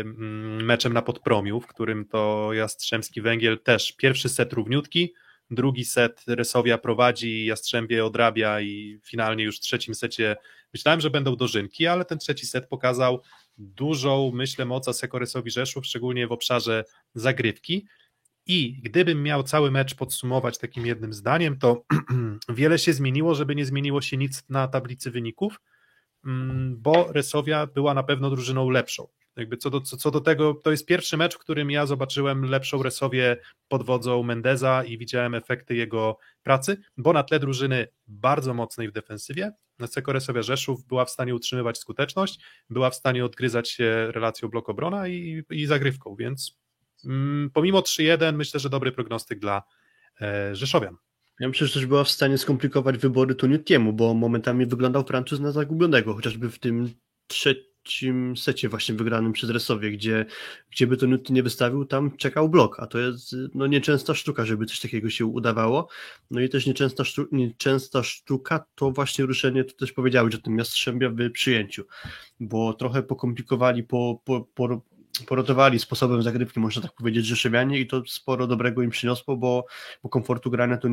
[0.06, 5.14] mm, meczem na Podpromiu, w którym to Jastrzębski Węgiel też pierwszy set równiutki,
[5.51, 10.36] drugi set Resowia prowadzi, Jastrzębie odrabia i finalnie już w trzecim secie
[10.73, 13.23] myślałem, że będą dożynki, ale ten trzeci set pokazał
[13.59, 17.86] dużą, myślę, moc Asekoresowi Rzeszów, szczególnie w obszarze zagrywki.
[18.47, 21.85] I gdybym miał cały mecz podsumować takim jednym zdaniem, to
[22.48, 25.60] wiele się zmieniło, żeby nie zmieniło się nic na tablicy wyników,
[26.24, 29.09] mm, bo Resowia była na pewno drużyną lepszą.
[29.37, 32.45] Jakby co do, co, co do tego, to jest pierwszy mecz, w którym ja zobaczyłem
[32.45, 33.37] lepszą Resowię
[33.69, 38.93] pod wodzą Mendeza i widziałem efekty jego pracy, bo na tle drużyny bardzo mocnej w
[38.93, 39.53] defensywie,
[39.87, 42.41] Seko Resowia Rzeszów była w stanie utrzymywać skuteczność,
[42.71, 46.59] była w stanie odgryzać się relacją blok obrona i, i zagrywką, więc
[47.05, 49.63] mm, pomimo 3-1 myślę, że dobry prognostyk dla
[50.21, 50.97] e, Rzeszowian.
[51.41, 55.53] Ja myślę, że też była w stanie skomplikować wybory Tuniutiemu, bo momentami wyglądał Francuz na
[55.53, 56.95] zagubionego, chociażby w tym
[57.87, 60.27] trzecim secie właśnie wygranym przez Resowie, gdzie,
[60.71, 64.67] gdzie by Tuniuti nie wystawił, tam czekał blok, a to jest no, nieczęsta sztuka, żeby
[64.67, 65.89] coś takiego się udawało.
[66.31, 70.59] No i też nieczęsta, sztu, nieczęsta sztuka to właśnie ruszenie, to też powiedziałeś o tym
[70.59, 71.85] Jastrzębia w przyjęciu,
[72.41, 74.83] bo trochę pokomplikowali, po, po, po
[75.27, 79.67] porotowali sposobem zagrywki, można tak powiedzieć, Rzeszowianie i to sporo dobrego im przyniosło, bo,
[80.03, 80.89] bo komfortu grania to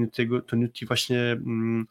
[0.47, 1.87] Tuniuti właśnie mm,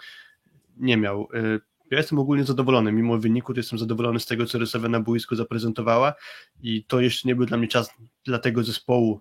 [0.76, 1.28] nie miał.
[1.34, 5.00] Y, ja jestem ogólnie zadowolony, mimo wyniku, to jestem zadowolony z tego, co Rysowia na
[5.00, 6.14] boisku zaprezentowała.
[6.62, 7.90] I to jeszcze nie był dla mnie czas
[8.24, 9.20] dla tego zespołu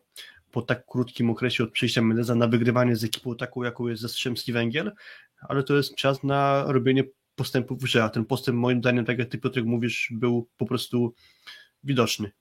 [0.51, 4.53] po tak krótkim okresie od przyjścia Meneza na wygrywanie z ekipą taką, jaką jest Zastrzemski
[4.53, 4.91] Węgiel,
[5.41, 7.03] ale to jest czas na robienie
[7.35, 11.13] postępów w a ten postęp moim zdaniem, tak jak ty Piotrek mówisz, był po prostu
[11.83, 12.31] widoczny.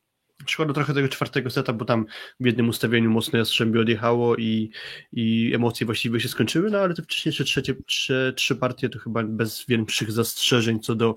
[0.47, 2.07] Szkoda trochę tego czwartego seta, bo tam
[2.41, 4.71] w jednym ustawieniu mocno Jastrzębie odjechało i,
[5.12, 9.23] i emocje właściwie się skończyły, no ale te wcześniejsze trzecie, trzy, trzy partie to chyba
[9.23, 11.15] bez większych zastrzeżeń co do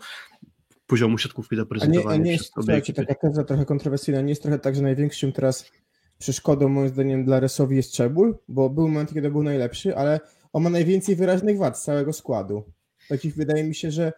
[0.87, 2.09] poziomu siatkówki zaprezentowania.
[2.09, 4.81] A nie, a nie jest, słuchajcie, taka teza trochę kontrowersyjna, nie jest trochę tak, że
[4.81, 5.71] największym teraz
[6.17, 10.19] przeszkodą moim zdaniem dla Resowi jest Czebul, bo był moment, kiedy był najlepszy, ale
[10.53, 12.63] on ma najwięcej wyraźnych wad z całego składu.
[13.09, 14.13] Takich wydaje mi się, że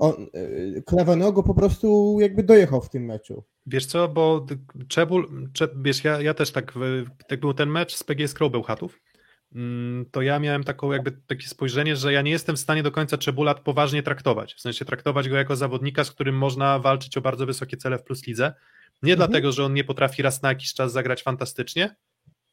[0.00, 0.26] on,
[0.86, 3.44] Klawanogo po prostu jakby dojechał w tym meczu.
[3.66, 4.46] Wiesz co, bo
[4.88, 6.74] Czebul, Czeb, wiesz, ja, ja też tak,
[7.30, 9.00] jak był ten mecz z PGS Crow Bełchatów,
[10.10, 13.18] to ja miałem taką jakby takie spojrzenie, że ja nie jestem w stanie do końca
[13.18, 17.46] Czebula poważnie traktować, w sensie traktować go jako zawodnika, z którym można walczyć o bardzo
[17.46, 18.54] wysokie cele w Plus Lidze,
[19.02, 19.30] nie mhm.
[19.30, 21.96] dlatego, że on nie potrafi raz na jakiś czas zagrać fantastycznie,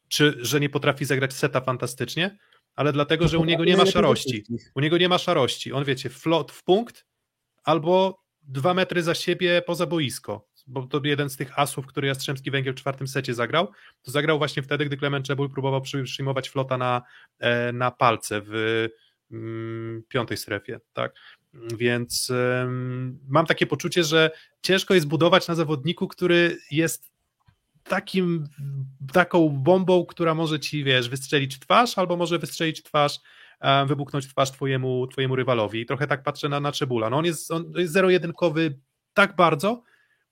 [0.08, 2.38] czy że nie potrafi zagrać seta fantastycznie,
[2.76, 4.44] ale dlatego, że u niego nie ma szarości.
[4.76, 5.74] U niego nie ma szarości.
[5.74, 7.06] On wiecie, flot w punkt
[7.68, 12.52] albo dwa metry za siebie poza boisko bo to jeden z tych asów, który Jastrzębski
[12.52, 13.72] Węgiel w czwartym secie zagrał,
[14.02, 17.02] to zagrał właśnie wtedy, gdy Klement Czebul próbował przyjmować flota na,
[17.40, 18.88] e, na palce w
[19.32, 21.14] mm, piątej strefie, tak?
[21.54, 22.32] Więc
[23.28, 24.32] mam takie poczucie, że
[24.62, 27.12] ciężko jest budować na zawodniku, który jest
[27.84, 28.44] takim,
[29.14, 33.20] taką bombą, która może ci, wiesz, wystrzelić w twarz, albo może wystrzelić w twarz,
[33.88, 35.82] wybuchnąć w twarz twojemu, twojemu rywalowi.
[35.82, 37.10] I trochę tak patrzę na, na Czebula.
[37.10, 38.80] No on jest, on jest zero-jedynkowy
[39.14, 39.84] tak bardzo,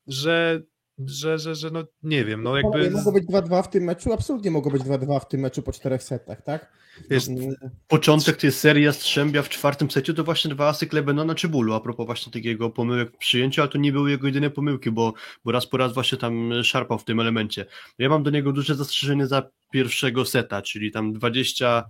[0.07, 0.61] że
[0.99, 2.91] że, że, że no nie wiem, no jakby...
[2.91, 4.13] Mogło być 2-2 w tym meczu?
[4.13, 6.71] Absolutnie mogło być 2-2 w tym meczu po czterech setach, tak?
[7.09, 7.55] Wiesz, mm.
[7.87, 11.79] początek tej serii Jastrzębia w czwartym secie to właśnie dwa asy Klebenona czy Bulu, a
[11.79, 15.13] propos właśnie takiego pomyłek w przyjęciu, ale to nie były jego jedyne pomyłki, bo,
[15.45, 17.65] bo raz po raz właśnie tam szarpał w tym elemencie.
[17.97, 21.89] Ja mam do niego duże zastrzeżenie za pierwszego seta, czyli tam 20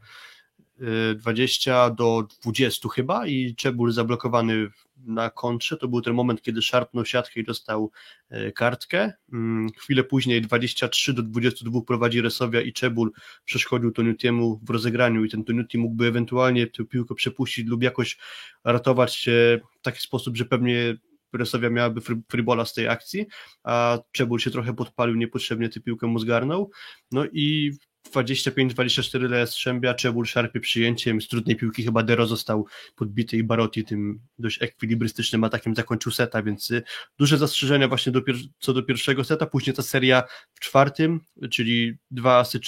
[1.16, 7.06] 20 do 20 chyba i Czebul zablokowany na kontrze, to był ten moment, kiedy szarpnął
[7.06, 7.92] siatkę i dostał
[8.30, 9.14] e, kartkę.
[9.34, 13.12] Mm, chwilę później 23 do 22 prowadzi Resowia i Czebul
[13.46, 18.18] przeszkodził Toniutiemu w rozegraniu i ten Toniuti mógłby ewentualnie tę piłkę przepuścić lub jakoś
[18.64, 20.98] ratować się w taki sposób, że pewnie
[21.34, 23.26] Resowia miałaby fribola z tej akcji,
[23.64, 26.72] a Czebul się trochę podpalił, niepotrzebnie tę piłkę mu zgarnął.
[27.12, 27.72] No i
[28.12, 32.66] 25-24 dla Jastrzębia, Czebul szarpie przyjęciem, z trudnej piłki chyba Dero został
[32.96, 36.84] podbity i Barotti tym dość ekwilibrystycznym atakiem zakończył seta, więc y,
[37.20, 38.22] duże zastrzeżenia właśnie do
[38.60, 40.24] co do pierwszego seta, później ta seria
[40.54, 41.22] w czwartym,
[41.52, 42.60] czyli dwa asy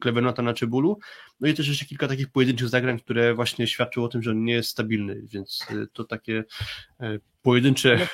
[0.00, 0.98] Klevenota na Czebulu,
[1.40, 4.44] no i też jeszcze kilka takich pojedynczych zagrań, które właśnie świadczą o tym, że on
[4.44, 6.44] nie jest stabilny, więc y, to takie
[7.42, 8.08] pojedyncze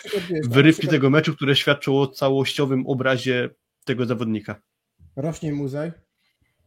[0.45, 3.51] wyrywki tego meczu, które świadczą o całościowym obrazie
[3.85, 4.61] tego zawodnika.
[5.17, 5.93] Rośnie Muzaj?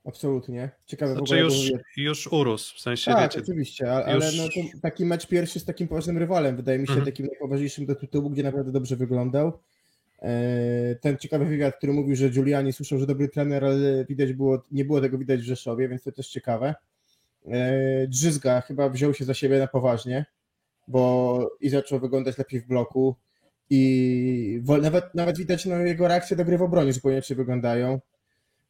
[0.06, 0.70] Absolutnie.
[0.86, 1.40] Ciekawe w Znaczy ogóle.
[1.42, 5.28] już, już urósł, w sensie tak, wiecie, oczywiście, ale, ale już- no to taki mecz
[5.28, 7.06] pierwszy z takim poważnym rywalem, wydaje mi się Mhm.
[7.06, 9.60] takim najpoważniejszym do tytułu, gdzie naprawdę dobrze wyglądał.
[10.22, 14.64] E, Ten ciekawy wywiad, który mówił, że Giuliani słyszał, że dobry trener, ale widać było,
[14.72, 16.76] nie było tego widać w Rzeszowie, więc to też ciekawe.
[17.48, 20.26] E, Drzyzga chyba wziął się za siebie na poważnie,
[20.88, 23.16] bo i zaczął wyglądać lepiej w bloku
[23.70, 28.00] i nawet, nawet widać no, jego reakcje do gry w obronie zupełnie inaczej wyglądają.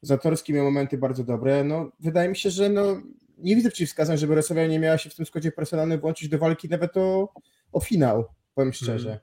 [0.05, 1.63] Zatorski miał momenty bardzo dobre.
[1.63, 3.01] No, wydaje mi się, że no,
[3.37, 6.69] nie widzę przeciwwskazań, żeby Rosja nie miała się w tym składzie personalnym włączyć do walki
[6.69, 7.33] nawet o,
[7.71, 8.25] o finał,
[8.55, 9.19] powiem szczerze.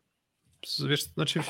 [0.88, 1.40] wiesz, znaczy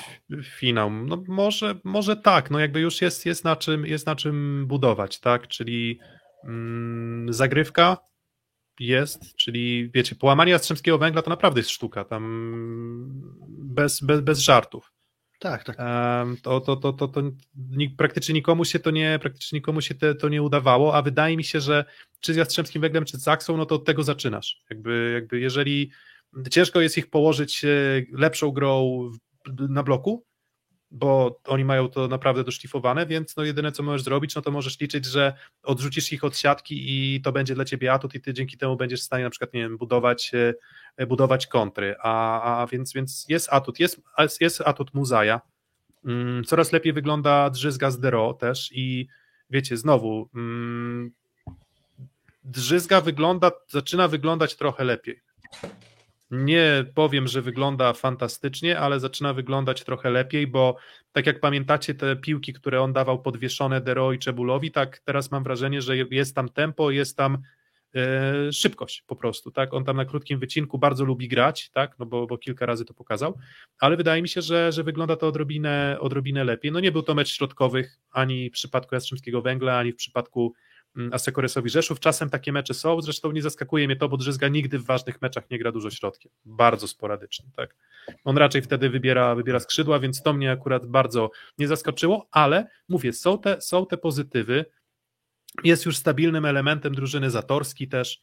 [0.44, 4.66] finał, no może, może tak, no jakby już jest, jest, na czym, jest na czym
[4.66, 5.98] budować, tak, czyli
[6.44, 7.96] mm, zagrywka
[8.80, 12.24] jest, czyli wiecie, połamanie Jastrzębskiego Węgla to naprawdę jest sztuka, tam
[13.48, 14.92] bez, bez, bez żartów.
[15.42, 15.76] Tak, tak.
[16.42, 17.22] To, to, to, to, to
[17.96, 21.44] praktycznie nikomu się to nie, praktycznie nikomu się te, to nie udawało, a wydaje mi
[21.44, 21.84] się, że
[22.20, 24.62] czy z Jastrzębskim Węglem, czy z Zaksą, no to od tego zaczynasz.
[24.70, 25.90] Jakby, jakby jeżeli
[26.50, 27.68] ciężko jest ich położyć e,
[28.12, 29.00] lepszą grą
[29.68, 30.24] na bloku,
[30.92, 34.80] bo oni mają to naprawdę doszlifowane, więc no jedyne co możesz zrobić, no to możesz
[34.80, 38.58] liczyć, że odrzucisz ich od siatki i to będzie dla ciebie atut i ty dzięki
[38.58, 40.32] temu będziesz w stanie na przykład, nie wiem, budować,
[40.96, 44.00] e, budować kontry, a, a więc, więc jest atut, jest,
[44.40, 45.40] jest atut Muzaja,
[46.04, 49.08] Mm, Coraz lepiej wygląda drzyzga z Dero też i
[49.50, 51.10] wiecie, znowu mm,
[52.44, 55.20] drzyzga wygląda, zaczyna wyglądać trochę lepiej.
[56.32, 60.76] Nie powiem, że wygląda fantastycznie, ale zaczyna wyglądać trochę lepiej, bo
[61.12, 65.44] tak jak pamiętacie te piłki, które on dawał podwieszone Dero i Czebulowi, tak teraz mam
[65.44, 67.38] wrażenie, że jest tam tempo, jest tam
[67.94, 69.74] e, szybkość po prostu, tak?
[69.74, 71.98] On tam na krótkim wycinku bardzo lubi grać, tak?
[71.98, 73.38] No bo, bo kilka razy to pokazał,
[73.78, 76.72] ale wydaje mi się, że, że wygląda to odrobinę, odrobinę lepiej.
[76.72, 80.54] No nie był to mecz środkowych ani w przypadku Jastrzębskiego Węgla, ani w przypadku
[81.12, 82.00] Asekoresowi Rzeszów.
[82.00, 85.50] Czasem takie mecze są, zresztą nie zaskakuje mnie to, bo Drzyzga nigdy w ważnych meczach
[85.50, 86.32] nie gra dużo środkiem.
[86.44, 87.74] Bardzo sporadycznie, tak.
[88.24, 93.12] On raczej wtedy wybiera, wybiera skrzydła, więc to mnie akurat bardzo nie zaskoczyło, ale mówię,
[93.12, 94.64] są te, są te pozytywy.
[95.64, 98.22] Jest już stabilnym elementem drużyny Zatorski też.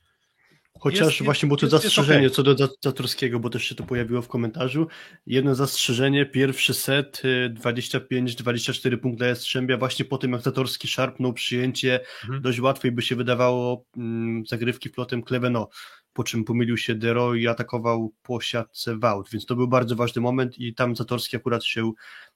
[0.79, 2.35] Chociaż Jest- właśnie było to jest- jest zastrzeżenie okej.
[2.35, 4.87] co do Za- Zatorskiego, bo też się to pojawiło w komentarzu.
[5.25, 11.33] Jedno zastrzeżenie, pierwszy set, y, 25-24 punkt dla Jastrzębia, właśnie po tym jak Zatorski szarpnął
[11.33, 12.41] przyjęcie, Mhm.
[12.41, 15.69] dość łatwiej by się wydawało mm, zagrywki flotem Kleveno,
[16.13, 20.21] po czym pomylił się Dero i atakował po siatce Wout, więc to był bardzo ważny
[20.21, 21.91] moment i tam Zatorski akurat się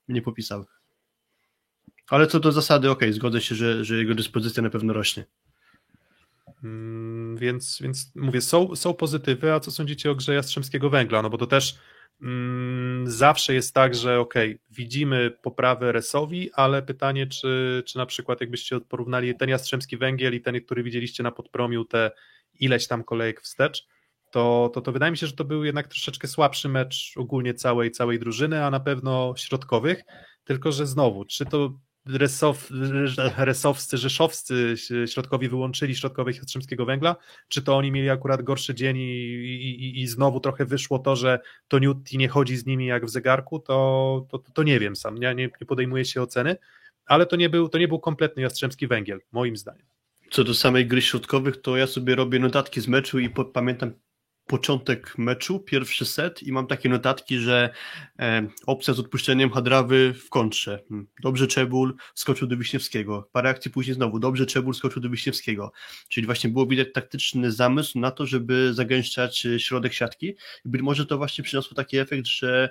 [0.08, 0.66] nie popisał.
[2.10, 5.26] Ale co do zasady, okej, zgodzę się, że, że jego dyspozycja na pewno rośnie.
[6.64, 11.22] Mm, Więc, więc mówię, są, są pozytywy, a co sądzicie o grze Jastrzębskiego Węgla?
[11.22, 11.76] No bo to też
[12.22, 18.42] mm, zawsze jest tak, że okej, widzimy poprawę Resowi, ale pytanie, czy, czy na przykład
[18.42, 22.12] jakbyście porównali ten Jastrzębski Węgiel i ten, który widzieliście na podpromiu, te
[22.60, 23.88] ileś tam kolejek wstecz,
[24.32, 27.92] to, to, to wydaje mi się, że to był jednak troszeczkę słabszy mecz ogólnie całej,
[27.92, 30.04] całej drużyny, a na pewno środkowych,
[30.44, 32.70] tylko że znowu, czy to Resow,
[33.38, 34.76] resowscy, rzeszowscy
[35.08, 37.16] środkowi wyłączyli środkowych Jastrzębskiego Węgla,
[37.48, 41.40] czy to oni mieli akurat gorszy dzień i, i, i znowu trochę wyszło to, że
[41.68, 45.18] to Newty nie chodzi z nimi jak w zegarku, to, to, to nie wiem sam,
[45.18, 46.56] nie, nie, podejmuję się oceny,
[47.06, 49.86] ale to nie, był, to nie był kompletny Jastrzębski Węgiel, moim zdaniem.
[50.32, 53.94] Co do samej gry środkowych, to ja sobie robię notatki z meczu i pamiętam
[54.48, 57.70] początek meczu, pierwszy set i mam takie notatki, że
[58.20, 60.84] e, opcja z odpuszczeniem Hadrawy w kontrze.
[60.90, 61.08] Hmm.
[61.22, 63.30] Dobrze Czebul skoczył do Wiśniewskiego.
[63.32, 64.20] Parę akcji później znowu.
[64.20, 65.72] Dobrze Czebul skoczył do Wiśniewskiego.
[66.10, 70.28] Czyli właśnie było widać taktyczny zamysł na to, żeby zagęszczać e, środek siatki.
[70.66, 72.70] I być może to właśnie przyniosło taki efekt, że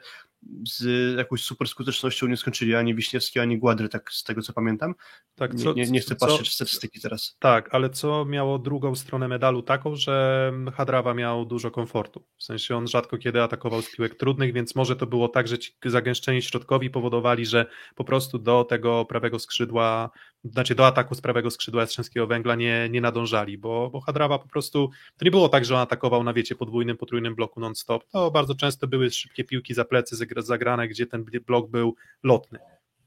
[0.68, 4.94] z jakąś super skutecznością nie skończyli ani Wiśniewski, ani Gładry, tak z tego co pamiętam.
[5.34, 7.36] Tak, Nie, co, nie, nie chcę co- patrzeć w statystyki teraz.
[7.38, 12.24] Tak, ale co miało drugą stronę medalu taką, że Hadrawa miał dużo komfortu.
[12.38, 15.58] W sensie on rzadko kiedy atakował z piłek trudnych, więc może to było tak, że
[15.58, 20.10] ci zagęszczeni środkowi powodowali, że po prostu do tego prawego skrzydła,
[20.44, 24.48] znaczy do ataku z prawego skrzydła Jastrzębskiego Węgla nie, nie nadążali, bo, bo Hadrawa po
[24.48, 28.30] prostu, to nie było tak, że on atakował na wiecie podwójnym, potrójnym bloku non-stop, to
[28.30, 32.58] bardzo często były szybkie piłki za plecy zagra- zagrane, gdzie ten blok był lotny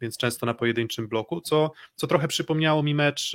[0.02, 3.32] więc często na pojedynczym bloku, co, co trochę przypomniało mi mecz,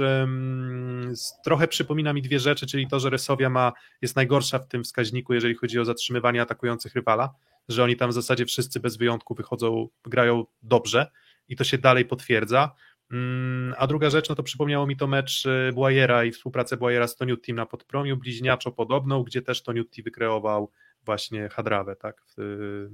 [1.13, 3.73] z- trochę przypomina mi dwie rzeczy, czyli to, że Resowia ma,
[4.03, 7.35] jest najgorsza w tym wskaźniku, jeżeli chodzi o zatrzymywanie atakujących rywala,
[7.69, 11.11] że oni tam w zasadzie wszyscy bez wyjątku wychodzą, grają dobrze
[11.49, 12.73] i to się dalej potwierdza.
[13.13, 17.07] Mm, A druga rzecz, no to przypomniało mi to mecz e, Błajera i współpracę Błajera
[17.07, 20.71] z Toniutim na podpromiu, bliźniaczo podobną, gdzie też Toniutti wykreował
[21.05, 22.23] właśnie Hadrawę, tak?
[22.37, 22.89] W-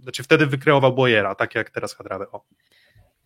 [0.00, 2.30] Znaczy wtedy wykreował Błajera, tak jak teraz Hadrawę.
[2.30, 2.44] O.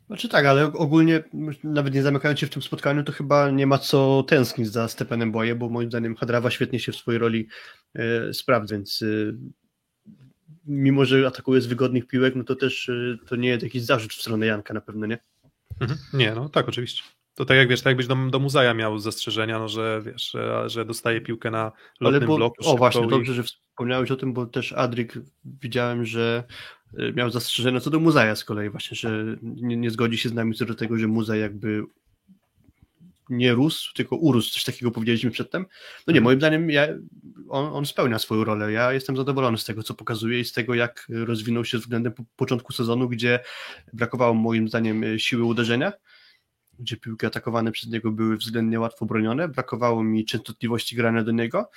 [0.07, 1.23] Znaczy tak, ale ogólnie
[1.65, 5.33] nawet nie zamykając się w tym spotkaniu, to chyba nie ma co tęsknić za Stepanem
[5.33, 7.49] Boje, bo moim zdaniem Hadrawa świetnie się w swojej roli
[7.95, 9.05] e, sprawdza, więc
[10.66, 12.91] mimo, że atakuje z wygodnych piłek, no to też
[13.27, 15.19] to nie jest jakiś zarzut w stronę Janka na pewno, nie?
[15.81, 15.98] Mhm.
[16.12, 17.03] Nie, no tak, oczywiście.
[17.35, 20.69] To tak jak wiesz, tak jakbyś do, do Muzaja miał zastrzeżenia, no, że wiesz, że,
[20.69, 22.69] że dostaje piłkę na lotnym Ale bo, bloku.
[22.69, 25.12] o właśnie, i- dobrze, że wspomniałeś o tym, bo też Adrik
[25.44, 26.44] widziałem, że
[26.98, 30.35] e, miał zastrzeżenia co do Muzaja z kolei właśnie, że nie, nie zgodzi się z
[30.35, 31.82] nami co do tego, że Muzaj jakby
[33.28, 35.66] nie rósł, tylko urósł, coś takiego powiedzieliśmy przedtem.
[36.07, 36.89] No nie, moim zdaniem ja,
[37.48, 38.73] on, on spełnia swoją rolę.
[38.73, 42.24] Ja jestem zadowolony z tego, co pokazuje i z tego, jak rozwinął się względem po,
[42.36, 43.40] początku sezonu, gdzie
[43.93, 45.93] brakowało moim zdaniem e, siły uderzenia,
[46.78, 51.70] gdzie piłki atakowane przez niego były względnie łatwo bronione, brakowało mi częstotliwości grania do niego,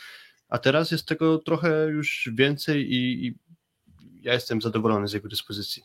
[0.50, 3.38] a teraz jest tego trochę już więcej i, i
[4.22, 5.84] ja jestem zadowolony z jego dyspozycji.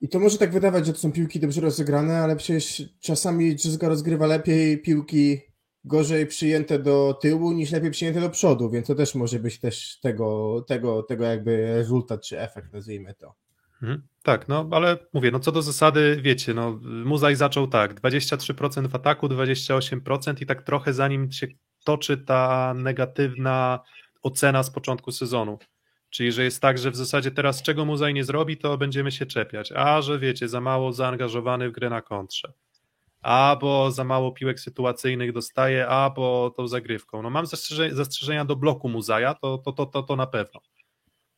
[0.00, 3.88] I to może tak wydawać, że to są piłki dobrze rozegrane, ale przecież czasami Drzyzga
[3.88, 5.40] rozgrywa lepiej piłki
[5.84, 10.00] gorzej przyjęte do tyłu niż lepiej przyjęte do przodu, więc to też może być też
[10.00, 13.34] tego, tego, tego jakby rezultat czy efekt, nazwijmy to.
[13.82, 14.02] Mhm.
[14.22, 18.94] Tak, no ale mówię, no co do zasady, wiecie, no Muzaj zaczął tak, 23% w
[18.94, 21.46] ataku, 28% i tak trochę zanim się
[21.84, 23.80] toczy ta negatywna
[24.22, 25.58] ocena z początku sezonu.
[26.10, 29.26] Czyli, że jest tak, że w zasadzie teraz czego Muzaj nie zrobi, to będziemy się
[29.26, 29.72] czepiać.
[29.72, 32.52] A, że wiecie, za mało zaangażowany w grę na kontrze.
[33.22, 37.22] A, bo za mało piłek sytuacyjnych dostaje, a, bo tą zagrywką.
[37.22, 40.60] No mam zastrzeże- zastrzeżenia do bloku Muzaja, to, to, to, to, to na pewno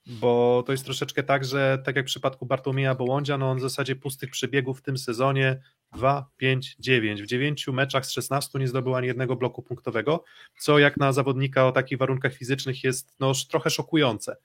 [0.07, 3.61] bo to jest troszeczkę tak, że tak jak w przypadku Bartłomieja Bołądzia, no on w
[3.61, 7.23] zasadzie pustych przebiegów w tym sezonie 2, 5, 9.
[7.23, 10.25] W 9 meczach z 16 nie zdobył ani jednego bloku punktowego,
[10.59, 14.37] co jak na zawodnika o takich warunkach fizycznych jest no, trochę szokujące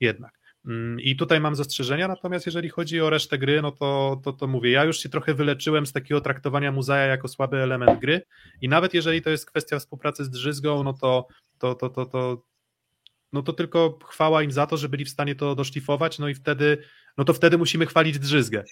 [0.00, 0.40] jednak.
[0.66, 4.46] Mm, I tutaj mam zastrzeżenia, natomiast jeżeli chodzi o resztę gry, no to, to, to
[4.46, 8.22] mówię, ja już się trochę wyleczyłem z takiego traktowania Muzaja jako słaby element gry
[8.60, 11.26] i nawet jeżeli to jest kwestia współpracy z Drzyzgą, no to,
[11.58, 12.42] to, to, to, to
[13.32, 16.34] no to tylko chwała im za to, że byli w stanie to doszlifować, no i
[16.34, 16.78] wtedy,
[17.18, 18.64] no to wtedy musimy chwalić Drzyzgę.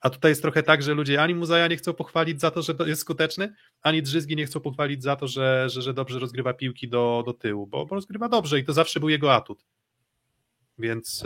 [0.00, 2.74] A tutaj jest trochę tak, że ludzie ani Muzaja nie chcą pochwalić za to, że
[2.74, 6.54] to jest skuteczny, ani Drzyzgi nie chcą pochwalić za to, że, że, że dobrze rozgrywa
[6.54, 9.64] piłki do, do tyłu, bo, bo rozgrywa dobrze i to zawsze był jego atut.
[10.80, 11.24] Więc,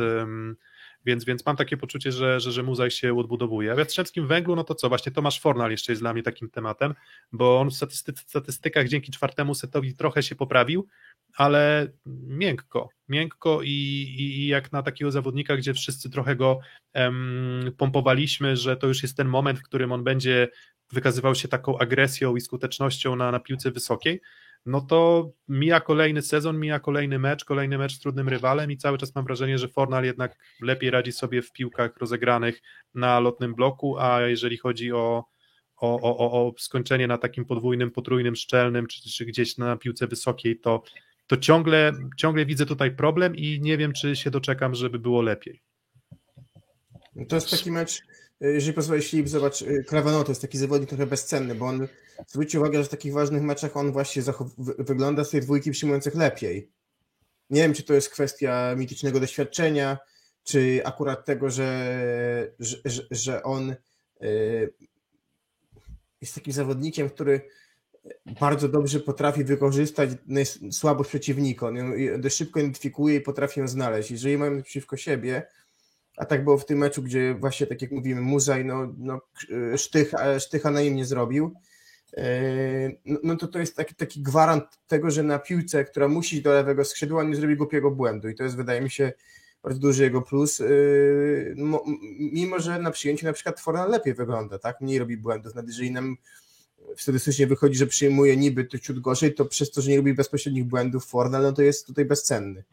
[1.05, 3.73] więc, więc mam takie poczucie, że, że, że Muzaj się odbudowuje.
[3.73, 6.51] A w Jastrzębskim Węglu, no to co, właśnie Tomasz Fornal jeszcze jest dla mnie takim
[6.51, 6.95] tematem,
[7.33, 10.87] bo on w statystyk- statystykach dzięki czwartemu setowi trochę się poprawił,
[11.37, 11.89] ale
[12.27, 13.69] miękko, miękko i,
[14.19, 16.59] i, i jak na takiego zawodnika, gdzie wszyscy trochę go
[16.93, 20.49] em, pompowaliśmy, że to już jest ten moment, w którym on będzie
[20.93, 24.21] wykazywał się taką agresją i skutecznością na, na piłce wysokiej,
[24.67, 28.99] no to mija kolejny sezon, mija kolejny mecz, kolejny mecz z trudnym rywalem i cały
[28.99, 32.63] czas mam wrażenie, że Fornal jednak lepiej radzi sobie w piłkach rozegranych
[32.95, 35.25] na lotnym bloku, a jeżeli chodzi o,
[35.77, 40.61] o, o, o- skończenie na takim podwójnym, potrójnym, szczelnym, czy, czy gdzieś na piłce wysokiej,
[40.61, 40.83] to,
[41.27, 45.63] to ciągle, ciągle widzę tutaj problem i nie wiem, czy się doczekam, żeby było lepiej.
[47.29, 48.03] To jest taki mecz,
[48.53, 51.89] jeżeli pozwolisz Filip, zobacz, y, Krawano to jest taki zawodnik trochę bezcenny, bo on,
[52.27, 54.23] zwróć uwagę, że w takich ważnych meczach on właśnie
[54.79, 56.71] wygląda z tej dwójki przyjmujących lepiej.
[57.51, 59.99] Nie wiem, czy to jest kwestia mitycznego doświadczenia,
[60.45, 61.99] czy akurat tego, że,
[62.59, 63.75] że, że, że on
[64.23, 64.73] y,
[66.21, 67.41] jest takim zawodnikiem, który
[68.41, 70.11] bardzo dobrze potrafi wykorzystać
[70.71, 71.67] słabość przeciwnika.
[71.67, 71.77] On
[72.19, 74.11] dość szybko identyfikuje i potrafi ją znaleźć.
[74.11, 75.47] Jeżeli mamy przeciwko siebie,
[76.17, 79.21] a tak było w tym meczu, gdzie właśnie tak jak mówimy, Muzaj no, no,
[79.77, 81.55] sztycha, sztycha na nim nie zrobił,
[82.17, 86.37] Yy, no, no to to jest taki, taki gwarant tego, że na piłce, która musi
[86.37, 88.29] iść do lewego skrzydła, nie zrobi głupiego błędu.
[88.29, 89.13] I to jest wydaje mi się
[89.63, 90.63] bardzo duży jego plus,
[92.19, 95.91] mimo że na przyjęciu na przykład Fornal lepiej wygląda, tak, mniej robi błędów, nawet jeżeli
[95.91, 96.17] nam
[96.97, 100.65] statystycznie wychodzi, że przyjmuje niby to ciut gorzej, to przez to, że nie robi bezpośrednich
[100.65, 102.65] błędów Fornal, no to jest tutaj bezcenny.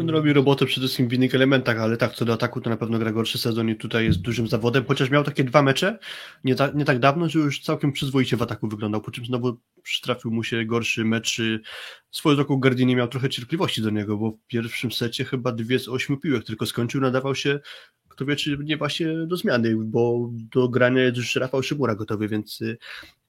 [0.00, 2.76] On robi robotę przede wszystkim w innych elementach, ale tak, co do ataku, to na
[2.76, 5.98] pewno gra gorszy sezon i tutaj jest dużym zawodem, chociaż miał takie dwa mecze
[6.44, 9.60] nie, ta, nie tak dawno, że już całkiem przyzwoicie w ataku wyglądał, po czym znowu
[9.82, 11.42] przytrafił mu się gorszy mecz.
[12.10, 15.88] Swoją drogą Gardini miał trochę cierpliwości do niego, bo w pierwszym secie chyba dwie z
[15.88, 17.60] ośmiu piłek tylko skończył, nadawał się
[18.16, 22.28] kto wie, czy nie właśnie do zmiany, bo do grania jest już Rafał Szymura gotowy,
[22.28, 22.78] więc y,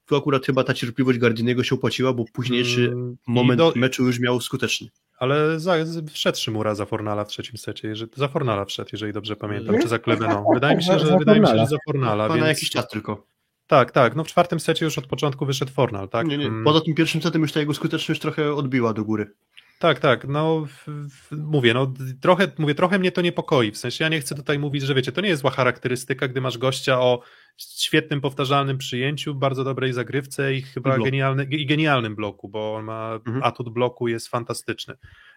[0.06, 4.20] tu akurat chyba ta cierpliwość Gardiniego się opłaciła, bo późniejszy mm, moment do- meczu już
[4.20, 4.88] miał skuteczny.
[5.18, 5.74] Ale za,
[6.12, 9.82] wszedł Szymura za Fornala w trzecim secie, jeżeli, za Fornala wszedł, jeżeli dobrze pamiętam, Nie?
[9.82, 10.44] czy za Klebeną.
[10.54, 12.28] Wydaje mi się, Za- że, za wydaje mi się, że za Fornala.
[12.28, 13.26] Więc, na jakiś czas tylko.
[13.66, 16.26] Tak, tak, no w czwartym secie już od początku wyszedł Fornal, tak?
[16.26, 16.46] Nie, nie.
[16.46, 19.30] Mm, Poza tym pierwszym setem już ta jego skuteczność trochę odbiła do góry.
[19.78, 20.66] Tak, tak, no
[21.32, 24.82] mówię, no trochę, mówię, trochę mnie to niepokoi, w sensie ja nie chcę tutaj mówić,
[24.82, 27.20] że wiecie, to nie jest zła charakterystyka, gdy masz gościa o
[27.56, 33.14] świetnym, powtarzalnym przyjęciu, bardzo dobrej zagrywce i chyba genialny, i genialnym bloku, bo on ma,
[33.14, 33.42] Mhm.
[33.42, 34.94] atut bloku jest fantastyczny,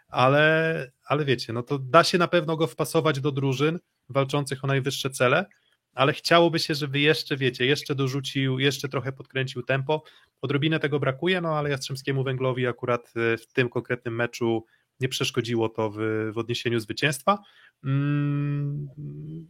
[0.07, 4.67] ale, ale wiecie, no to da się na pewno go wpasować do drużyn walczących o
[4.67, 5.45] najwyższe cele,
[5.93, 10.03] ale chciałoby się, żeby jeszcze, wiecie, jeszcze dorzucił, jeszcze trochę podkręcił tempo.
[10.41, 14.65] Odrobinę tego brakuje, no ale Jastrzębskiemu Węglowi akurat e, w tym konkretnym meczu
[14.99, 15.97] nie przeszkodziło to w,
[16.33, 17.39] w odniesieniu zwycięstwa.
[17.83, 18.87] Mm,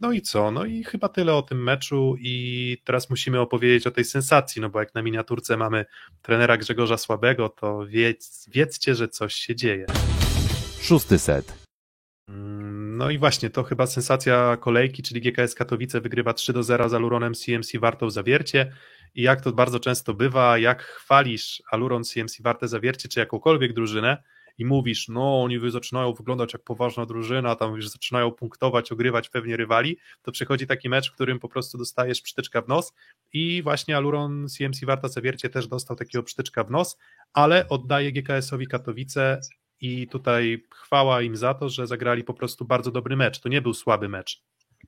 [0.00, 0.50] No i co?
[0.50, 4.70] No i chyba tyle o tym meczu i teraz musimy opowiedzieć o tej sensacji, no
[4.70, 5.84] bo jak na miniaturce mamy
[6.22, 9.86] trenera Grzegorza Słabego, to wiedz, wiedzcie, że coś się dzieje.
[10.80, 11.61] Szósty set.
[12.28, 16.88] Mm, No i właśnie, to chyba sensacja kolejki, czyli GKS Katowice wygrywa 3 do 0
[16.88, 18.72] z Aluronem CMC Wartą Zawiercie.
[19.14, 24.22] I jak to bardzo często bywa, jak chwalisz Aluron CMC Warte Zawiercie, czy jakąkolwiek drużynę
[24.58, 29.56] i mówisz, no oni zaczynają wyglądać jak poważna drużyna, tam już zaczynają punktować, ogrywać pewnie
[29.56, 32.92] rywali, to przychodzi taki mecz, w którym po prostu dostajesz psztyczka w nos.
[33.32, 36.98] I właśnie Aluron CMC Warta Zawiercie też dostał takiego psztyczka w nos,
[37.32, 39.40] ale oddaje GKS-owi Katowice
[39.82, 43.40] i tutaj chwała im za to, że zagrali po prostu bardzo dobry mecz.
[43.40, 44.42] To nie był słaby mecz.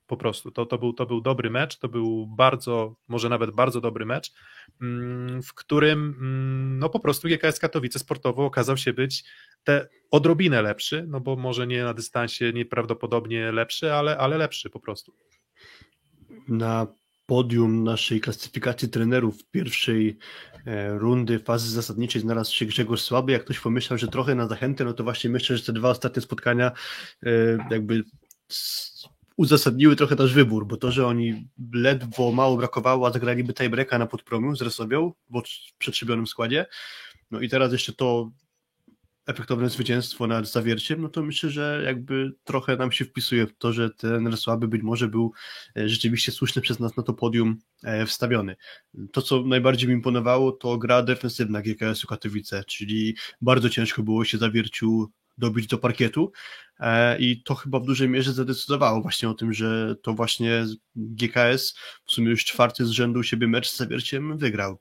[0.07, 3.81] Po prostu to, to, był, to był dobry mecz, to był bardzo, może nawet bardzo
[3.81, 4.31] dobry mecz,
[4.81, 9.23] mm, w którym mm, no po prostu GKS Katowice sportowo okazał się być
[9.63, 14.79] te odrobinę lepszy, no bo może nie na dystansie nieprawdopodobnie lepszy, ale, ale lepszy po
[14.79, 15.13] prostu.
[16.47, 16.87] Na
[17.25, 20.17] podium naszej klasyfikacji trenerów pierwszej
[20.65, 23.31] e, rundy fazy zasadniczej znalazł się Grzegorz Słaby.
[23.31, 26.21] Jak ktoś pomyślał, że trochę na zachętę, no to właśnie myślę, że te dwa ostatnie
[26.21, 26.71] spotkania
[27.23, 27.29] e,
[27.71, 28.03] jakby
[29.37, 34.05] uzasadniły trochę nasz wybór, bo to, że oni ledwo mało brakowało, a zagraliby tiebreaka na
[34.07, 36.65] podpromiu z Resowią w przetrzebionym składzie,
[37.31, 38.31] no i teraz jeszcze to
[39.25, 43.73] efektowne zwycięstwo nad Zawierciem, no to myślę, że jakby trochę nam się wpisuje w to,
[43.73, 45.31] że ten słaby być może był
[45.77, 48.55] e, rzeczywiście słuszny przez nas na to podium e, wstawiony.
[49.11, 54.37] To, co najbardziej mi imponowało, to gra defensywna GKS-u Katowice, czyli bardzo ciężko było się
[54.37, 56.31] Zawierciu dobić do parkietu
[56.79, 60.65] e, i to chyba w dużej mierze zadecydowało właśnie o tym, że to właśnie
[60.95, 61.75] GKS
[62.05, 64.77] w sumie już czwarty z rzędu siebie mecz z Zawierciem wygrał.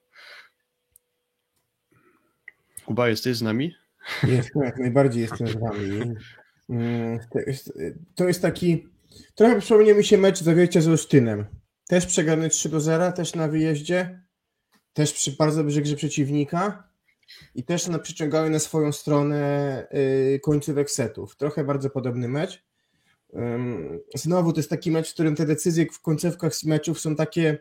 [2.85, 3.84] Kuba, jesteś z nami?
[4.29, 6.01] Jestem, jak najbardziej jestem z wami.
[6.71, 7.19] Mm,
[8.15, 8.89] To jest, taki.
[9.35, 11.45] Trochę przypomniał mi się mecz zawiercia z Olsztynem.
[11.89, 14.21] Też przegrany 3 do 0, też na wyjeździe.
[14.93, 16.89] Też przy bardzo dobrej grze przeciwnika.
[17.55, 19.87] I też na, przyciągały na swoją stronę
[20.35, 21.37] y, końcówek setów.
[21.37, 22.65] Trochę bardzo podobny mecz.
[24.15, 27.59] Znowu to jest taki mecz, w którym te decyzje w końcówkach meczów są takie.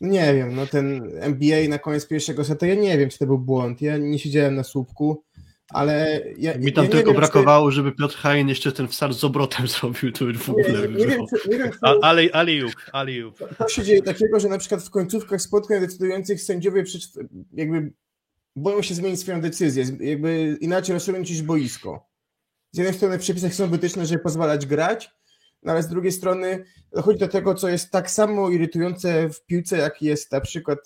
[0.00, 3.26] no Nie wiem, no ten NBA na koniec pierwszego seta, ja nie wiem, czy to
[3.26, 3.82] był błąd.
[3.82, 5.24] Ja nie siedziałem na słupku,
[5.70, 9.12] ale ja, Mi tam ja tylko wiem, czy- brakowało, żeby Piotr Hain jeszcze ten wsad
[9.14, 11.26] z obrotem zrobił, to już w ogóle nie, nie, wiem, było.
[11.42, 12.74] czy, nie wiem, czy A, ale, aliup.
[13.58, 16.84] to się dzieje takiego, że na przykład w końcówkach spotkań decydujących sędziowie
[17.52, 17.92] jakby
[18.56, 22.06] boją się zmienić swoją decyzję, jakby inaczej niż boisko.
[22.72, 25.10] Z jednej strony w przepisach są wytyczne, żeby pozwalać grać,
[25.62, 29.76] no ale z drugiej strony dochodzi do tego, co jest tak samo irytujące w piłce,
[29.78, 30.78] jak jest na przykład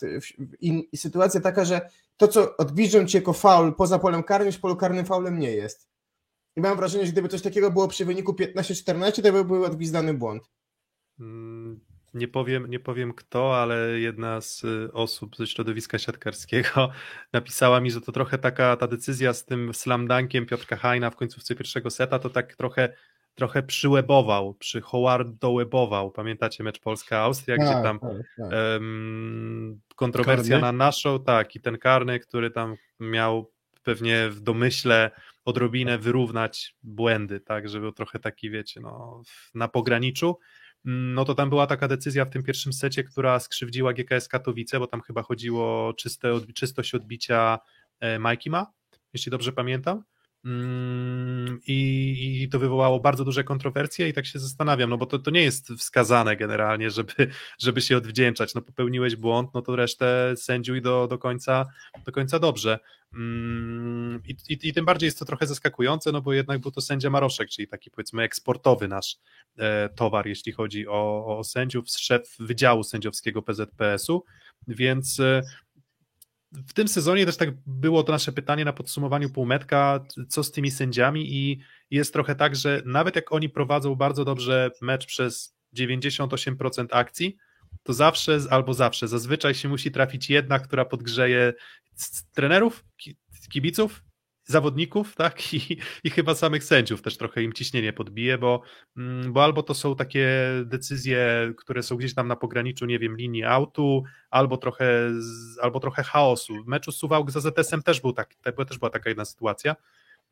[0.60, 1.80] in, sytuacja taka, że
[2.19, 5.89] to, co odbliżą ci jako faul poza polem karnym, już polu karnym faulem nie jest.
[6.57, 10.15] I mam wrażenie, że gdyby coś takiego było przy wyniku 15-14, to by był odgwizdany
[10.15, 10.43] błąd.
[11.20, 11.81] Mm,
[12.15, 16.90] Nie powiem, nie powiem kto, ale jedna z y, osób ze środowiska siatkarskiego
[17.32, 21.16] napisała mi, że to trochę taka ta decyzja z tym slam dunkiem Piotrka Hajna w
[21.16, 22.93] końcówce pierwszego seta, to tak trochę,
[23.39, 26.10] trochę przywebował, przy Howardołebował.
[26.10, 28.52] Pamiętacie mecz Polska-Austria, gdzie Tak, tam tak, tak.
[28.52, 30.78] em, kontrowersja Karny?
[30.78, 33.51] na naszą, tak, i ten karny, który tam miał
[33.82, 35.10] pewnie w domyśle
[35.44, 39.23] odrobinę wyrównać błędy, tak, żeby był trochę taki, wiecie, no,
[39.55, 40.39] na pograniczu,
[40.86, 44.78] Mm, no to tam była taka decyzja w tym pierwszym secie, która skrzywdziła GKS Katowice,
[44.78, 47.59] bo tam chyba chodziło o czyste, czystość odbicia
[48.01, 48.73] e, Majki ma,
[49.12, 50.02] jeśli dobrze pamiętam.
[50.44, 55.19] Mm, I, I to wywołało bardzo duże kontrowersje i tak się zastanawiam, no bo to,
[55.19, 57.12] to nie jest wskazane generalnie, żeby,
[57.59, 58.55] żeby się odwdzięczać.
[58.55, 61.66] No popełniłeś błąd, no to resztę sędziuj do, do, końca,
[62.06, 62.78] do końca dobrze.
[63.15, 66.81] Mm, I, i, I tym bardziej jest to trochę zaskakujące, no bo jednak był to
[66.81, 69.16] sędzia Maroszek, czyli taki powiedzmy eksportowy nasz
[69.59, 74.24] e, towar, jeśli chodzi o, o sędziów, szef Wydziału Sędziowskiego PZPS-u,
[74.69, 75.43] więc e,
[76.52, 80.70] w tym sezonie też tak było to nasze pytanie na podsumowaniu półmetka, co z tymi
[80.70, 81.60] sędziami i
[81.90, 87.36] jest trochę tak, że nawet jak oni prowadzą bardzo dobrze mecz przez 98% akcji,
[87.82, 91.52] to zawsze albo zawsze, zazwyczaj się musi trafić jedna, która podgrzeje
[92.34, 93.16] trenerów, ki-
[93.52, 94.02] kibiców,
[94.48, 98.62] zawodników, tak, i, i chyba samych sędziów też trochę im ciśnienie podbije, bo,
[98.96, 100.28] mm, bo albo to są takie
[100.64, 105.10] decyzje, które są gdzieś tam na pograniczu, nie wiem, linii autu, albo trochę,
[105.62, 106.64] albo trochę chaosu.
[106.64, 108.34] W meczu Suwałk z AZS-em też, był tak,
[108.68, 109.76] też była taka jedna sytuacja,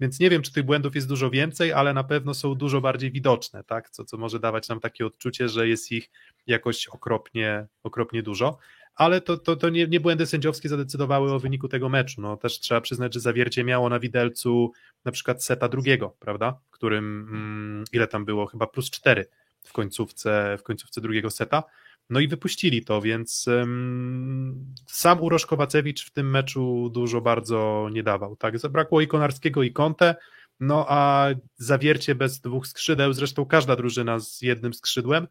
[0.00, 3.10] więc nie wiem, czy tych błędów jest dużo więcej, ale na pewno są dużo bardziej
[3.10, 3.90] widoczne, tak?
[3.90, 6.10] co, co może dawać nam takie odczucie, że jest ich
[6.46, 8.58] jakoś okropnie, okropnie dużo.
[8.96, 12.20] Ale to, to, to nie, nie błędy sędziowskie zadecydowały o wyniku tego meczu.
[12.20, 14.72] No, też trzeba przyznać, że zawiercie miało na widelcu
[15.04, 16.58] na przykład seta drugiego, prawda?
[16.66, 18.46] W którym mm, ile tam było?
[18.46, 19.26] Chyba plus cztery
[19.62, 21.62] w końcówce, w końcówce drugiego seta.
[22.10, 28.02] No i wypuścili to, więc um, sam Urosz Kowacewicz w tym meczu dużo bardzo nie
[28.02, 28.36] dawał.
[28.36, 30.14] Tak, zabrakło i Konarskiego i Conte,
[30.60, 35.26] no a zawiercie bez dwóch skrzydeł, zresztą każda drużyna z jednym skrzydłem,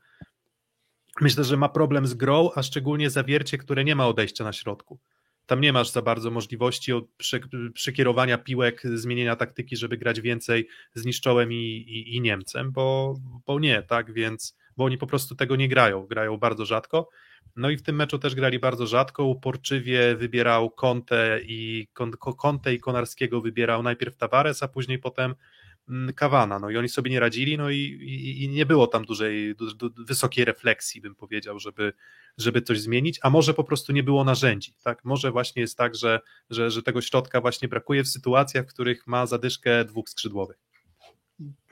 [1.21, 4.99] myślę, że ma problem z grą, a szczególnie zawiercie, które nie ma odejścia na środku.
[5.45, 6.91] Tam nie masz za bardzo możliwości
[7.73, 13.15] przekierowania piłek, zmienienia taktyki, żeby grać więcej z Niszczołem i, i, i Niemcem, bo,
[13.45, 17.09] bo nie, tak, więc bo oni po prostu tego nie grają, grają bardzo rzadko.
[17.55, 21.87] No i w tym meczu też grali bardzo rzadko, uporczywie wybierał Conte i,
[22.37, 25.35] Conte i Konarskiego wybierał najpierw Tavares, a później potem
[26.15, 29.55] Kawana, no i oni sobie nie radzili, no i, i, i nie było tam dużej,
[29.55, 31.93] du, du, wysokiej refleksji, bym powiedział, żeby,
[32.37, 35.95] żeby coś zmienić, a może po prostu nie było narzędzi, tak, może właśnie jest tak,
[35.95, 40.64] że, że, że tego środka właśnie brakuje w sytuacjach, w których ma zadyszkę dwóch skrzydłowych.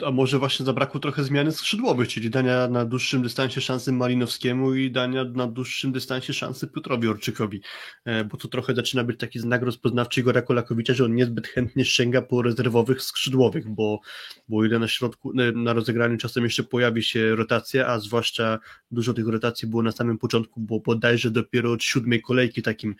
[0.05, 4.91] A może właśnie zabrakło trochę zmiany skrzydłowych, czyli dania na dłuższym dystansie szansy Malinowskiemu i
[4.91, 7.61] dania na dłuższym dystansie szansy Piotrowi Orczykowi,
[8.05, 11.85] e, bo to trochę zaczyna być taki znak rozpoznawczy Igora Kolakowicza, że on niezbyt chętnie
[11.85, 13.99] sięga po rezerwowych skrzydłowych, bo,
[14.47, 18.59] bo ile na środku, na rozegraniu czasem jeszcze pojawi się rotacja, a zwłaszcza
[18.91, 22.95] dużo tych rotacji było na samym początku, bo bodajże dopiero od siódmej kolejki takim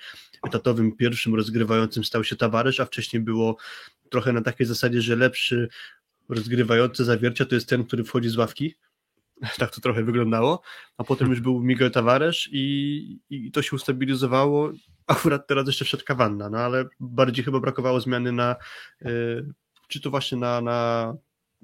[0.48, 3.57] etatowym pierwszym rozgrywającym stał się Tawaresz, a wcześniej było
[4.10, 5.69] trochę na takiej zasadzie, że lepszy
[6.30, 8.76] rozgrywający zawiercia to jest ten, który wchodzi z ławki.
[9.58, 10.62] Tak to trochę wyglądało.
[10.98, 14.72] A potem już był Miguel Tavares i, i to się ustabilizowało.
[15.08, 18.56] Akurat teraz jeszcze wszedł Kawanna, no ale bardziej chyba brakowało zmiany na
[19.02, 19.45] y,
[19.88, 21.14] czy to właśnie na, na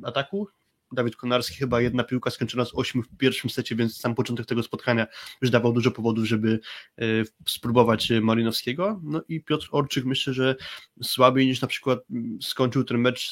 [0.03, 0.47] ataku,
[0.91, 4.63] Dawid Konarski chyba jedna piłka skończona z ośmiu w pierwszym secie, więc sam początek tego
[4.63, 5.07] spotkania
[5.41, 6.59] już dawał dużo powodów, żeby
[7.01, 8.99] y, spróbować Malinowskiego.
[9.03, 10.55] No i Piotr Orczyk myślę, że
[11.03, 11.99] słabiej niż na przykład
[12.41, 13.31] skończył ten mecz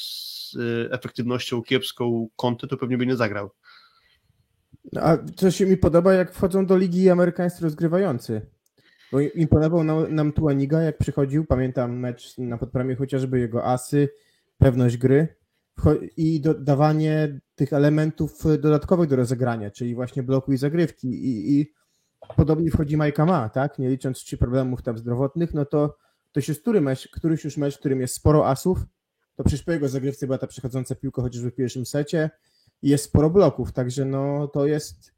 [0.55, 3.49] y, efektywnością kiepską Conte, to pewnie by nie zagrał.
[4.93, 8.41] No, a co się mi podoba, jak wchodzą do ligi amerykańscy rozgrywający.
[9.11, 14.09] Bo imponował nam, nam Tuaniga, jak przychodził, pamiętam mecz na podpramie chociażby jego asy,
[14.57, 15.35] pewność gry
[16.17, 21.73] i dodawanie tych elementów dodatkowych do rozegrania, czyli właśnie bloku i zagrywki i, i
[22.35, 25.97] podobnie wchodzi Majka Ma, tak, nie licząc czy problemów tam zdrowotnych, no to
[26.31, 28.79] to się z który mecz, któryś już mecz, w którym jest sporo asów,
[29.37, 32.29] to przecież po jego zagrywce była ta przechodząca piłka chociażby w pierwszym secie.
[32.81, 35.11] I jest sporo bloków, także no to jest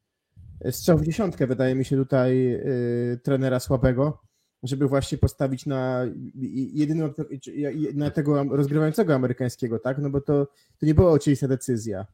[0.71, 4.21] strzał w dziesiątkę, wydaje mi się tutaj yy, trenera słabego,
[4.63, 6.05] żeby właśnie postawić na
[6.73, 7.13] jedyną,
[7.93, 10.45] na tego rozgrywającego amerykańskiego, tak, no bo to,
[10.79, 12.05] to nie była oczywista decyzja.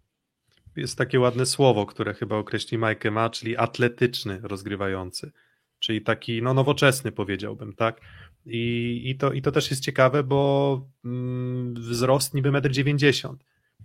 [0.76, 5.32] Jest takie ładne słowo, które chyba określi Mike ma, czyli atletyczny rozgrywający,
[5.80, 8.02] czyli taki no nowoczesny powiedziałbym, tak,
[8.46, 13.38] i, i, to, I to też jest ciekawe, bo mm, wzrost niby 1,90 m,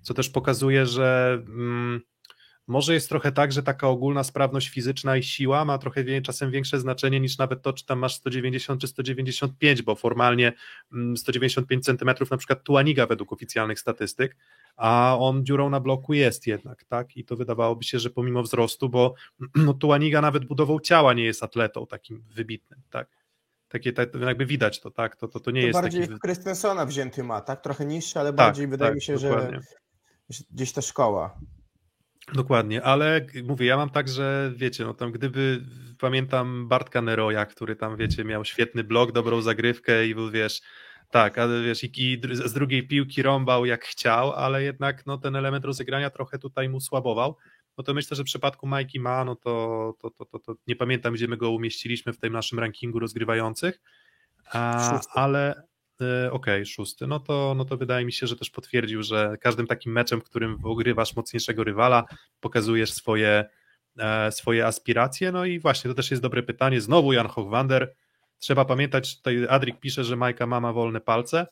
[0.03, 2.01] co też pokazuje, że mm,
[2.66, 6.81] może jest trochę tak, że taka ogólna sprawność fizyczna i siła ma trochę czasem większe
[6.81, 10.53] znaczenie niż nawet to, czy tam masz 190 czy 195, bo formalnie
[11.16, 14.37] 195 mm, cm na przykład Tuaniga według oficjalnych statystyk,
[14.77, 17.16] a on dziurą na bloku jest jednak, tak?
[17.16, 19.15] I to wydawałoby się, że pomimo wzrostu, bo
[19.55, 23.20] no, Tuaniga nawet budową ciała nie jest atletą takim wybitnym, tak?
[23.71, 25.17] Takie, tak, jakby widać to, tak?
[25.17, 26.21] To, to, to nie to jest bardziej taki...
[26.21, 27.61] Christensona wzięty ma, tak?
[27.61, 29.61] Trochę niższy, ale tak, bardziej wydaje tak, mi się, że
[30.51, 31.41] gdzieś ta szkoła.
[32.35, 35.65] Dokładnie, ale mówię, ja mam tak, że wiecie, no tam gdyby,
[35.99, 40.61] pamiętam Bartka Neroja, który tam, wiecie, miał świetny blok, dobrą zagrywkę i był, wiesz,
[41.11, 45.37] tak, ale wiesz, i, i z drugiej piłki rąbał jak chciał, ale jednak no, ten
[45.37, 47.37] element rozegrania trochę tutaj mu słabował
[47.81, 50.77] no to myślę, że w przypadku Majki Ma, no to, to, to, to, to nie
[50.77, 53.81] pamiętam, gdzie my go umieściliśmy w tym naszym rankingu rozgrywających,
[54.52, 55.51] a, ale
[56.01, 59.36] e, okej, okay, szósty, no to, no to wydaje mi się, że też potwierdził, że
[59.40, 62.05] każdym takim meczem, w którym ogrywasz mocniejszego rywala,
[62.40, 63.44] pokazujesz swoje,
[63.98, 67.94] e, swoje aspiracje, no i właśnie to też jest dobre pytanie, znowu Jan Hochwander,
[68.39, 71.47] trzeba pamiętać, tutaj Adrik pisze, że Majka Ma ma wolne palce,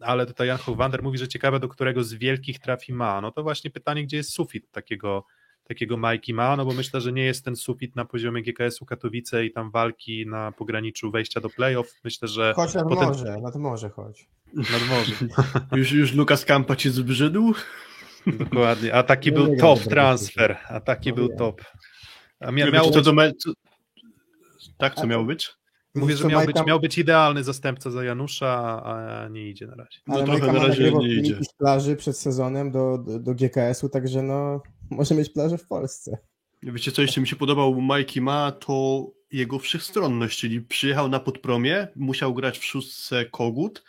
[0.00, 3.42] ale tutaj Jan Hochwander mówi, że ciekawe, do którego z wielkich trafi ma, no to
[3.42, 5.24] właśnie pytanie, gdzie jest sufit takiego
[5.68, 9.44] takiego Majki ma, no bo myślę, że nie jest ten sufit na poziomie GKS-u Katowice
[9.44, 11.94] i tam walki na pograniczu wejścia do playoff.
[12.04, 14.28] Myślę, że Chodź nad potem- morze, nad morze chodź.
[14.54, 15.12] nad morze.
[15.78, 17.54] Już, już Lukas Kampa ci zbrzydł?
[18.26, 18.94] Dokładnie.
[18.94, 20.56] A taki Nie był top transfer.
[20.68, 21.38] A taki No był wiem.
[21.38, 21.62] top.
[22.40, 23.32] A mia, miało to me...
[23.34, 23.50] co...
[24.78, 25.50] Tak, co miało być?
[25.98, 29.98] Mówię, że miał być, miał być idealny zastępca za Janusza, a nie idzie na razie.
[30.06, 31.38] No Ale trochę Majka na razie nie idzie.
[31.44, 36.18] z plaży przed sezonem do, do, do GKS-u, także no może mieć plażę w Polsce.
[36.62, 41.88] Wiecie co jeszcze mi się podobał Majki Ma, to jego wszechstronność, czyli przyjechał na podpromie,
[41.96, 43.84] musiał grać w szóstce Kogut,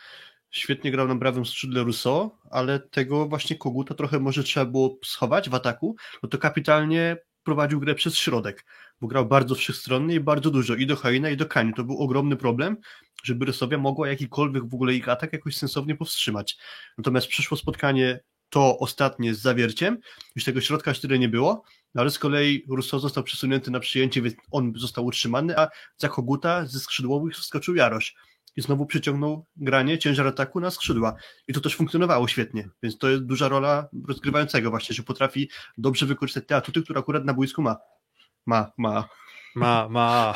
[0.50, 5.50] świetnie grał na prawym skrzydle Rousseau, ale tego właśnie Koguta trochę może trzeba było schować
[5.50, 8.64] w ataku, no to kapitalnie prowadził grę przez środek,
[9.00, 11.74] bo grał bardzo wszechstronnie i bardzo dużo, i do Haina, i do Kani.
[11.74, 12.76] To był ogromny problem,
[13.24, 16.56] żeby Rysowia mogła jakikolwiek w ogóle ich atak jakoś sensownie powstrzymać.
[16.98, 18.20] Natomiast przyszło spotkanie
[18.50, 19.98] to ostatnie z zawierciem,
[20.36, 21.62] już tego środka tyle nie było,
[21.94, 26.08] no ale z kolei Rousseau został przesunięty na przyjęcie, więc on został utrzymany, a za
[26.08, 28.14] Koguta ze skrzydłowych wskoczył Jarosz
[28.56, 31.14] i znowu przyciągnął granie, ciężar ataku na skrzydła.
[31.48, 36.06] I to też funkcjonowało świetnie, więc to jest duża rola rozgrywającego właśnie, że potrafi dobrze
[36.06, 37.76] wykorzystać te atuty, które akurat na boisku ma.
[38.46, 39.08] Ma, ma.
[39.54, 40.34] Ma, ma,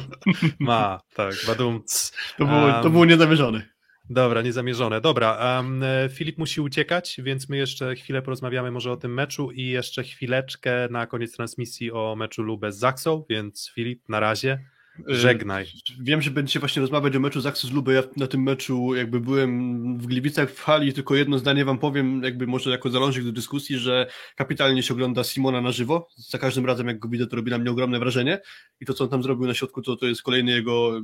[0.60, 2.12] ma, tak, badumc.
[2.38, 3.68] To było, to Em, było niezamierzone.
[4.10, 5.00] Dobra, niezamierzone.
[5.00, 9.66] Dobra, e, Filip musi uciekać, więc my jeszcze chwilę porozmawiamy może o tym meczu i
[9.66, 14.64] jeszcze chwileczkę na koniec transmisji o meczu Lubę z Zaksą, więc Filip, na razie,
[15.06, 15.66] żegnaj.
[16.00, 17.92] Wiem, że będziecie właśnie rozmawiać o meczu z Lubę.
[17.92, 22.22] Ja na tym meczu jakby byłem w Gliwicach w hali, tylko jedno zdanie wam powiem,
[22.22, 24.06] jakby może jako zalążek do dyskusji, że
[24.36, 26.08] kapitalnie się ogląda Simona na żywo.
[26.16, 28.40] Za każdym razem jak go widzę, to robi na mnie ogromne wrażenie
[28.80, 31.00] i to, co on tam zrobił na środku, to, to jest kolejny jego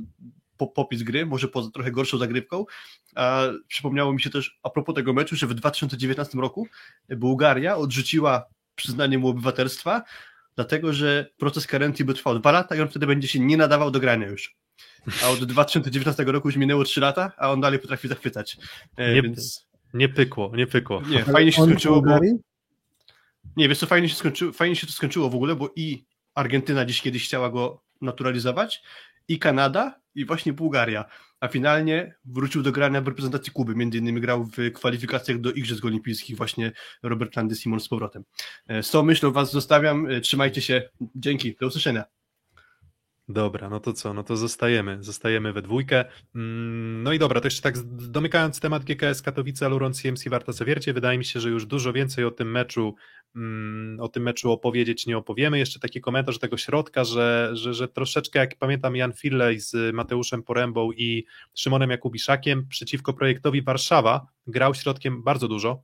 [0.57, 2.65] po- popis gry, może poza trochę gorszą zagrywką.
[3.15, 6.67] A przypomniało mi się też a propos tego meczu, że w 2019 roku
[7.09, 8.45] Bułgaria odrzuciła
[8.75, 10.03] przyznanie mu obywatelstwa,
[10.57, 13.91] dlatego że proces Karentii by trwał dwa lata i on wtedy będzie się nie nadawał
[13.91, 14.55] do grania już.
[15.23, 18.57] A od 2019 roku już minęło 3 lata, a on dalej potrafi zachwycać.
[18.97, 21.01] E, Nie- więc Nie pykło, nie pykło.
[21.09, 22.19] nie, fajnie się skończyło, bo
[23.57, 26.05] nie, wiesz co, fajnie się, skończyło, fajnie się to skończyło w ogóle, bo i
[26.35, 28.83] Argentyna dziś kiedyś chciała go naturalizować,
[29.27, 31.05] i Kanada, i właśnie Bułgaria.
[31.39, 33.75] A finalnie wrócił do grania w reprezentacji Kuby.
[33.75, 36.71] Między innymi grał w kwalifikacjach do Igrzysk Olimpijskich właśnie
[37.03, 38.23] Robert Landy Simon z powrotem.
[38.67, 40.07] E, Z tą myślą was zostawiam.
[40.11, 40.89] E, Trzymajcie się.
[41.15, 41.55] Dzięki.
[41.59, 42.03] Do usłyszenia.
[43.29, 46.05] Dobra, no to co, no to zostajemy, zostajemy we dwójkę.
[46.35, 50.93] Mm, No i dobra, to jeszcze tak domykając temat GKS Katowice, Aluron CMC Warta Zawiercie,
[50.93, 52.95] wydaje mi się, że już dużo więcej o tym meczu,
[53.35, 55.59] mm, o tym meczu opowiedzieć nie opowiemy.
[55.59, 60.43] Jeszcze taki komentarz tego środka, że, że, że troszeczkę, jak pamiętam, Jan Firlej z Mateuszem
[60.43, 61.25] Porębą i
[61.55, 65.83] Szymonem Jakubiszakiem przeciwko projektowi Warszawa grał środkiem bardzo dużo.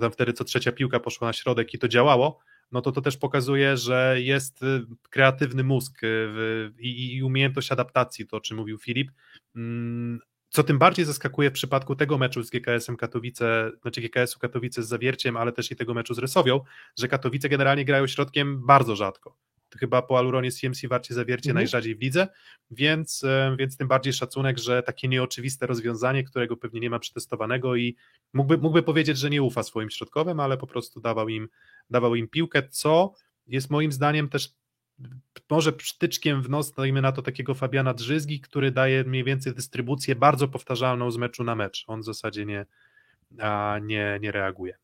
[0.00, 2.38] Tam wtedy co trzecia piłka poszła na środek i to działało
[2.72, 8.26] no to to też pokazuje, że jest y, kreatywny mózg y, i, i umiejętność adaptacji,
[8.26, 9.10] to o czym mówił Filip.
[9.56, 14.82] Mm, Co tym bardziej zaskakuje w przypadku tego meczu z GKS-em Katowice, znaczy GKS-u Katowice
[14.82, 16.60] z Zawierciem, ale też i tego meczu z Rysowią,
[16.98, 19.36] że Katowice generalnie grają środkiem bardzo rzadko.
[19.76, 21.54] Chyba po Aluronie CMC Warcie Zawiercie Mhm.
[21.54, 22.28] najrzadziej w lidze,
[22.70, 27.76] więc, e, więc tym bardziej szacunek, że takie nieoczywiste rozwiązanie, którego pewnie nie ma przetestowanego
[27.76, 27.96] i
[28.32, 31.48] mógłby, mógłby powiedzieć, że nie ufa swoim środkowym, ale po prostu dawał im
[31.90, 33.12] dawał im piłkę, co
[33.46, 34.54] jest moim zdaniem też
[35.50, 40.14] może przytyczkiem w nos, dajmy na to takiego Fabiana Drzyzgi, który daje mniej więcej dystrybucję
[40.14, 41.84] bardzo powtarzalną z meczu na mecz.
[41.86, 42.66] On w zasadzie nie,
[43.38, 44.74] a nie, nie reaguje.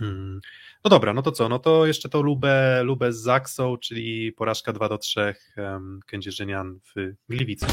[0.00, 0.40] Mm.
[0.84, 1.48] No dobra, no to co?
[1.48, 6.78] No to jeszcze to Lubę, Lubę z Zaksą, czyli porażka 2 do 3 um, Kędzierzynian
[6.96, 7.66] w Gliwicy.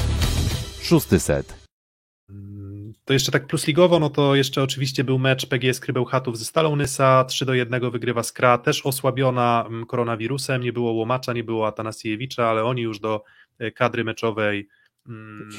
[0.81, 1.67] Szósty set.
[2.29, 6.75] Mm, To jeszcze tak plusligowo, no to jeszcze oczywiście był mecz PGS Krybełchatów ze Stalą
[6.75, 11.67] Nysa, 3 do 1 wygrywa Skra, też osłabiona mm, koronawirusem, nie było Łomacza, nie było
[11.67, 13.23] Atanasiewicza, ale oni już do
[13.59, 14.67] e, kadry meczowej
[15.07, 15.49] mm,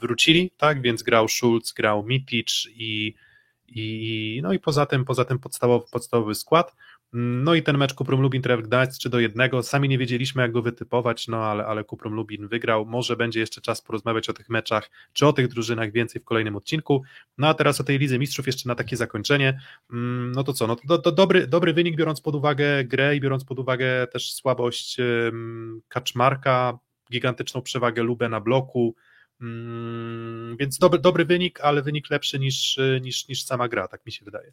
[0.00, 3.14] wrócili, tak, więc grał Schulz, grał Mitic i,
[3.68, 6.74] i no i poza tym, poza tym podstawowy, podstawowy skład.
[7.12, 9.62] No i ten mecz Kuprum Lubin Tref Gdańsk 3 do 1.
[9.62, 12.86] Sami nie wiedzieliśmy, jak go wytypować, no ale, ale Kuprum Lubin wygrał.
[12.86, 16.56] Może będzie jeszcze czas porozmawiać o tych meczach, czy o tych drużynach więcej w kolejnym
[16.56, 17.02] odcinku.
[17.38, 19.60] No a teraz o tej Lidze Mistrzów jeszcze na takie zakończenie.
[19.92, 20.66] Mm, No to co?
[20.66, 24.32] No to, to, dobry, dobry wynik, biorąc pod uwagę grę i biorąc pod uwagę też
[24.32, 24.96] słabość
[25.88, 26.78] Kaczmarka,
[27.12, 28.94] gigantyczną przewagę Lubę na bloku.
[29.40, 34.12] Mm, Więc dobry, dobry wynik, ale wynik lepszy niż, niż, niż sama gra, tak mi
[34.12, 34.52] się wydaje.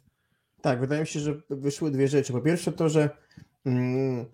[0.62, 2.32] Tak, wydaje mi się, że wyszły dwie rzeczy.
[2.32, 3.10] Po pierwsze to, że
[3.66, 4.24] mm,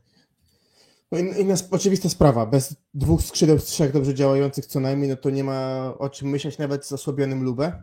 [1.12, 5.16] no in- inna oczywista sprawa, bez dwóch skrzydeł z trzech dobrze działających co najmniej, no
[5.16, 7.82] to nie ma o czym myśleć nawet z osłabionym Lubę.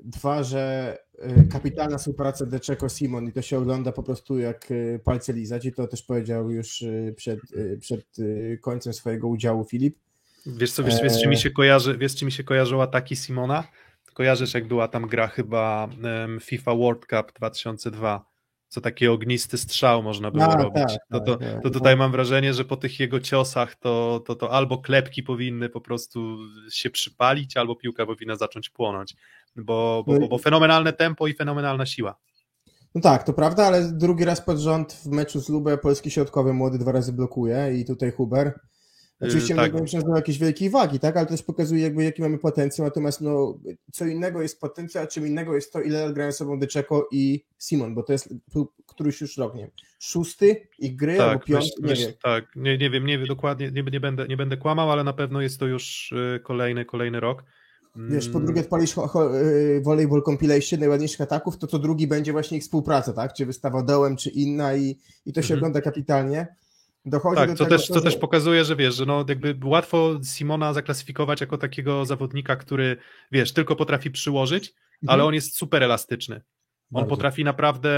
[0.00, 0.96] Dwa, że
[1.40, 5.64] y, kapitalna współpraca Deczeko Simon i to się ogląda po prostu jak y, palce lizać
[5.64, 9.96] i to też powiedział już y, przed, y, przed y, końcem swojego udziału Filip.
[10.46, 13.64] Wiesz co, wiesz, wiesz, czy mi się kojarzy, wiesz, czy mi się kojarzyły ataki Simona?
[14.14, 18.24] Kojarzysz, jak była tam gra chyba em, FIFA World Cup 2002,
[18.68, 20.82] co taki ognisty strzał można było A, robić.
[20.82, 21.62] tak, to, to, tak, tak.
[21.62, 25.68] to tutaj mam wrażenie, że po tych jego ciosach to, to, to albo klepki powinny
[25.68, 26.38] po prostu
[26.70, 29.16] się przypalić, albo piłka powinna zacząć płonąć,
[29.56, 32.18] bo, bo, bo, bo fenomenalne tempo i fenomenalna siła.
[32.94, 36.52] No tak, to prawda, ale drugi raz pod rząd w meczu z Lubę polski środkowy
[36.52, 38.60] młody dwa razy blokuje i tutaj Huber.
[39.22, 39.92] Oczywiście Yy, tak.
[39.92, 43.20] nie znał jakiejś wielkiej wagi, tak, ale to też pokazuje jakby jaki mamy potencjał, natomiast
[43.20, 43.58] no,
[43.92, 47.94] co innego jest potencjał, a czym innego jest to, ile grają sobą Deczeko i Simon,
[47.94, 48.34] bo to jest
[48.86, 52.14] któryś już rok, nie wiem, szósty ich gry albo Tak, piąty, myśl, nie myśl, wiem.
[52.22, 55.12] tak, nie, nie wiem, nie wiem dokładnie, nie, nie, będę, nie będę kłamał, ale na
[55.12, 57.44] pewno jest to już y, kolejny, kolejny rok.
[57.96, 62.06] Wiesz, po Mm, drugie odpalisz ho, ho, y, volleyball compilation najładniejszych ataków, to to drugi
[62.06, 65.58] będzie właśnie ich współpraca, tak, czy wystawa dołem, czy inna i, i to się Mhm.
[65.58, 66.46] ogląda kapitalnie.
[67.04, 70.20] Dochodzi Tak, do to tego, też, że- też pokazuje, że wiesz, że no jakby łatwo
[70.24, 72.96] Simona zaklasyfikować jako takiego zawodnika, który
[73.32, 74.80] wiesz, tylko potrafi przyłożyć, Mhm.
[75.08, 76.34] ale on jest super elastyczny.
[76.36, 76.42] On
[76.90, 77.08] Bardzo.
[77.10, 77.90] potrafi naprawdę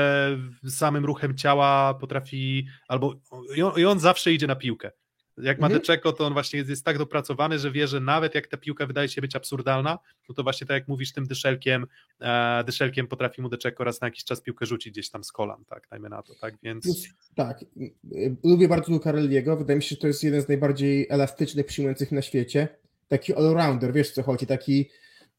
[0.68, 3.14] samym ruchem ciała, potrafi albo
[3.56, 4.90] i on, i on zawsze idzie na piłkę.
[5.38, 5.80] Jak ma Mhm.
[5.80, 8.86] Deczeko, to on właśnie jest, jest tak dopracowany, że wie, że nawet jak ta piłka
[8.86, 9.98] wydaje się być absurdalna,
[10.28, 11.86] no to właśnie tak jak mówisz, tym dyszelkiem,
[12.20, 15.64] e, dyszelkiem potrafi mu Deczeko raz na jakiś czas piłkę rzucić gdzieś tam z kolan,
[15.64, 16.84] tak, dajmy na to, tak, więc...
[16.84, 17.04] Plus,
[17.34, 21.66] tak, y, lubię bardzo Lucarelliego, wydaje mi się, że to jest jeden z najbardziej elastycznych
[21.66, 22.68] przyjmujących na świecie.
[23.08, 24.90] Taki all-rounder, wiesz co chodzi, taki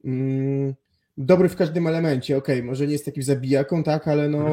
[0.06, 0.76] mm,
[1.18, 4.46] dobry w każdym elemencie, okej, może nie jest takim zabijaką, tak, ale no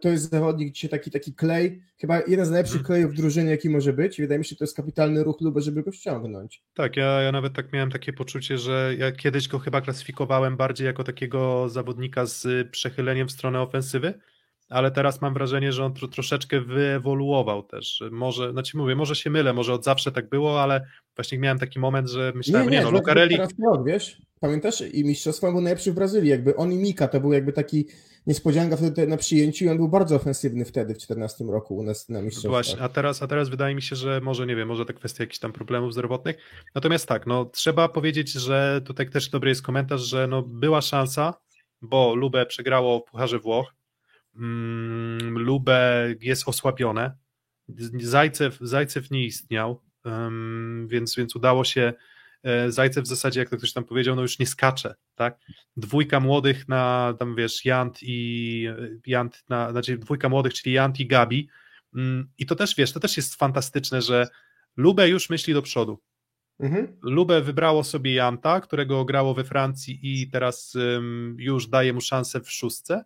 [0.00, 2.86] to jest zawodnik dzisiaj taki, taki klej, chyba jeden z najlepszych Mhm.
[2.86, 5.40] klejów w drużynie, jaki może być i wydaje mi się, że to jest kapitalny ruch
[5.40, 6.62] Luby, żeby go ściągnąć.
[6.74, 10.86] Tak, ja, ja nawet tak miałem takie poczucie, że ja kiedyś go chyba klasyfikowałem bardziej
[10.86, 14.14] jako takiego zawodnika z przechyleniem w stronę ofensywy,
[14.68, 17.96] ale teraz mam wrażenie, że on tro, troszeczkę wyewoluował też.
[17.96, 20.86] że Może, znaczy mówię, może się mylę, może od zawsze tak było, ale
[21.16, 25.04] właśnie miałem taki moment, że myślałem, nie, no dlatego Lucarelli, teraz rok, wiesz, pamiętasz, i
[25.04, 27.86] mistrzostwo był najlepszy w Brazylii, jakby on i Mika, to był jakby taki
[28.26, 32.08] niespodzianka wtedy na przyjęciu i on był bardzo ofensywny wtedy w 14 roku u nas
[32.08, 32.52] na mistrzostwach.
[32.52, 35.22] Właśnie, a teraz, a teraz wydaje mi się, że może nie wiem, może to kwestia
[35.22, 36.36] jakichś tam problemów zdrowotnych.
[36.74, 41.34] Natomiast tak, no trzeba powiedzieć, że tutaj też dobry jest komentarz, że no była szansa,
[41.82, 43.77] bo Lubę przegrało w Pucharze Włoch.
[44.38, 47.16] Mm, Lubę jest osłabione.
[48.00, 49.82] Zajcew, Zajcew nie istniał,
[50.86, 51.92] więc, więc udało się.
[52.42, 55.38] e, Zajcew w zasadzie, jak to ktoś tam powiedział, no już nie skacze, tak?
[55.76, 58.68] Dwójka młodych na, tam wiesz, Jant i
[59.06, 61.48] Jant, na, znaczy dwójka młodych, czyli Jant i Gabi,
[61.94, 64.28] Mm, I to też wiesz, to też jest fantastyczne, że
[64.76, 65.98] Lubę już myśli do przodu.
[66.60, 66.96] Mhm.
[67.02, 72.40] Lubę wybrało sobie Janta, którego grało we Francji i teraz ym, już daje mu szansę
[72.40, 73.04] w szóstce.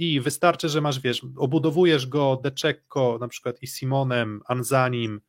[0.00, 5.20] I wystarczy, że masz, wiesz, obudowujesz go Deczekko na przykład i Simonem, Anzanim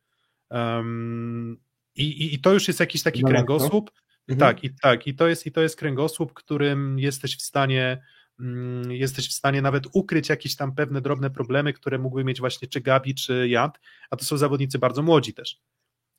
[0.54, 1.60] ym,
[1.96, 3.90] i, i, i to już jest jakiś taki kręgosłup.
[4.28, 4.38] Mhm.
[4.38, 8.02] Tak, i tak, i to jest, i to jest kręgosłup, którym jesteś w stanie
[8.40, 12.68] mm, jesteś w stanie nawet ukryć jakieś tam pewne drobne problemy, które mógłby mieć właśnie
[12.68, 13.80] czy Gabi, czy Jant,
[14.10, 15.60] a to są zawodnicy bardzo młodzi też.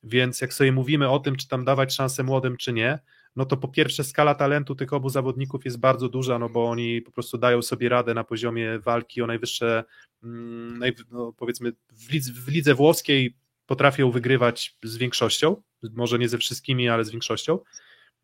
[0.04, 3.00] Więc jak sobie mówimy o tym, czy tam dawać szansę młodym, czy nie,
[3.36, 7.02] no to po pierwsze skala talentu tych obu zawodników jest bardzo duża, no bo oni
[7.02, 9.84] po prostu dają sobie radę na poziomie walki o najwyższe,
[10.24, 13.36] mm, no powiedzmy w lidze, w lidze włoskiej
[13.66, 15.62] potrafią wygrywać z większością,
[15.94, 17.60] może nie ze wszystkimi, ale z większością,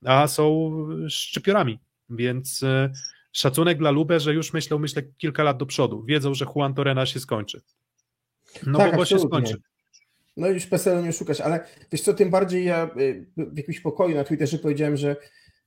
[0.06, 0.72] a są
[1.10, 1.80] szczypiorami,
[2.10, 2.92] więc e,
[3.32, 7.06] szacunek dla Lubę, że już myślą, myślę kilka lat do przodu, wiedzą, że Juan Torrena
[7.06, 7.62] się skończy.
[8.66, 9.56] No Tak, bo, bo się skończy.
[10.40, 11.60] No już PESEL nie szukasz, ale
[11.92, 15.16] wiesz co, tym bardziej ja y, w jakimś pokoju na Twitterze powiedziałem, że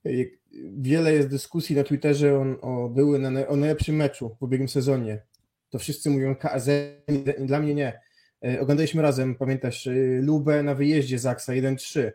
[0.05, 0.39] y,
[0.77, 5.21] wiele jest dyskusji na Twitterze o, o były na, o najlepszym meczu w ubiegłym sezonie.
[5.69, 6.69] To wszyscy mówią KZ,
[7.39, 7.99] dla mnie nie.
[8.45, 9.89] Y, Oglądaliśmy razem, pamiętasz,
[10.21, 12.11] Lubę na wyjeździe Zaksa 1-3.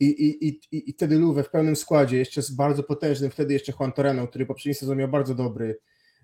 [0.00, 3.72] I, i, i, i wtedy Lubę w pełnym składzie, jeszcze z bardzo potężnym, wtedy jeszcze
[3.80, 5.78] Juan Torreno, który poprzedni sezon miał bardzo dobry,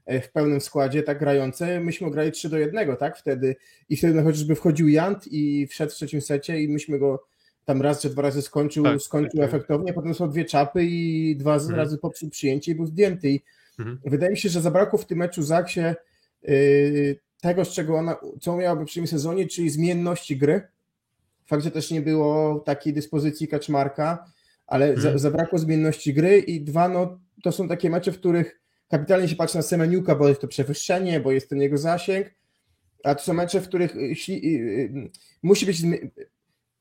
[0.06, 3.56] w pełnym składzie, tak grające, myśmy grali 3 do 1, tak, wtedy
[3.88, 7.24] i wtedy no, chociażby wchodził Jant i wszedł w trzecim secie i myśmy go
[7.64, 9.54] tam raz czy dwa razy skończył, Tak, skończył tak, tak.
[9.54, 11.74] efektownie, potem są dwie czapy i dwa Mhm.
[11.74, 13.30] razy popsuł przyjęcie i był zdjęty.
[13.30, 13.42] I
[13.78, 13.98] Mhm.
[14.04, 15.80] Wydaje mi się, że zabrakło w tym meczu Zaksie
[16.42, 20.60] yy, tego, z czego ona, co miała w poprzednim sezonie, czyli zmienności gry.
[21.46, 24.24] Fakt, że też nie było takiej dyspozycji Kaczmarka,
[24.66, 25.18] ale za, Mhm.
[25.18, 28.60] zabrakło zmienności gry i dwa, no to są takie mecze, w których
[28.92, 32.26] kapitalnie się patrzy na Semeniuka, bo jest to przewyższenie, bo jest ten jego zasięg,
[33.04, 35.10] a to są mecze, w których jeśli, yy, yy,
[35.42, 35.82] musi być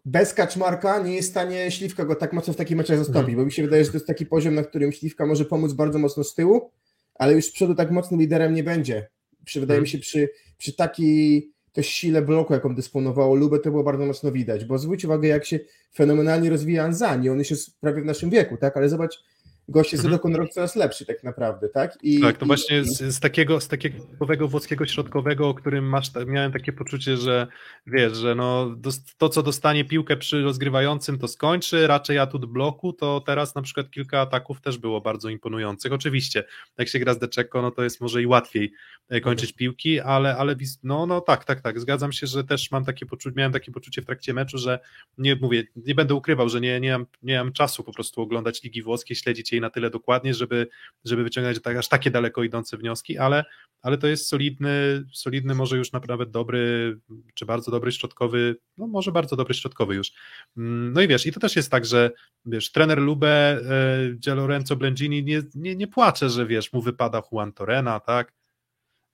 [0.05, 3.37] bez Kaczmarka nie jest w stanie Śliwka go tak mocno w takich meczach zastąpić, Mhm.
[3.37, 5.99] bo mi się wydaje, że to jest taki poziom, na którym Śliwka może pomóc bardzo
[5.99, 6.71] mocno z tyłu,
[7.15, 9.07] ale już z przodu tak mocno liderem nie będzie.
[9.45, 9.83] Przy, wydaje Mhm.
[9.83, 14.31] mi się, przy, przy takiej też sile bloku, jaką dysponowało Lubę, to było bardzo mocno
[14.31, 15.59] widać, bo zwróć uwagę, jak się
[15.95, 19.23] fenomenalnie rozwija Anzani, on już jest prawie w naszym wieku, tak, ale zobacz,
[19.69, 20.13] gość jest Mhm.
[20.17, 21.97] rok on rok coraz lepszy tak naprawdę, tak?
[22.03, 26.07] I, Tak, to i- właśnie z, z takiego, z takiego włoskiego środkowego, o którym masz,
[26.27, 27.47] miałem takie poczucie, że
[27.87, 28.75] wiesz, że no,
[29.17, 33.91] to co dostanie piłkę przy rozgrywającym to skończy, raczej atut bloku, to teraz na przykład
[33.91, 35.93] kilka ataków też było bardzo imponujących.
[35.93, 36.43] Oczywiście,
[36.77, 38.73] jak się gra z Deczeko, no to jest może i łatwiej
[39.09, 42.85] e, kończyć piłki, ale, ale no, no tak, tak, tak, zgadzam się, że też mam
[42.85, 44.79] takie poczucie, miałem takie poczucie w trakcie meczu, że
[45.17, 48.63] nie mówię, nie będę ukrywał, że nie, nie, mam, nie mam czasu po prostu oglądać
[48.63, 50.67] Ligi Włoskiej, śledzić jej na tyle dokładnie, żeby,
[51.05, 53.45] żeby wyciągać tak, aż takie daleko idące wnioski, ale,
[53.81, 56.97] ale to jest solidny, solidny, może już nawet dobry,
[57.33, 60.11] czy bardzo dobry środkowy, no może bardzo dobry środkowy już.
[60.57, 62.11] Mm, No i wiesz, i to też jest tak, że
[62.45, 67.21] wiesz, trener Lube, e, Gia Lorenzo Blengini nie, nie, nie płacze, że wiesz, mu wypada
[67.31, 68.33] Juan Torena, tak?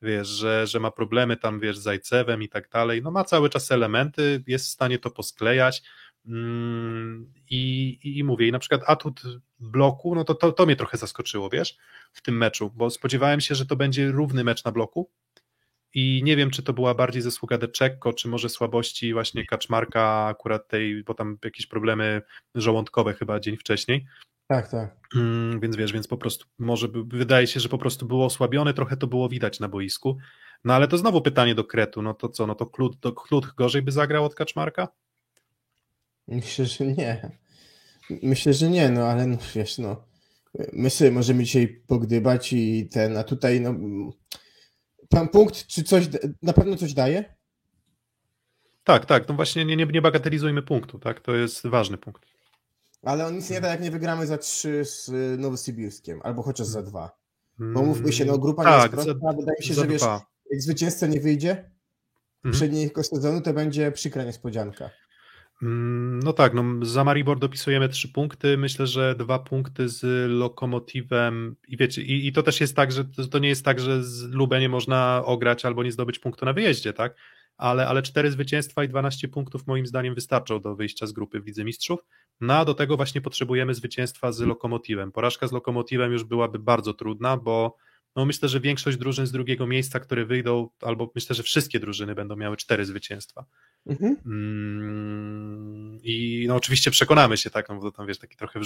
[0.01, 3.01] Wiesz, że, że ma problemy tam, wiesz, z Zajcewem i tak dalej.
[3.01, 5.83] No ma cały czas elementy, jest w stanie to posklejać.
[6.27, 9.21] Mm, I, i, mówię, i na przykład atut
[9.59, 11.77] bloku, no to, to to mnie trochę zaskoczyło, wiesz,
[12.13, 15.09] w tym meczu, bo spodziewałem się, że to będzie równy mecz na bloku
[15.93, 20.67] i nie wiem, czy to była bardziej zasługa Deczekko, czy może słabości właśnie Kaczmarka akurat
[20.67, 22.21] tej, bo tam jakieś problemy
[22.55, 24.05] żołądkowe chyba dzień wcześniej,
[24.47, 24.95] Tak, tak.
[25.15, 28.97] Mm, więc wiesz, więc po prostu może wydaje się, że po prostu było osłabione, trochę
[28.97, 30.17] to było widać na boisku.
[30.63, 33.45] No ale to znowu pytanie do Kretu, no to co, no to Klut, to Klut
[33.45, 34.87] gorzej by zagrał od Kaczmarka?
[36.27, 37.31] Myślę, że nie.
[38.23, 40.03] Myślę, że nie, no ale no, wiesz, no.
[40.73, 43.75] My sobie możemy dzisiaj pogdybać i ten, a tutaj no.
[45.09, 46.09] Pan punkt, czy coś
[46.41, 47.35] na pewno coś daje?
[48.83, 52.25] Tak, tak, no właśnie nie, nie, nie bagatelizujmy punktu, tak, to jest ważny punkt.
[53.03, 56.67] Ale on nic nie da, jak nie wygramy za trzy z y, Nowosybirskiem, albo chociaż
[56.67, 57.11] za dwa.
[57.59, 59.87] Mm, Bo mówmy się, no grupa nie tak, jest prosta, za, wydaje mi się, że
[59.87, 60.25] wiesz, dwa.
[60.51, 61.71] jak zwycięzca nie wyjdzie
[62.37, 62.53] Mhm.
[62.53, 64.89] przedniego sezonu, to będzie przykra niespodzianka.
[65.61, 68.57] Mm, No tak, no za Maribor dopisujemy trzy punkty.
[68.57, 73.05] Myślę, że dwa punkty z Lokomotywem i wiecie, i, i to też jest tak, że
[73.31, 76.53] to, nie jest tak, że z Lubę nie można ograć albo nie zdobyć punktu na
[76.53, 77.15] wyjeździe, tak?
[77.57, 81.45] Ale, ale cztery zwycięstwa i 12 punktów moim zdaniem wystarczą do wyjścia z grupy w
[81.45, 81.99] Lidze Mistrzów.
[82.41, 85.11] No a do tego właśnie potrzebujemy zwycięstwa z Lokomotywem.
[85.11, 87.77] Porażka z Lokomotywem już byłaby bardzo trudna, bo
[88.15, 92.15] no myślę, że większość drużyn z drugiego miejsca, które wyjdą, albo myślę, że wszystkie drużyny
[92.15, 93.45] będą miały cztery zwycięstwa.
[93.85, 94.17] Mhm.
[94.25, 98.59] Mm, I no oczywiście przekonamy się, tak, no bo to tam wiesz, taki trochę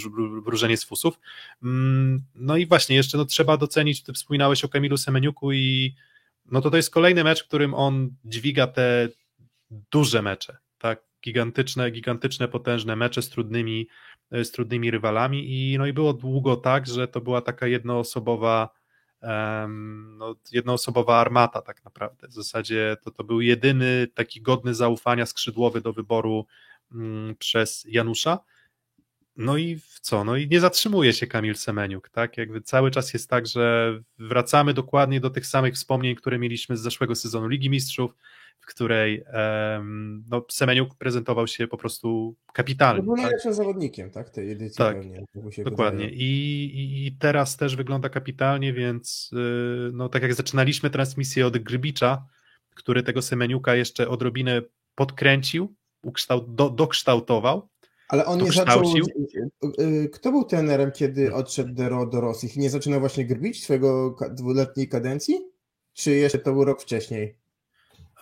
[0.45, 1.19] wróżenie z fusów.
[1.63, 5.95] Mm, No i właśnie, jeszcze no, trzeba docenić, ty wspominałeś o Kamilu Semeniuku i
[6.45, 9.09] no to to jest kolejny mecz, w którym on dźwiga te
[9.91, 13.88] duże mecze, tak, gigantyczne, gigantyczne, potężne mecze z trudnymi,
[14.31, 18.81] z trudnymi rywalami i no i było długo tak, że to była taka jednoosobowa
[20.18, 22.27] no, jednoosobowa armata tak naprawdę.
[22.27, 26.45] W zasadzie to, to był jedyny taki godny zaufania skrzydłowy do wyboru
[26.91, 28.39] mm, przez Janusza.
[29.38, 30.23] No i co?
[30.23, 32.38] No i nie zatrzymuje się Kamil Semeniuk, tak?
[32.38, 36.81] Jakby cały czas jest tak, że wracamy dokładnie do tych samych wspomnień, które mieliśmy z
[36.81, 38.15] zeszłego sezonu Ligi Mistrzów,
[38.72, 43.03] której em, no, Semeniuk prezentował się po prostu kapitalnie.
[43.03, 43.22] był tak?
[43.23, 44.98] najlepszym zawodnikiem, tak, tej edycji Tak.
[44.98, 45.23] pewnie.
[45.65, 46.10] Dokładnie.
[46.10, 52.26] I, i, teraz też wygląda kapitalnie, więc yy, no tak jak zaczynaliśmy transmisję od Grybicza,
[52.76, 54.61] który tego Semeniuka jeszcze odrobinę
[54.95, 57.69] podkręcił, ukształt, do, dokształtował.
[58.07, 58.84] Ale on nie zaczął.
[58.84, 62.49] y, y, Kto był trenerem, kiedy odszedł do, do Rosji?
[62.60, 65.39] Nie zaczynał właśnie grbić swojego dwuletniej kadencji?
[65.93, 67.40] Czy jeszcze to był rok wcześniej?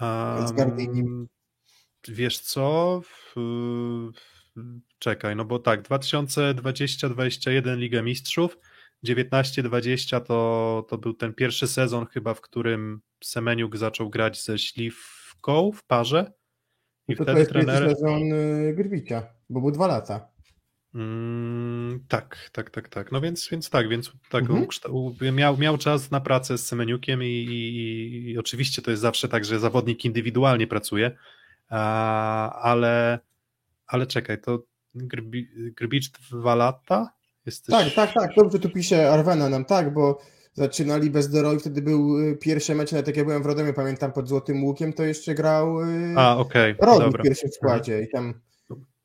[0.02, 1.28] Um,
[2.08, 3.02] wiesz co?
[5.00, 8.58] Czekaj, no bo tak, 2020-2021 Liga Mistrzów,
[9.06, 15.72] 19-20 to, to był ten pierwszy sezon chyba, w którym Semeniuk zaczął grać ze Śliwką
[15.72, 16.32] w parze
[17.08, 17.96] i No to, to wtedy jest pierwszy trenerem...
[17.96, 20.39] sezon y, Grbicia, bo był dwa lata.
[20.96, 23.12] Mm, tak, tak, tak, tak.
[23.12, 25.36] No więc, więc tak, więc tak, Mhm.
[25.36, 29.46] miał, miał czas na pracę z Semeniukiem i, i, i oczywiście to jest zawsze tak,
[29.46, 31.12] że zawodnik indywidualnie pracuje,
[31.70, 33.20] a, ale,
[33.88, 34.64] ale czekaj, to
[34.96, 35.48] Grbi,
[35.78, 37.14] Grbicz dwa lata?
[37.46, 37.76] Jesteś...
[37.76, 38.32] Tak, tak, tak.
[38.38, 40.20] Dobrze tu pisze Arwena nam, tak, bo
[40.54, 43.74] zaczynali bez Dero i wtedy był y, pierwszy mecz, nawet jak ja byłem w Radomie,
[43.74, 48.10] pamiętam, pod Złotym Łukiem, to jeszcze grał y, A, okej, Rodnik w pierwszym składzie i
[48.10, 48.34] tam...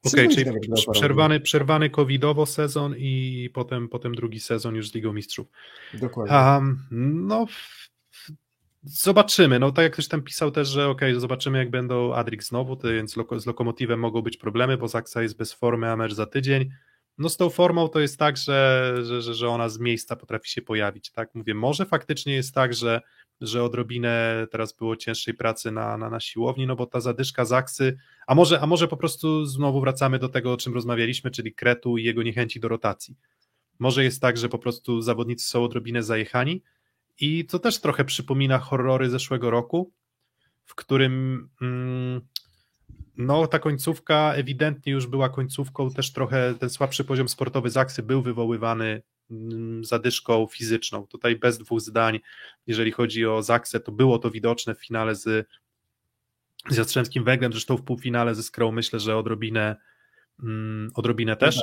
[0.04, 5.12] Okej, Przyjmujcie czyli przerwany, przerwany covidowo sezon i potem, potem drugi sezon już z Ligą
[5.12, 5.46] Mistrzów.
[5.94, 6.36] Dokładnie.
[6.36, 6.86] Um,
[7.26, 7.46] no,
[8.86, 9.58] Zobaczymy.
[9.58, 12.76] No tak jak ktoś tam pisał też, że okej, okay, zobaczymy jak będą Adrik znowu,
[12.76, 16.12] to więc loko, z Lokomotywem mogą być problemy, bo Zaksa jest bez formy, a mecz
[16.14, 16.70] za tydzień.
[17.18, 20.50] No z tą formą to jest tak, że, że, że, że ona z miejsca potrafi
[20.50, 21.34] się pojawić, tak?
[21.34, 23.00] Mówię, może faktycznie jest tak, że,
[23.40, 27.96] że odrobinę teraz było cięższej pracy na, na, na siłowni, no bo ta zadyszka Zaksy,
[28.26, 31.98] a może, a może po prostu znowu wracamy do tego, o czym rozmawialiśmy, czyli Kretu
[31.98, 33.16] i jego niechęci do rotacji.
[33.78, 36.62] Może jest tak, że po prostu zawodnicy są odrobinę zajechani,
[37.20, 39.92] i to też trochę przypomina horrory zeszłego roku,
[40.64, 42.20] w którym mm,
[43.16, 48.22] no ta końcówka ewidentnie już była końcówką, też trochę ten słabszy poziom sportowy Zaksy był
[48.22, 49.02] wywoływany
[49.80, 51.06] zadyszką fizyczną.
[51.06, 52.20] Tutaj bez dwóch zdań,
[52.66, 55.48] jeżeli chodzi o Zaksę, to było to widoczne w finale z,
[56.70, 59.76] z Jastrzębskim Węglem, zresztą w półfinale ze Skrą myślę, że odrobinę,
[60.42, 61.60] mm, odrobinę też.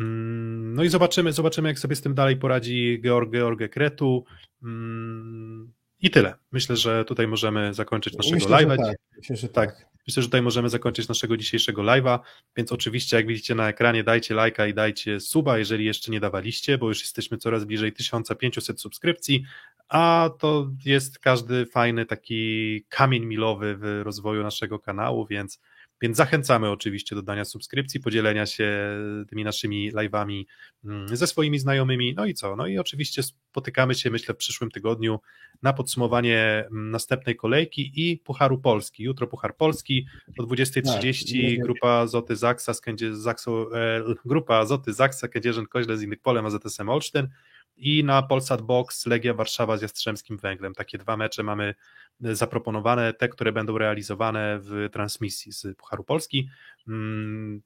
[0.00, 4.24] Mm, no i zobaczymy, zobaczymy, jak sobie z tym dalej poradzi Georg, George Kretu.
[4.62, 6.34] Mm, I tyle.
[6.52, 8.76] Myślę, że tutaj możemy zakończyć naszego live'a.
[8.76, 8.96] Tak.
[9.16, 9.76] Myślę, że tak.
[9.76, 9.91] tak.
[10.06, 12.18] Myślę, że tutaj możemy zakończyć naszego dzisiejszego live'a,
[12.56, 16.78] więc oczywiście jak widzicie na ekranie dajcie lajka i dajcie suba, jeżeli jeszcze nie dawaliście,
[16.78, 19.44] bo już jesteśmy coraz bliżej 1500 subskrypcji,
[19.88, 25.60] a to jest każdy fajny taki kamień milowy w rozwoju naszego kanału, więc
[26.02, 28.96] więc zachęcamy oczywiście do dania subskrypcji, podzielenia się
[29.28, 30.44] tymi naszymi live'ami
[30.84, 32.14] mm, ze swoimi znajomymi.
[32.14, 32.56] No i co?
[32.56, 35.20] No i oczywiście spotykamy się, myślę, w przyszłym tygodniu
[35.62, 39.02] na podsumowanie mm, następnej kolejki i Pucharu Polski.
[39.02, 40.06] Jutro Puchar Polski
[40.38, 42.72] o 20.30 tak, grupa Azoty Zaksa,
[43.12, 47.28] Zakso, e, grupa Azoty Zaksa, Kędzierzyn, Koźle z innych polem, AZSM Olsztyn
[47.76, 50.74] i na Polsat Box Legia Warszawa z Jastrzębskim Węglem.
[50.74, 51.74] Takie dwa mecze mamy
[52.20, 56.48] zaproponowane, te, które będą realizowane w transmisji z Pucharu Polski.
[56.88, 57.62] Mm,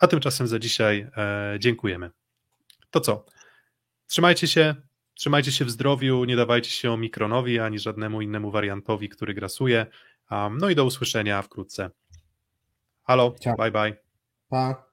[0.00, 2.10] a tymczasem za dzisiaj e, dziękujemy.
[2.90, 3.26] To co?
[4.06, 4.74] Trzymajcie się,
[5.14, 9.86] trzymajcie się w zdrowiu, nie dawajcie się Omikronowi ani żadnemu innemu wariantowi, który grasuje.
[10.50, 11.90] No i do usłyszenia wkrótce.
[13.02, 13.56] Halo, Ciao.
[13.56, 13.96] bye bye.
[14.48, 14.89] Pa.